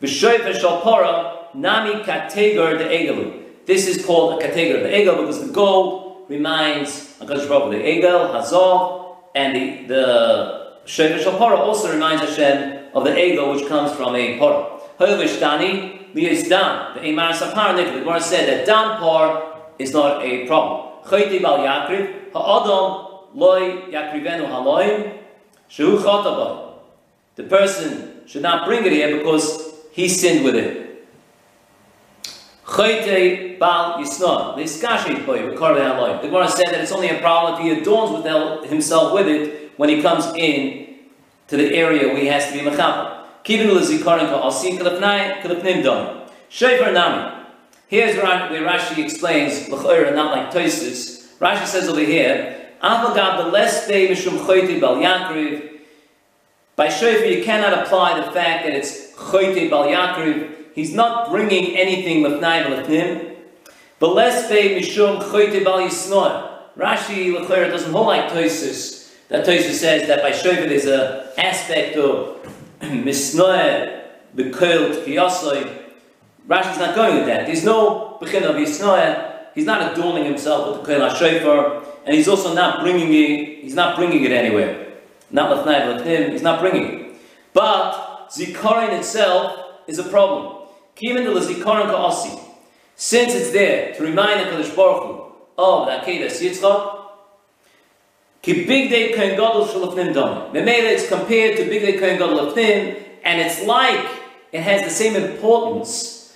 V'shoifer 0.00 0.54
Shalpora, 0.54 1.54
Nami 1.54 2.02
Kategar 2.04 2.78
the 2.78 2.84
Egelu. 2.84 3.42
This 3.66 3.86
is 3.86 4.04
called 4.04 4.40
a 4.40 4.46
Kategar 4.46 4.82
the 4.82 4.88
Egel 4.88 5.18
because 5.18 5.46
the 5.46 5.52
gold 5.52 6.24
reminds 6.28 7.18
HaKadosh 7.18 7.48
Baruch 7.48 7.72
the 7.72 7.78
Egel, 7.78 8.32
Hazov, 8.32 9.05
and 9.36 9.88
the, 9.88 10.72
Shofer 10.86 11.18
Shalpora 11.22 11.58
also 11.58 11.92
reminds 11.92 12.22
Hashem 12.22 12.86
of 12.94 13.04
the 13.04 13.10
Egel 13.10 13.54
which 13.54 13.68
comes 13.68 13.92
from 13.92 14.16
a 14.16 14.38
Porah. 14.38 14.80
However, 14.98 15.24
Dani, 15.24 16.14
Dan, 16.14 16.94
the 16.94 17.00
Emar 17.00 17.32
Sapar 17.32 17.76
the 17.76 18.00
Gemara 18.00 18.20
said 18.20 18.48
that 18.48 18.66
Dan 18.66 18.98
Por 18.98 19.74
is 19.78 19.92
not 19.92 20.24
a 20.24 20.46
problem. 20.46 21.04
Chayti 21.04 21.42
Bal 21.42 21.58
Yakriv, 21.58 22.32
Ha'adam 22.32 23.26
Loi 23.34 23.90
Yakrivenu 23.90 24.48
Haloim, 24.48 25.18
Shehu 25.68 25.98
Chotabai. 25.98 26.72
The 27.34 27.42
person 27.42 28.22
should 28.26 28.42
not 28.42 28.66
bring 28.66 28.86
it 28.86 28.92
here 28.92 29.18
because 29.18 29.74
he 29.92 30.08
sinned 30.08 30.44
with 30.44 30.54
it. 30.54 30.85
Chayte 32.66 33.58
Bal 33.60 33.98
Yisna, 33.98 34.56
Liskashi 34.56 35.24
Boy, 35.24 35.38
Rikarle 35.38 35.78
Haloim. 35.78 36.20
The 36.20 36.28
Gemara 36.28 36.48
said 36.48 36.66
that 36.66 36.80
it's 36.80 36.92
only 36.92 37.08
a 37.08 37.20
problem 37.20 37.54
if 37.54 37.60
he 37.60 37.80
adorns 37.80 38.10
with 38.12 38.68
himself 38.68 39.14
with 39.14 39.28
it 39.28 39.72
when 39.76 39.88
he 39.88 40.02
comes 40.02 40.26
in 40.34 40.96
to 41.46 41.56
the 41.56 41.74
area 41.74 42.08
where 42.08 42.18
he 42.18 42.26
has 42.26 42.48
to 42.48 42.52
be 42.52 42.58
Mechaber. 42.58 43.24
Kivin 43.44 43.72
l'zikarin 43.72 44.28
ka'asim 44.28 44.78
kalapnai 44.78 45.40
kalapnim 45.40 45.84
dom. 45.84 46.28
Shofar 46.48 46.92
nami. 46.92 47.44
Here's 47.86 48.16
where 48.16 48.24
Rashi 48.24 49.04
explains, 49.04 49.68
l'chayra, 49.68 50.12
not 50.12 50.36
like 50.36 50.52
Toisus. 50.52 51.38
Rashi 51.38 51.66
says 51.66 51.88
over 51.88 52.00
here, 52.00 52.72
Avagab 52.82 53.44
the 53.44 53.50
less 53.50 53.86
day 53.86 54.08
mishum 54.08 54.38
choyti 54.38 54.80
bal 54.80 54.96
yakriv. 54.96 55.70
By 56.74 56.88
shofar, 56.88 57.26
you 57.26 57.44
cannot 57.44 57.86
apply 57.86 58.20
the 58.20 58.32
fact 58.32 58.64
that 58.64 58.72
it's 58.72 59.12
choyti 59.14 59.70
bal 59.70 59.86
yakriv. 59.86 60.55
He's 60.76 60.92
not 60.92 61.30
bringing 61.30 61.74
anything 61.74 62.22
l'fnai 62.22 62.66
v'l'fnim. 62.66 63.34
But 63.98 64.08
less 64.08 64.46
day 64.50 64.78
mishum 64.78 65.22
choyti 65.22 65.64
bal 65.64 65.78
yisnoy. 65.78 66.52
Rashi 66.76 67.32
l'chayra 67.32 67.70
doesn't 67.70 67.90
hold 67.90 68.08
like 68.08 68.30
Toisus. 68.30 69.10
That 69.28 69.46
Toisus 69.46 69.72
says 69.72 70.06
that 70.06 70.20
by 70.20 70.32
shofar 70.32 70.66
there's 70.68 70.84
an 70.84 71.28
aspect 71.38 71.96
of 71.96 72.46
misnoe 72.80 74.04
bekoiled 74.36 75.02
kiyasoi. 75.06 75.84
Rashi's 76.46 76.78
not 76.78 76.94
going 76.94 77.16
with 77.16 77.26
that. 77.26 77.46
There's 77.46 77.64
no 77.64 78.18
bechin 78.20 78.44
of. 78.44 78.56
He's 79.54 79.64
not 79.64 79.92
adorning 79.92 80.26
himself 80.26 80.76
with 80.76 80.86
the 80.86 80.92
koil 80.92 81.16
shofar, 81.16 81.84
and 82.04 82.14
he's 82.14 82.28
also 82.28 82.52
not 82.52 82.80
bringing 82.82 83.14
it. 83.14 83.62
He's 83.62 83.74
not 83.74 83.96
bringing 83.96 84.22
it 84.24 84.30
anywhere. 84.30 84.92
Not 85.30 85.50
lathnai 85.50 86.04
latnim. 86.04 86.32
He's 86.32 86.42
not 86.42 86.60
bringing 86.60 86.84
it. 86.84 87.16
But 87.54 88.28
zikarin 88.28 88.92
itself 88.98 89.58
is 89.86 89.98
a 89.98 90.04
problem. 90.04 90.65
Since 92.98 93.34
it's 93.34 93.50
there 93.50 93.94
to 93.94 94.02
remind 94.02 94.40
the 94.40 94.44
Kadosh 94.50 94.74
Baruch 94.74 95.02
Hu 95.02 95.32
of 95.58 95.86
the 95.86 95.92
Akedah 95.92 96.30
Yitzchak, 96.30 97.06
Ki 98.46 98.64
big 98.64 98.90
day 98.90 99.12
kohen 99.12 99.30
gadol 99.30 99.66
shalafnim 99.66 100.14
dom. 100.14 100.52
Memela 100.54 100.92
it's 100.92 101.08
compared 101.08 101.56
to 101.56 101.64
big 101.64 101.82
day 101.82 101.98
kohen 101.98 102.16
gadol 102.16 102.46
lafnim, 102.46 103.02
and 103.24 103.40
it's 103.40 103.64
like 103.64 104.08
it 104.52 104.60
has 104.60 104.82
the 104.82 104.90
same 104.90 105.16
importance. 105.16 106.32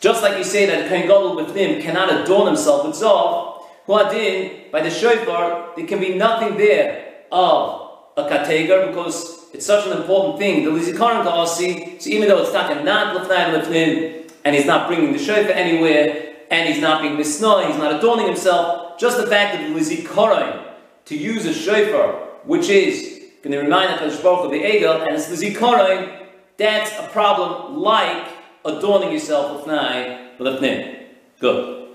Just 0.00 0.22
like 0.22 0.38
you 0.38 0.44
say 0.44 0.64
that 0.64 0.88
kohen 0.88 1.02
gadol 1.02 1.36
lafnim 1.36 1.82
cannot 1.82 2.22
adorn 2.22 2.46
himself 2.46 2.86
with 2.86 2.96
zov, 2.96 3.62
huadin 3.86 4.70
by 4.72 4.80
the 4.80 4.90
shofar 4.90 5.74
there 5.76 5.86
can 5.86 6.00
be 6.00 6.14
nothing 6.14 6.56
there 6.56 7.24
of 7.30 7.90
a 8.16 8.22
kategar 8.22 8.88
because 8.88 9.39
it's 9.52 9.66
such 9.66 9.86
an 9.86 9.96
important 9.96 10.38
thing. 10.38 10.64
The 10.64 10.70
lizikaran 10.70 11.24
ka'asi, 11.24 11.98
so 11.98 12.10
even 12.10 12.28
though 12.28 12.42
it's 12.42 12.52
not 12.52 12.70
lafnai 12.70 13.60
lafnim, 13.60 14.30
and 14.44 14.56
he's 14.56 14.66
not 14.66 14.88
bringing 14.88 15.12
the 15.12 15.18
shofar 15.18 15.52
anywhere, 15.52 16.36
and 16.50 16.68
he's 16.68 16.80
not 16.80 17.02
being 17.02 17.16
misnoy, 17.16 17.66
he's 17.66 17.76
not 17.76 17.94
adorning 17.94 18.26
himself, 18.26 18.98
just 18.98 19.16
the 19.16 19.26
fact 19.26 19.56
that 19.56 19.68
the 19.68 19.78
lizikaran 19.78 20.70
to 21.06 21.16
use 21.16 21.44
a 21.46 21.52
shofar, 21.52 22.12
which 22.44 22.68
is 22.68 23.20
going 23.42 23.52
to 23.52 23.58
remind 23.58 23.98
Baruch 23.98 24.44
of 24.44 24.50
the 24.50 24.62
Egel, 24.62 25.06
and 25.06 25.16
it's 25.16 25.26
the 25.26 25.34
Zikaron, 25.34 26.26
that's 26.56 26.92
a 26.98 27.08
problem 27.08 27.78
like 27.78 28.28
adorning 28.64 29.12
yourself 29.12 29.66
with 29.66 30.60
Nim. 30.60 31.06
Good. 31.40 31.88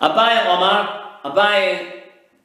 Abaye 0.00 0.46
Omar, 0.46 1.20
Abaye 1.24 2.02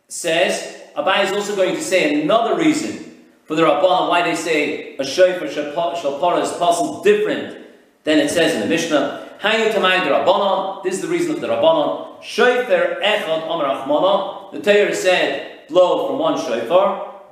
says, 0.07 0.77
Abaye 0.95 1.25
is 1.25 1.31
also 1.31 1.55
going 1.55 1.75
to 1.75 1.81
say 1.81 2.21
another 2.21 2.55
reason 2.55 3.08
for 3.49 3.55
the 3.55 3.63
Rabbanan 3.63 4.09
why 4.09 4.21
they 4.21 4.35
say 4.35 4.95
a 4.97 5.03
shofar 5.03 5.47
shalpara 5.47 6.43
is 6.43 6.51
possible 6.51 7.01
different 7.01 7.57
than 8.03 8.19
it 8.19 8.29
says 8.29 8.53
in 8.53 8.61
the 8.61 8.67
Mishnah. 8.67 9.27
Hayu 9.41 9.71
Tamayim 9.71 10.03
the 10.03 10.11
Rabbanon, 10.11 10.83
this 10.83 10.93
is 10.93 11.01
the 11.01 11.07
reason 11.07 11.31
of 11.31 11.41
the 11.41 11.47
Rabbanon. 11.47 12.21
Shofar 12.21 13.01
Echad 13.01 13.43
Amar 13.45 13.65
Achmana, 13.65 14.51
the 14.51 14.61
Torah 14.61 14.93
said, 14.93 15.67
blow 15.67 16.09
from 16.09 16.19
one 16.19 16.37
shofar, 16.37 17.23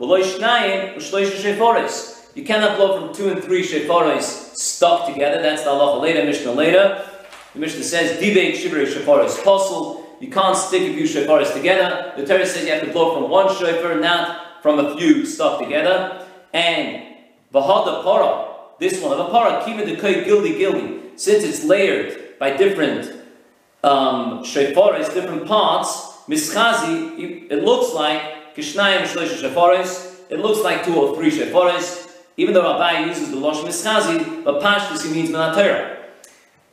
you 2.34 2.44
cannot 2.44 2.78
blow 2.78 3.00
from 3.00 3.14
two 3.14 3.30
and 3.30 3.44
three 3.44 3.64
shofaris 3.64 4.56
stuck 4.56 5.06
together. 5.06 5.40
That's 5.44 5.64
the 5.66 5.70
halacha 5.70 6.02
later, 6.02 6.24
Mishnah 6.24 6.52
later. 6.52 7.08
The 7.54 7.60
Mishnah 7.60 7.84
says, 7.84 8.20
Dibek 8.20 8.54
Shibri 8.54 8.88
shofaris 8.88 9.44
possible. 9.44 10.18
You 10.20 10.32
can't 10.32 10.58
stick 10.58 10.82
a 10.82 10.94
few 10.96 11.04
shofaris 11.04 11.54
together. 11.54 12.14
The 12.18 12.26
Torah 12.26 12.48
says 12.48 12.66
you 12.66 12.72
have 12.72 12.84
to 12.84 12.92
blow 12.92 13.14
from 13.14 13.30
one 13.30 13.56
shofar, 13.56 13.92
and 13.92 14.02
not 14.02 14.47
from 14.62 14.80
a 14.80 14.96
few 14.98 15.26
stuck 15.26 15.60
together. 15.60 16.26
And 16.54 17.16
Vahada 17.54 18.04
Para, 18.04 18.56
this 18.80 19.02
one 19.02 19.14
of 19.14 19.20
a 19.20 19.30
Para, 19.30 19.62
Kima 19.64 19.86
the 19.86 19.96
Gildi 19.96 20.58
Gildi, 20.58 21.20
since 21.20 21.44
it's 21.44 21.64
layered 21.64 22.38
by 22.40 22.56
different 22.56 23.12
um, 23.84 24.44
shofaris, 24.44 25.14
different 25.14 25.48
parts, 25.48 26.18
Mischazi, 26.28 27.48
it 27.50 27.64
looks 27.64 27.94
like 27.94 28.56
Kishnayim 28.56 29.04
Shlosh 29.04 29.42
Shefaris, 29.42 30.20
it 30.30 30.40
looks 30.40 30.62
like 30.62 30.84
two 30.84 30.96
or 30.96 31.16
three 31.16 31.32
Shefaris, 31.32 32.12
even 32.36 32.54
though 32.54 32.64
Rabbi 32.64 33.06
uses 33.08 33.32
the 33.32 33.38
Losh 33.38 33.58
Mischazi, 33.64 34.44
but 34.44 34.62
Pashtus 34.62 35.06
he 35.06 35.14
means 35.14 35.30
Menatera. 35.30 35.98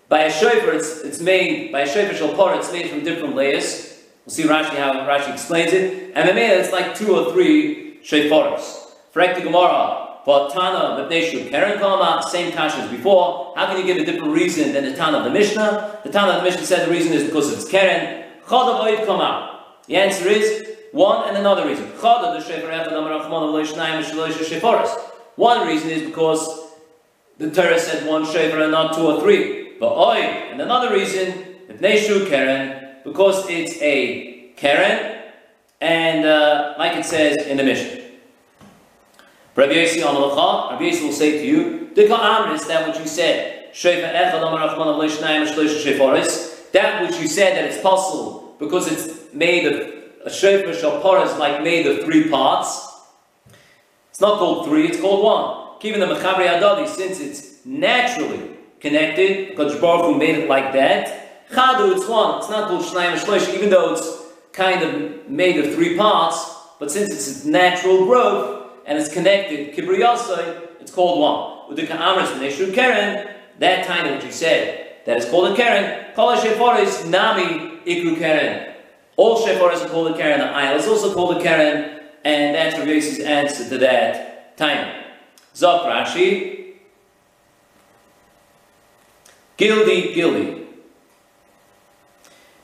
By 0.09 0.25
a 0.25 0.33
shofar, 0.33 0.75
it's, 0.75 1.01
it's 1.01 1.21
made, 1.21 1.73
by 1.73 1.81
a 1.81 1.87
shofar 1.87 2.15
shalpar, 2.15 2.59
it's 2.59 2.73
made 2.73 2.91
from 2.91 3.05
different 3.05 3.35
layers. 3.35 3.94
We'll 4.27 4.35
see 4.35 4.45
Rashi 4.45 4.77
how 4.77 4.93
Rashi 5.07 5.33
explains 5.33 5.73
it. 5.73 6.13
And 6.15 6.29
Memela, 6.29 6.61
it's 6.61 6.73
like 6.73 6.95
two 6.95 7.15
or 7.15 7.33
three 7.33 7.99
shofaris. 8.03 8.93
Frek 9.15 9.35
the 9.35 9.43
Gemara, 9.43 10.21
but 10.25 10.51
Tana, 10.53 11.03
Mepneshu, 11.03 11.51
Karen 11.51 11.79
Kama, 11.79 12.23
same 12.29 12.51
Kasha 12.53 12.79
as 12.79 12.91
before. 12.91 13.53
How 13.55 13.67
can 13.67 13.79
you 13.79 13.85
give 13.85 13.99
a 13.99 14.05
different 14.11 14.33
reason 14.33 14.73
than 14.73 14.85
the 14.85 14.95
Tana 14.95 15.19
of 15.19 15.25
the 15.25 15.31
Mishnah? 15.31 16.01
The 16.03 16.11
Tana 16.11 16.33
of 16.33 16.39
the 16.39 16.45
Mishnah 16.45 16.65
said 16.65 16.89
the 16.89 16.93
reason 16.93 17.13
is 17.13 17.25
because 17.25 17.53
it's 17.53 17.69
Karen. 17.71 18.25
Oid 18.49 19.05
come 19.05 19.21
out. 19.21 19.87
The 19.87 19.97
answer 19.97 20.29
is 20.29 20.67
one 20.93 21.29
and 21.29 21.37
another 21.37 21.67
reason. 21.67 21.85
Of. 21.85 22.03
One 25.37 25.67
reason 25.67 25.91
is 25.91 26.03
because 26.03 26.71
the 27.39 27.51
Torah 27.51 27.79
said 27.79 28.07
one 28.07 28.25
shefer 28.25 28.63
and 28.63 28.73
not 28.73 28.95
two 28.95 29.07
or 29.07 29.21
three. 29.21 29.77
But 29.79 29.95
oid, 29.95 30.53
and 30.53 30.61
another 30.61 30.93
reason, 30.95 31.57
if 31.69 31.81
neshu 31.81 32.29
keren, 32.29 32.84
because 33.05 33.49
it's 33.49 33.81
a 33.81 34.53
keren, 34.57 35.23
and 35.81 36.25
uh, 36.25 36.75
like 36.79 36.97
it 36.97 37.05
says 37.05 37.47
in 37.47 37.59
the 37.59 37.63
Mishnah. 37.63 38.03
Rabbi 39.57 39.73
Yossi 39.75 40.03
Amalacha, 40.03 40.73
Rabbi 40.73 40.85
Yossi 40.85 41.03
will 41.05 41.13
say 41.13 41.39
to 41.39 41.47
you, 41.47 41.91
Dika 41.95 42.19
Amris, 42.19 42.67
that 42.67 42.89
which 42.89 42.99
you 42.99 43.07
said, 43.07 43.71
that 46.73 47.03
which 47.03 47.21
you 47.21 47.29
said 47.29 47.57
that 47.57 47.65
it's 47.65 47.81
possible 47.81 48.57
because 48.59 48.91
it's 48.91 49.33
made 49.33 49.67
of 49.67 49.95
a 50.25 50.31
shofar 50.31 50.73
shalpara 50.73 51.27
is 51.27 51.39
like 51.39 51.63
made 51.63 51.87
of 51.87 52.05
three 52.05 52.29
parts. 52.29 52.89
It's 54.11 54.21
not 54.21 54.39
called 54.39 54.67
three, 54.67 54.89
it's 54.89 55.01
called 55.01 55.23
one. 55.25 55.79
Given 55.81 56.01
the 56.01 56.07
Mechabri 56.07 56.47
Adadi, 56.47 56.89
since 56.89 57.21
it's 57.21 57.65
naturally 57.67 58.57
connected, 58.81 59.51
because 59.51 59.79
Baruch 59.81 60.07
Hu 60.07 60.19
made 60.19 60.37
it 60.37 60.49
like 60.49 60.73
that, 60.73 61.24
Chadu, 61.51 61.97
it's 61.97 62.09
one. 62.09 62.39
It's 62.39 62.49
not 62.49 62.69
called 62.69 62.85
Shnayim 62.85 63.17
Shlosh, 63.17 63.53
even 63.55 63.71
though 63.71 63.93
it's 63.95 64.23
kind 64.53 64.83
of 64.83 65.29
made 65.29 65.65
of 65.65 65.75
three 65.75 65.97
parts, 65.97 66.55
but 66.79 66.91
since 66.91 67.11
it's 67.11 67.45
natural 67.45 68.07
growth 68.07 68.71
and 68.87 68.99
it's 68.99 69.13
connected, 69.13 69.75
Kibriyasai, 69.75 70.81
it's 70.81 70.93
called 70.93 71.21
one. 71.21 71.69
With 71.69 71.77
the 71.77 71.87
khamras, 71.87 72.27
Udika 72.27 72.39
Amras 72.39 72.51
Neshu 72.51 72.75
Keren, 72.75 73.35
that 73.59 73.87
time 73.87 74.15
which 74.15 74.25
you 74.25 74.33
said, 74.33 74.97
that 75.07 75.17
is 75.19 75.25
called 75.27 75.53
a 75.53 75.57
Karen. 75.57 76.13
Kol 76.15 76.31
is 76.31 77.05
Nami 77.07 77.79
Ikru 77.87 78.19
Karen. 78.19 78.75
All 79.17 79.47
Sheforis 79.47 79.85
are 79.85 79.89
called 79.89 80.13
a 80.13 80.17
Karen. 80.17 80.41
The 80.41 80.47
Isle 80.47 80.77
is 80.77 80.87
also 80.87 81.15
called 81.15 81.37
a 81.37 81.43
Karen. 81.43 82.01
And 82.25 82.55
that's 82.55 82.79
Rav 82.79 83.27
answer 83.27 83.69
to 83.69 83.79
that 83.79 84.57
time. 84.57 85.05
Zok 85.55 85.85
Rashi. 85.85 86.73
Gildi, 89.59 90.15
Gildi. 90.15 90.64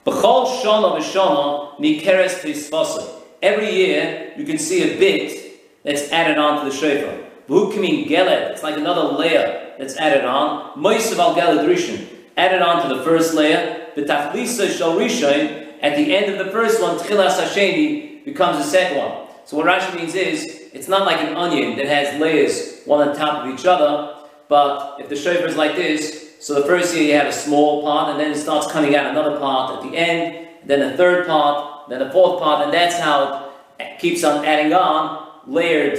B'chol 0.07 0.63
shana 0.63 0.99
v'shana 0.99 1.79
nikeres 1.79 2.41
pisvasa. 2.41 3.09
Every 3.43 3.75
year, 3.75 4.33
you 4.37 4.45
can 4.45 4.59
see 4.59 4.83
a 4.83 4.99
bit 4.99 5.83
that's 5.83 6.11
added 6.11 6.39
on 6.39 6.65
to 6.65 6.71
the 6.71 6.77
shofar. 6.77 7.19
V'hu 7.49 8.09
geled. 8.09 8.53
It's 8.53 8.63
like 8.63 8.77
another 8.77 9.17
layer 9.17 9.75
that's 9.79 9.97
added 9.97 10.25
on. 10.25 10.79
Moisav 10.79 11.19
al 11.19 11.35
geled 11.35 11.67
rishon. 11.69 12.07
Added 12.37 12.63
on 12.63 12.89
to 12.89 12.95
the 12.95 13.03
first 13.03 13.35
layer. 13.35 13.89
B'tachlisa 13.97 14.77
shal 14.77 14.97
rishon. 14.97 15.69
At 15.83 15.97
the 15.97 16.15
end 16.15 16.31
of 16.33 16.45
the 16.45 16.53
first 16.53 16.81
one, 16.81 16.99
tchilas 16.99 17.39
hasheni 17.41 18.25
becomes 18.25 18.59
the 18.59 18.65
second 18.65 18.99
one. 18.99 19.29
So 19.47 19.57
what 19.57 19.67
Rashi 19.67 19.97
means 19.97 20.15
is, 20.15 20.45
it's 20.73 20.89
not 20.89 21.07
like 21.07 21.21
an 21.21 21.35
onion 21.35 21.77
that 21.77 21.87
has 21.87 22.21
layers 22.21 22.83
one 22.85 23.09
on 23.09 23.17
top 23.17 23.45
of 23.45 23.53
each 23.53 23.67
other, 23.67 24.15
but 24.49 25.01
if 25.01 25.09
the 25.09 25.17
shofar 25.17 25.49
is 25.49 25.57
like 25.57 25.75
this, 25.75 26.30
so 26.41 26.55
the 26.55 26.67
first 26.67 26.97
year 26.97 27.05
you 27.05 27.15
have 27.15 27.27
a 27.27 27.33
small 27.33 27.83
part, 27.83 28.11
and 28.11 28.19
then 28.19 28.33
it 28.33 28.39
starts 28.39 28.67
coming 28.73 28.97
out 28.97 29.11
another 29.11 29.39
part 29.39 29.77
at 29.77 29.91
the 29.91 29.95
end, 29.95 30.49
then 30.65 30.81
a 30.81 30.97
third 30.97 31.27
part, 31.27 31.91
then 31.91 32.01
a 32.01 32.11
fourth 32.11 32.41
part, 32.41 32.65
and 32.65 32.73
that's 32.73 32.99
how 32.99 33.53
it 33.79 33.99
keeps 33.99 34.25
on 34.25 34.43
adding 34.47 34.73
on, 34.73 35.29
layered 35.47 35.99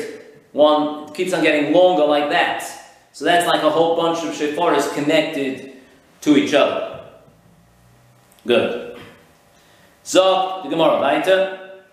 one, 0.52 1.14
keeps 1.14 1.32
on 1.32 1.44
getting 1.44 1.72
longer 1.72 2.06
like 2.06 2.32
that. 2.32 2.68
So 3.12 3.24
that's 3.24 3.46
like 3.46 3.62
a 3.62 3.70
whole 3.70 3.96
bunch 3.96 4.24
of 4.26 4.34
shofars 4.34 4.92
connected 4.96 5.74
to 6.22 6.36
each 6.36 6.56
other. 6.56 7.04
Good. 8.48 9.00
So, 10.02 10.62
the 10.64 10.70
Gemara, 10.70 11.00
weiter. 11.00 11.84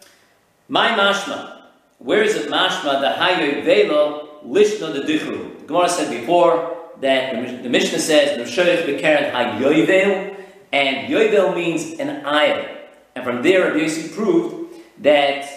My 0.68 0.88
mashma. 0.90 1.64
Where 1.98 2.22
is 2.22 2.34
it 2.34 2.50
mashma? 2.50 3.00
The 3.02 3.20
hayo 3.20 3.62
velo 3.62 4.40
lishna 4.46 4.94
the 4.94 5.00
dichru. 5.00 5.60
The 5.60 5.66
Gemara 5.66 5.88
said 5.90 6.10
before 6.10 6.77
that 7.00 7.62
the, 7.62 7.68
Mishnah 7.68 7.98
says 7.98 8.38
Noshoich 8.38 8.84
bekeren 8.84 9.32
hayovel, 9.32 10.36
and 10.72 11.08
yovel 11.08 11.54
means 11.54 11.98
an 11.98 12.24
ayah. 12.26 12.76
And 13.14 13.24
from 13.24 13.42
there, 13.42 13.68
Rabbi 13.68 13.80
Yossi 13.84 14.14
proved 14.14 14.74
that 14.98 15.48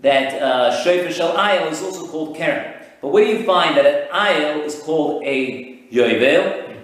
that 0.00 0.40
uh, 0.40 0.82
shofar 0.82 1.10
shel 1.12 1.36
ayel 1.36 1.70
is 1.70 1.82
also 1.82 2.06
called 2.06 2.36
keren. 2.36 2.74
But 3.00 3.08
where 3.08 3.24
do 3.24 3.30
you 3.30 3.44
find 3.44 3.76
that 3.76 3.86
an 3.86 4.08
ayel 4.10 4.64
is 4.64 4.80
called 4.80 5.24
a 5.24 5.82
yovel? 5.90 6.76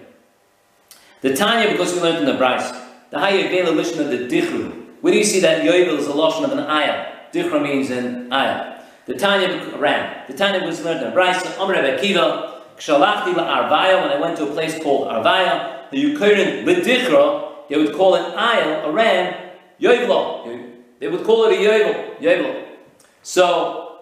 The 1.20 1.34
Tanya, 1.34 1.70
because 1.70 1.94
we 1.94 2.00
learned 2.00 2.18
in 2.18 2.26
the 2.26 2.34
Bryce, 2.34 2.70
the 3.10 3.18
hayovel 3.18 3.74
lishna 3.74 4.08
the 4.10 4.28
dichru. 4.28 4.84
Where 5.00 5.12
do 5.12 5.18
you 5.18 5.24
see 5.24 5.40
that 5.40 5.62
yovel 5.62 5.98
is 5.98 6.06
a 6.06 6.14
lotion 6.14 6.44
of 6.44 6.52
an 6.52 6.58
ayel? 6.58 7.10
Dichra 7.32 7.62
means 7.62 7.90
an 7.90 8.32
ayah. 8.32 8.80
The 9.06 9.14
Tanya 9.14 9.76
ran. 9.76 10.26
The 10.28 10.34
Tanya 10.34 10.64
was 10.66 10.82
learned 10.82 11.04
in 11.04 11.10
the 11.10 11.16
Brisa. 11.16 11.58
Amr 11.58 11.74
Akiva. 11.74 12.53
Kshalachti 12.76 13.34
Arvaya. 13.34 14.02
When 14.02 14.10
I 14.10 14.20
went 14.20 14.36
to 14.38 14.48
a 14.48 14.52
place 14.52 14.82
called 14.82 15.08
Arvaya, 15.08 15.90
the 15.90 15.98
Ukrainian 15.98 16.66
Dichra, 16.66 17.68
they 17.68 17.76
would 17.76 17.94
call 17.94 18.14
an 18.14 18.36
ayah, 18.36 18.86
a 18.86 18.92
ram, 18.92 19.34
Yoivlo. 19.80 20.70
They 21.00 21.08
would 21.08 21.24
call 21.24 21.44
it 21.44 21.52
a 21.52 21.56
Yoivlo. 21.56 22.18
Yoivlo. 22.18 22.64
So, 23.22 24.00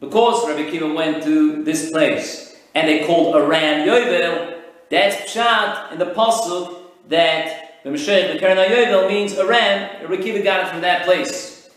because 0.00 0.46
Rabbi 0.48 0.70
Kiva 0.70 0.92
went 0.92 1.22
to 1.24 1.62
this 1.64 1.90
place 1.90 2.56
and 2.74 2.88
they 2.88 3.06
called 3.06 3.36
a 3.36 3.46
ram 3.46 3.86
Yovel, 3.86 4.60
that's 4.90 5.32
pshat 5.32 5.92
in 5.92 5.98
the 5.98 6.06
pasuk 6.06 6.74
that 7.08 7.82
the 7.84 7.90
Mashiach 7.90 8.32
the 8.32 8.38
Karen 8.38 9.08
means 9.08 9.36
a 9.36 9.46
ram. 9.46 10.02
Rabbi 10.02 10.22
Kiva 10.22 10.42
got 10.42 10.66
it 10.66 10.70
from 10.70 10.80
that 10.82 11.04
place. 11.04 11.70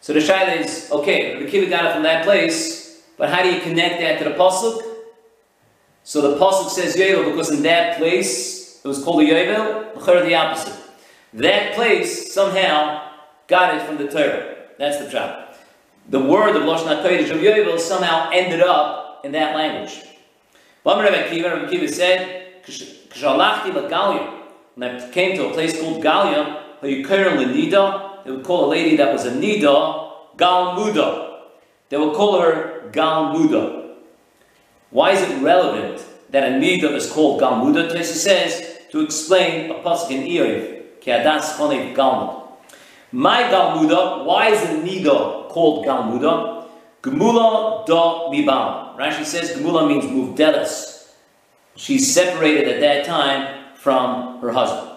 So 0.00 0.12
the 0.12 0.20
shaila 0.20 0.60
is, 0.60 0.88
okay, 0.90 1.42
the 1.42 1.50
Kiva 1.50 1.68
got 1.68 1.84
it 1.86 1.92
from 1.92 2.02
that 2.04 2.24
place, 2.24 3.02
but 3.18 3.28
how 3.28 3.42
do 3.42 3.52
you 3.52 3.60
connect 3.60 4.00
that 4.00 4.18
to 4.18 4.24
the 4.24 4.34
Pasuk? 4.34 4.89
So 6.04 6.20
the 6.22 6.38
Pasuk 6.38 6.70
says 6.70 6.96
Yovel 6.96 7.30
because 7.30 7.50
in 7.50 7.62
that 7.62 7.98
place, 7.98 8.80
it 8.84 8.88
was 8.88 9.02
called 9.04 9.22
a 9.22 9.26
Yovel, 9.26 9.94
the 10.24 10.34
opposite. 10.34 10.74
That 11.34 11.74
place 11.74 12.32
somehow 12.34 13.10
got 13.46 13.74
it 13.74 13.82
from 13.82 13.98
the 13.98 14.08
Torah. 14.08 14.56
That's 14.78 14.98
the 14.98 15.08
job. 15.10 15.54
The 16.08 16.18
word 16.18 16.56
of 16.56 16.62
Lashon 16.62 17.02
HaKodesh 17.02 17.30
of 17.30 17.38
Yovel 17.38 17.78
somehow 17.78 18.30
ended 18.32 18.60
up 18.60 19.24
in 19.24 19.32
that 19.32 19.54
language. 19.54 20.02
said, 21.88 22.46
When 24.74 24.84
I 24.84 25.10
came 25.12 25.36
to 25.36 25.46
a 25.48 25.52
place 25.52 25.80
called 25.80 26.02
Galia, 26.02 26.56
they 28.24 28.30
would 28.30 28.44
call 28.44 28.64
a 28.64 28.70
lady 28.70 28.96
that 28.96 29.12
was 29.12 29.26
a 29.26 29.30
Nida 29.30 30.10
Gal 30.36 30.74
Muda. 30.74 31.42
They 31.90 31.98
would 31.98 32.14
call 32.14 32.40
her 32.40 32.88
Gal 32.90 33.38
Muda. 33.38 33.79
Why 34.90 35.12
is 35.12 35.22
it 35.22 35.42
relevant 35.42 36.04
that 36.30 36.44
a 36.44 36.52
Nida 36.56 36.92
is 36.94 37.10
called 37.10 37.40
Gal 37.40 37.64
Muda? 37.64 37.92
Tessa 37.92 38.14
says 38.14 38.78
to 38.90 39.00
explain 39.00 39.70
a 39.70 39.74
pasuk 39.74 40.10
in 40.10 40.22
Eiv, 40.22 40.82
Ke'adas 41.00 41.56
Chonev 41.56 41.94
Galmud. 41.94 42.42
My 43.12 43.42
Gal 43.50 43.78
Muda, 43.80 44.24
why 44.24 44.48
is 44.48 44.62
a 44.62 44.74
Nida 44.82 45.48
called 45.48 45.84
Gal 45.84 46.04
Muda? 46.04 46.66
Gemula 47.02 47.86
da 47.86 48.28
mibam. 48.30 48.96
Rashi 48.98 49.24
says 49.24 49.56
Gemula 49.56 49.88
means 49.88 50.04
muvdelas. 50.04 51.12
She's 51.76 52.12
separated 52.12 52.68
at 52.68 52.80
that 52.80 53.06
time 53.06 53.74
from 53.76 54.40
her 54.40 54.52
husband. 54.52 54.88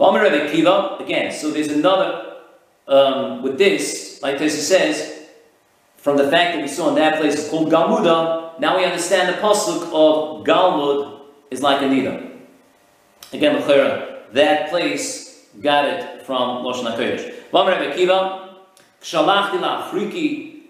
Rebbe 0.00 0.50
Kiva, 0.50 0.96
again, 0.98 1.30
so 1.30 1.52
there's 1.52 1.68
another, 1.68 2.38
um, 2.88 3.42
with 3.42 3.56
this, 3.56 4.20
like 4.20 4.38
this 4.38 4.66
says, 4.66 5.28
from 5.96 6.16
the 6.16 6.28
fact 6.28 6.56
that 6.56 6.62
we 6.62 6.66
saw 6.66 6.88
in 6.88 6.96
that 6.96 7.20
place 7.20 7.48
called 7.48 7.70
Galmuda, 7.70 8.41
now 8.58 8.76
we 8.76 8.84
understand 8.84 9.28
the 9.28 9.40
pasuk 9.40 9.82
of 9.92 10.44
Galmud 10.44 11.20
is 11.50 11.62
like 11.62 11.80
Anida. 11.80 12.30
Again, 13.32 13.54
that 14.32 14.70
place 14.70 15.46
got 15.60 15.84
it 15.86 16.22
from 16.22 16.64
Loshen 16.64 16.86
HaKodesh. 16.94 17.32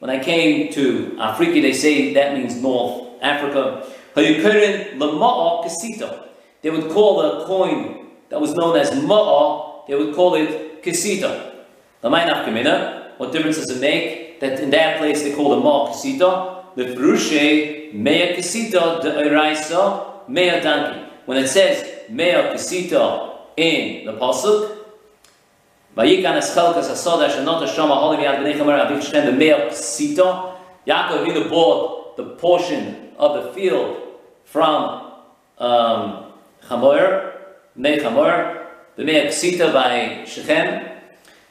When 0.01 0.11
I 0.11 0.19
came 0.19 0.73
to 0.73 1.17
Afriki, 1.19 1.63
they 1.63 1.73
say 1.73 2.13
that 2.15 2.35
means 2.37 2.57
North 2.57 3.23
Africa. 3.23 3.87
Hayukurin 4.17 4.99
Lama'a 4.99 5.65
Kasita. 5.65 6.27
They 6.63 6.71
would 6.71 6.91
call 6.91 7.23
the 7.23 7.45
coin 7.47 8.07
that 8.29 8.41
was 8.41 8.55
known 8.55 8.77
as 8.77 8.91
Ma'a, 8.91 9.87
they 9.87 9.95
would 9.95 10.15
call 10.15 10.35
it 10.35 10.83
Kisita. 10.83 11.51
What 12.01 13.33
difference 13.33 13.59
does 13.59 13.71
it 13.71 13.81
make 13.81 14.41
that 14.41 14.59
in 14.59 14.71
that 14.71 14.99
place 14.99 15.23
they 15.23 15.33
call 15.35 15.53
it 15.55 15.63
Ma'a 15.63 15.93
Kisita? 15.93 16.62
The 16.75 16.85
Frushe 16.97 17.93
Mea 17.93 18.35
Kisita 18.35 19.03
de 19.03 19.11
Eraisa 19.11 20.27
Mea 20.27 20.61
Danki. 20.63 21.07
When 21.27 21.37
it 21.37 21.49
says 21.49 22.09
Mea 22.09 22.55
Kisita 22.55 23.37
in 23.59 24.07
the 24.07 24.13
Pasuk, 24.15 24.79
Vayikan 25.95 26.39
Eschelkas 26.39 26.89
Asoda 26.89 27.29
Shanota 27.29 27.69
Shama 27.69 27.95
Holy 27.95 28.25
Yad 28.25 28.39
B'nei 28.39 28.55
Chamer 28.55 28.87
Avich 28.87 29.11
Shem 29.11 29.27
the 29.27 29.33
Mea 29.33 29.69
Kisita. 29.69 30.55
Yaakov 30.87 31.27
Avinu 31.27 31.51
bought 31.51 32.17
the 32.17 32.25
portion 32.37 33.11
of 33.19 33.45
the 33.45 33.53
field 33.53 33.99
from 34.45 35.13
um, 35.59 36.33
Chamor, 36.67 37.35
Mei 37.77 37.99
Chamor, 37.99 38.67
the 38.97 39.05
Mei 39.05 39.27
Kasita 39.27 39.75
by 39.75 40.25
Shechem. 40.25 40.89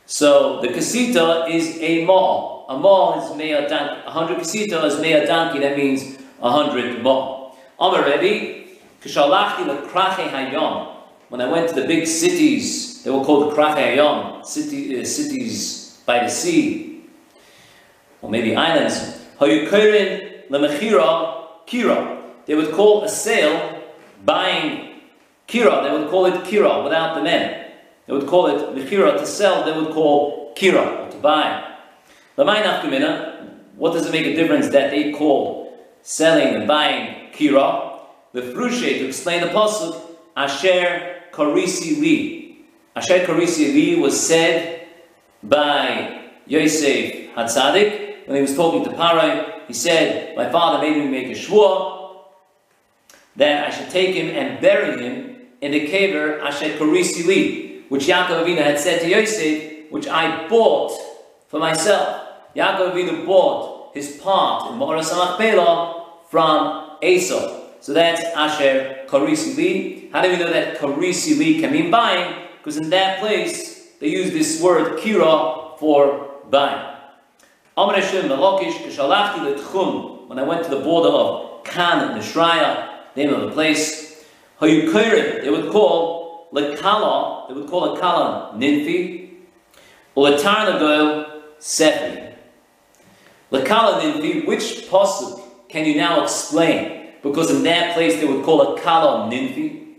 So 0.07 0.61
the 0.61 0.69
Kasita 0.69 1.47
is 1.47 1.78
a 1.80 2.05
mall. 2.05 2.50
A 2.72 2.78
mall 2.78 3.22
is 3.22 3.36
Mei 3.36 3.51
donkey. 3.67 4.01
A 4.07 4.11
hundred 4.11 4.38
Kasita 4.38 4.82
is 4.86 4.97
Mei 5.01 5.26
donkey. 5.26 5.59
That 5.59 5.76
means 5.76 6.17
a 6.41 6.49
hundred 6.49 7.03
mall. 7.03 7.57
Amar 7.78 8.05
Rebbe, 8.05 8.78
Kishalachti 9.01 9.65
leKrache 9.65 10.30
Hayom. 10.30 10.95
When 11.28 11.41
I 11.41 11.51
went 11.51 11.67
to 11.67 11.76
the 11.76 11.86
big 11.86 12.07
cities, 12.07 13.03
they 13.03 13.11
were 13.11 13.26
called 13.26 13.53
Krache 13.53 13.76
Hayom, 13.76 14.45
city, 14.45 15.01
uh, 15.01 15.03
cities 15.03 16.01
by 16.05 16.19
the 16.19 16.30
sea, 16.30 17.03
or 18.22 18.30
maybe 18.30 18.55
islands. 18.55 19.19
Hayukirin 19.41 20.47
lemechira 20.49 21.65
kira. 21.67 22.22
They 22.45 22.55
would 22.55 22.72
call 22.72 23.03
a 23.03 23.09
sale 23.09 23.84
buying 24.24 25.01
Kira, 25.45 25.84
they 25.84 25.91
would 25.91 26.09
call 26.09 26.26
it 26.28 26.36
Kira 26.45 26.86
without 26.86 27.15
the 27.15 27.22
men. 27.22 27.65
They 28.07 28.13
would 28.13 28.28
call 28.28 28.47
it 28.47 28.74
Mechira 28.74 29.19
to 29.19 29.26
sell, 29.26 29.65
they 29.65 29.78
would 29.78 29.93
call 29.93 30.53
Kira 30.55 31.11
to 31.11 31.17
buy. 31.17 31.70
What 32.36 33.93
does 33.93 34.05
it 34.05 34.11
make 34.11 34.25
a 34.25 34.36
difference 34.36 34.69
that 34.69 34.91
they 34.91 35.11
call 35.11 35.77
selling 36.01 36.55
and 36.55 36.67
buying 36.67 37.32
Kira? 37.34 37.99
The 38.34 38.41
Frushe, 38.41 38.99
to 38.99 39.07
explain 39.07 39.41
the 39.41 39.47
Pasuk, 39.47 39.99
Asher 40.38 41.23
Karisi 41.32 41.99
Li. 41.99 42.65
Asher 42.95 43.25
Karisi 43.25 43.73
Li 43.73 43.95
was 43.99 44.17
said 44.19 44.88
by 45.43 46.21
Yosef 46.45 47.34
Hatzadik 47.36 48.27
when 48.27 48.36
he 48.38 48.41
was 48.41 48.55
talking 48.55 48.84
to 48.86 48.91
Parai. 48.91 49.67
He 49.67 49.73
said, 49.73 50.36
My 50.38 50.49
father 50.49 50.82
made 50.82 50.97
me 50.97 51.07
make 51.07 51.27
a 51.27 51.39
shvur 51.39 52.19
that 53.36 53.67
I 53.67 53.69
should 53.71 53.89
take 53.89 54.15
him 54.15 54.29
and 54.29 54.61
bury 54.61 55.01
him 55.01 55.38
in 55.61 55.71
the 55.71 55.88
kever 55.88 56.41
Asher 56.41 56.77
karisi 56.77 57.25
Li, 57.25 57.84
which 57.89 58.07
Yaakov 58.07 58.45
Avinu 58.45 58.63
had 58.63 58.79
said 58.79 59.01
to 59.01 59.09
Yosef, 59.09 59.91
which 59.91 60.07
I 60.07 60.47
bought 60.47 60.91
for 61.47 61.59
myself. 61.59 62.20
Yaakov 62.55 62.91
Avinu 62.93 63.25
bought 63.25 63.93
his 63.93 64.17
part 64.17 64.71
in 64.71 64.77
Ma'aras 64.77 65.37
Pela 65.37 66.05
from 66.29 66.97
Esau. 67.01 67.59
So 67.79 67.93
that's 67.93 68.21
Asher 68.35 69.05
Karisi 69.07 69.55
Li. 69.57 70.09
How 70.11 70.21
do 70.21 70.29
we 70.29 70.37
know 70.37 70.51
that 70.51 70.77
Karisi 70.77 71.37
Li 71.37 71.59
can 71.59 71.71
mean 71.71 71.89
buying? 71.89 72.47
Because 72.57 72.77
in 72.77 72.89
that 72.91 73.19
place, 73.19 73.93
they 73.99 74.07
use 74.07 74.31
this 74.31 74.61
word 74.61 74.99
Kira 74.99 75.77
for 75.79 76.29
buying. 76.49 76.87
When 77.73 77.89
I 80.39 80.43
went 80.43 80.63
to 80.63 80.69
the 80.69 80.81
border 80.83 81.09
of 81.09 81.63
Kan 81.63 82.09
and 82.09 82.21
Nishraya, 82.21 82.89
name 83.15 83.33
of 83.33 83.41
the 83.41 83.51
place, 83.51 84.23
they 84.59 85.49
would 85.49 85.71
call 85.71 86.49
Lekala, 86.53 87.47
they 87.47 87.53
would 87.53 87.67
call 87.67 87.95
a 87.95 87.99
Kala 87.99 88.53
Ninfi, 88.55 89.29
or 90.13 90.27
Letarnagol 90.27 91.41
Sefi. 91.59 92.30
Ninfi, 93.59 94.45
which 94.45 94.87
pasuk 94.89 95.41
can 95.69 95.85
you 95.85 95.95
now 95.95 96.23
explain? 96.23 97.13
Because 97.23 97.51
in 97.51 97.63
that 97.63 97.93
place 97.93 98.19
they 98.19 98.25
would 98.25 98.43
call 98.43 98.75
a 98.75 98.81
Kala 98.81 99.29
Ninfi. 99.29 99.95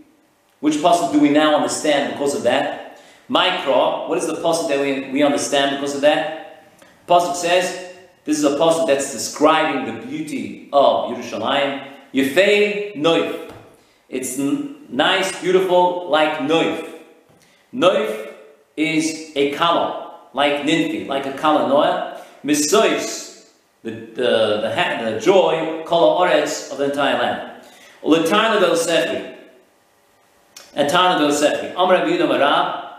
Which 0.59 0.75
pasuk 0.75 1.11
do 1.11 1.19
we 1.19 1.29
now 1.29 1.55
understand 1.55 2.13
because 2.13 2.35
of 2.35 2.43
that? 2.43 3.01
Mikra, 3.29 4.07
what 4.09 4.17
is 4.17 4.27
the 4.27 4.35
pasuk 4.35 4.67
that 4.69 4.79
we, 4.79 5.11
we 5.11 5.23
understand 5.23 5.77
because 5.77 5.95
of 5.95 6.01
that? 6.01 6.73
Pasuk 7.07 7.35
says, 7.35 7.93
this 8.25 8.37
is 8.37 8.43
a 8.43 8.57
pasuk 8.57 8.87
that's 8.87 9.11
describing 9.11 9.93
the 9.93 10.05
beauty 10.05 10.69
of 10.71 11.11
Yerushalayim. 11.11 11.89
Yefei 12.13 12.95
Noif. 12.95 13.51
It's 14.07 14.37
nice, 14.37 15.41
beautiful, 15.41 16.09
like 16.09 16.39
Noif. 16.39 16.87
Noif 17.73 18.33
is 18.77 19.31
a 19.35 19.51
color, 19.53 20.11
like 20.33 20.61
Ninfi, 20.61 21.07
like 21.07 21.25
a 21.25 21.33
color 21.33 21.67
Noah. 21.67 22.21
Misois, 22.45 23.22
the, 23.83 23.91
the, 23.91 24.59
the, 24.61 24.75
ha- 24.75 25.09
the 25.09 25.19
joy, 25.19 25.83
color 25.85 26.27
Oretz 26.27 26.71
of 26.71 26.77
the 26.77 26.85
entire 26.85 27.19
land. 27.19 27.65
Ulatana 28.03 28.59
Del 28.59 28.75
Sefi. 28.75 29.35
Atana 30.75 31.19
Del 31.19 31.31
Sefi. 31.31 31.75
Amr 31.75 31.93
Rabbi 31.93 32.11
Yudah 32.11 32.29
Marab. 32.29 32.89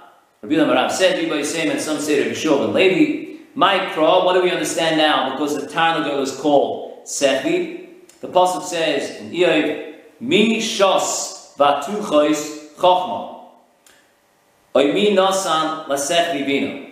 Rabbi 0.43 0.55
Yudah 0.55 0.68
Marab 0.70 0.91
said, 0.91 1.22
Rabbi 1.22 1.41
Yisrael, 1.41 1.70
and 1.70 1.80
some 1.80 1.99
say 1.99 2.22
Rabbi 2.22 2.35
Shul 2.35 2.64
and 2.64 2.74
Levi. 2.74 3.41
Mikra, 3.57 4.24
what 4.24 4.35
do 4.35 4.43
we 4.43 4.51
understand 4.51 4.99
now? 4.99 5.32
Because 5.32 5.57
the 5.57 5.66
Tarnagel 5.66 6.20
is 6.20 6.37
called 6.37 7.05
Sefi. 7.05 7.89
The 8.20 8.28
Pasuk 8.28 8.62
says 8.62 9.20
in 9.20 9.30
Iyov, 9.30 9.95
Mi 10.20 10.59
Shos 10.59 11.55
Vatuchois 11.57 12.74
Chochma. 12.74 13.45
Oy 14.76 14.93
Mi 14.93 15.14
Nasan 15.14 15.87
Lasech 15.87 16.32
Vivino. 16.32 16.84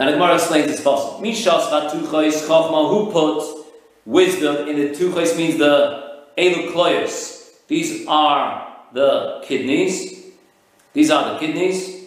Now 0.00 0.06
the 0.06 0.12
Gemara 0.12 0.36
explains 0.36 0.66
this 0.68 0.80
Pasuk. 0.80 1.20
Mi 1.20 1.32
Shos 1.32 1.68
Vatuchois 1.68 2.40
who 2.88 3.12
put 3.12 3.66
wisdom 4.06 4.66
in 4.66 4.76
the 4.76 4.98
Tuchois 4.98 5.36
means 5.36 5.58
the 5.58 6.22
Elu 6.38 7.66
These 7.68 8.06
are 8.06 8.78
the 8.94 9.44
kidneys. 9.44 10.24
These 10.94 11.10
are 11.10 11.34
the 11.34 11.38
kidneys. 11.38 12.02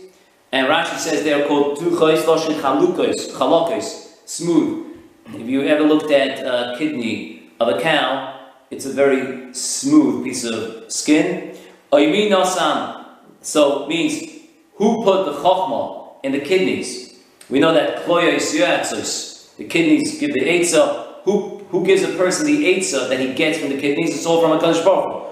And 0.51 0.67
Rashi 0.69 0.97
says 0.97 1.23
they 1.23 1.33
are 1.33 1.47
called 1.47 1.77
Tuchois 1.77 2.23
Loshin 2.23 2.59
Chalukos, 2.59 3.29
Chalokos, 3.29 4.27
smooth. 4.27 4.87
If 5.27 5.47
you 5.47 5.61
ever 5.61 5.83
looked 5.83 6.09
at 6.09 6.39
a 6.39 6.75
kidney 6.79 7.51
of 7.59 7.67
a 7.67 7.79
cow, 7.79 8.49
it's 8.71 8.87
a 8.87 8.91
very 8.91 9.53
smooth 9.53 10.23
piece 10.23 10.45
of 10.45 10.91
skin. 10.91 11.55
Oymi 11.91 12.31
nosam, 12.31 13.05
so 13.41 13.85
means 13.85 14.31
who 14.77 15.03
put 15.03 15.25
the 15.25 15.33
chokhmah 15.33 16.15
in 16.23 16.31
the 16.31 16.39
kidneys. 16.39 17.12
We 17.53 17.59
know 17.59 17.71
that 17.71 18.07
the 18.07 19.65
kidneys 19.69 20.17
give 20.17 20.33
the 20.33 20.39
eitzah. 20.39 21.21
Who, 21.23 21.59
who 21.69 21.85
gives 21.85 22.01
a 22.01 22.07
person 22.17 22.47
the 22.47 22.65
eitzah 22.65 23.07
that 23.09 23.19
he 23.19 23.31
gets 23.35 23.59
from 23.59 23.69
the 23.69 23.77
kidneys? 23.79 24.15
It's 24.15 24.25
all 24.25 24.41
from 24.41 24.53
a 24.53 24.59
Kaddish 24.59 24.83
Baruch. 24.83 25.29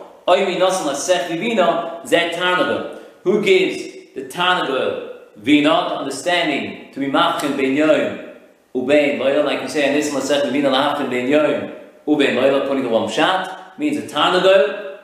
Who 3.23 3.43
gives 3.43 3.83
the 4.13 4.21
tarnaga 4.25 5.09
vina, 5.37 5.69
the 5.69 5.95
understanding, 5.95 6.93
to 6.93 6.99
be 6.99 7.07
machkin 7.07 7.57
ben 7.57 7.75
yoim, 7.75 8.35
ubein, 8.75 9.43
like 9.43 9.61
we 9.63 9.67
say, 9.67 9.85
and 9.85 9.95
this 9.95 10.11
lasech 10.13 10.43
vivino 10.43 10.69
lahafkin 10.69 11.09
ben 11.09 11.25
yoim, 11.25 11.75
Uben 12.07 12.35
Loila, 12.35 12.61
according 12.61 12.83
to 12.83 12.89
one 12.89 13.09
Shat, 13.09 13.79
means 13.79 13.97
a 13.97 14.03
Tarnagel. 14.03 14.99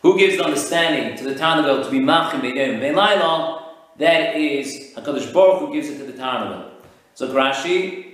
Who 0.00 0.18
gives 0.18 0.38
the 0.38 0.44
understanding 0.44 1.18
to 1.18 1.24
the 1.24 1.34
Tarnagel 1.38 1.84
to 1.84 1.90
be 1.90 1.98
Machim 1.98 2.40
Be'yom 2.40 2.80
Ben 2.80 2.94
Laila? 2.94 3.67
That 3.98 4.36
is 4.36 4.94
HaKadosh 4.96 5.32
Baruch 5.32 5.60
who 5.60 5.72
gives 5.72 5.88
it 5.88 5.98
to 5.98 6.04
the 6.04 6.12
Tarnagel. 6.12 6.70
So 7.14 7.28
Rashi, 7.28 8.06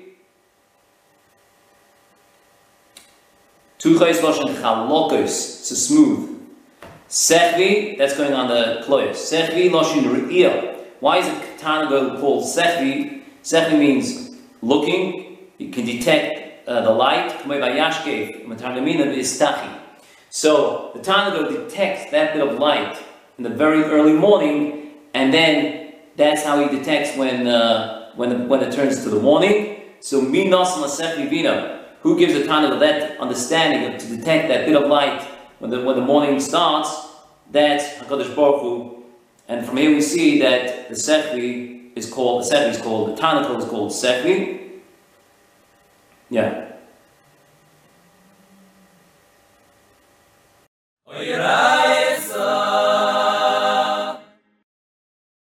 Tuchais 3.79 4.21
Loshen 4.21 4.55
Chalokos, 4.57 5.29
so 5.29 5.75
smooth. 5.75 6.41
Sechvi, 7.09 7.99
that's 7.99 8.17
going 8.17 8.33
on 8.33 8.49
the 8.49 8.83
kloyos. 8.87 9.17
Sechvi 9.17 9.71
Loshin 9.71 10.05
Re'iyah. 10.05 10.79
Why 11.01 11.19
is 11.19 11.27
it 11.27 11.59
Tarnagel 11.61 12.19
called 12.19 12.45
Sechvi? 12.45 13.23
Sechvi 13.43 13.79
means 13.79 14.31
looking, 14.63 15.37
you 15.59 15.71
can 15.71 15.85
detect 15.85 16.67
uh, 16.67 16.81
the 16.81 16.91
light, 16.91 17.31
so 20.31 20.91
the 20.95 21.01
Tanago 21.01 21.49
detects 21.49 22.11
that 22.11 22.33
bit 22.35 22.43
of 22.49 22.59
light 22.59 22.99
in 23.39 23.45
the 23.45 23.51
very 23.51 23.85
early 23.85 24.15
morning, 24.15 24.84
and 25.15 25.33
then 25.33 25.95
that's 26.17 26.45
how 26.45 26.61
he 26.67 26.77
detects 26.77 27.17
when 27.17 27.47
uh, 27.47 28.11
when, 28.17 28.49
when 28.49 28.63
it 28.63 28.73
turns 28.73 29.03
to 29.03 29.09
the 29.09 29.21
morning. 29.21 29.81
So 30.01 30.21
minos 30.21 30.77
vina, 31.01 31.85
who 32.03 32.19
gives 32.19 32.35
the 32.35 32.41
Tanago 32.41 32.79
that 32.81 33.19
understanding 33.19 33.99
to 33.99 34.17
detect 34.17 34.49
that 34.49 34.67
bit 34.67 34.77
of 34.77 34.89
light 34.89 35.23
when 35.61 35.71
the 35.71 35.83
when 35.83 35.97
the 35.97 36.03
morning 36.03 36.41
starts? 36.41 36.91
That's 37.51 37.85
Hakadosh 37.99 38.35
Baruch 38.35 38.61
Hu. 38.63 39.05
And 39.49 39.65
from 39.65 39.77
here 39.77 39.91
we 39.91 40.01
see 40.01 40.41
that 40.41 40.89
the 40.89 40.95
Sechri 40.95 41.93
is 41.97 42.11
called 42.11 42.45
the 42.45 42.55
Sechri 42.55 42.71
is 42.71 42.79
called 42.79 43.17
the 43.17 43.21
Tanago 43.21 43.59
is 43.59 43.65
called 43.65 43.93
Sechri. 43.93 44.81
Yeah. 46.31 46.64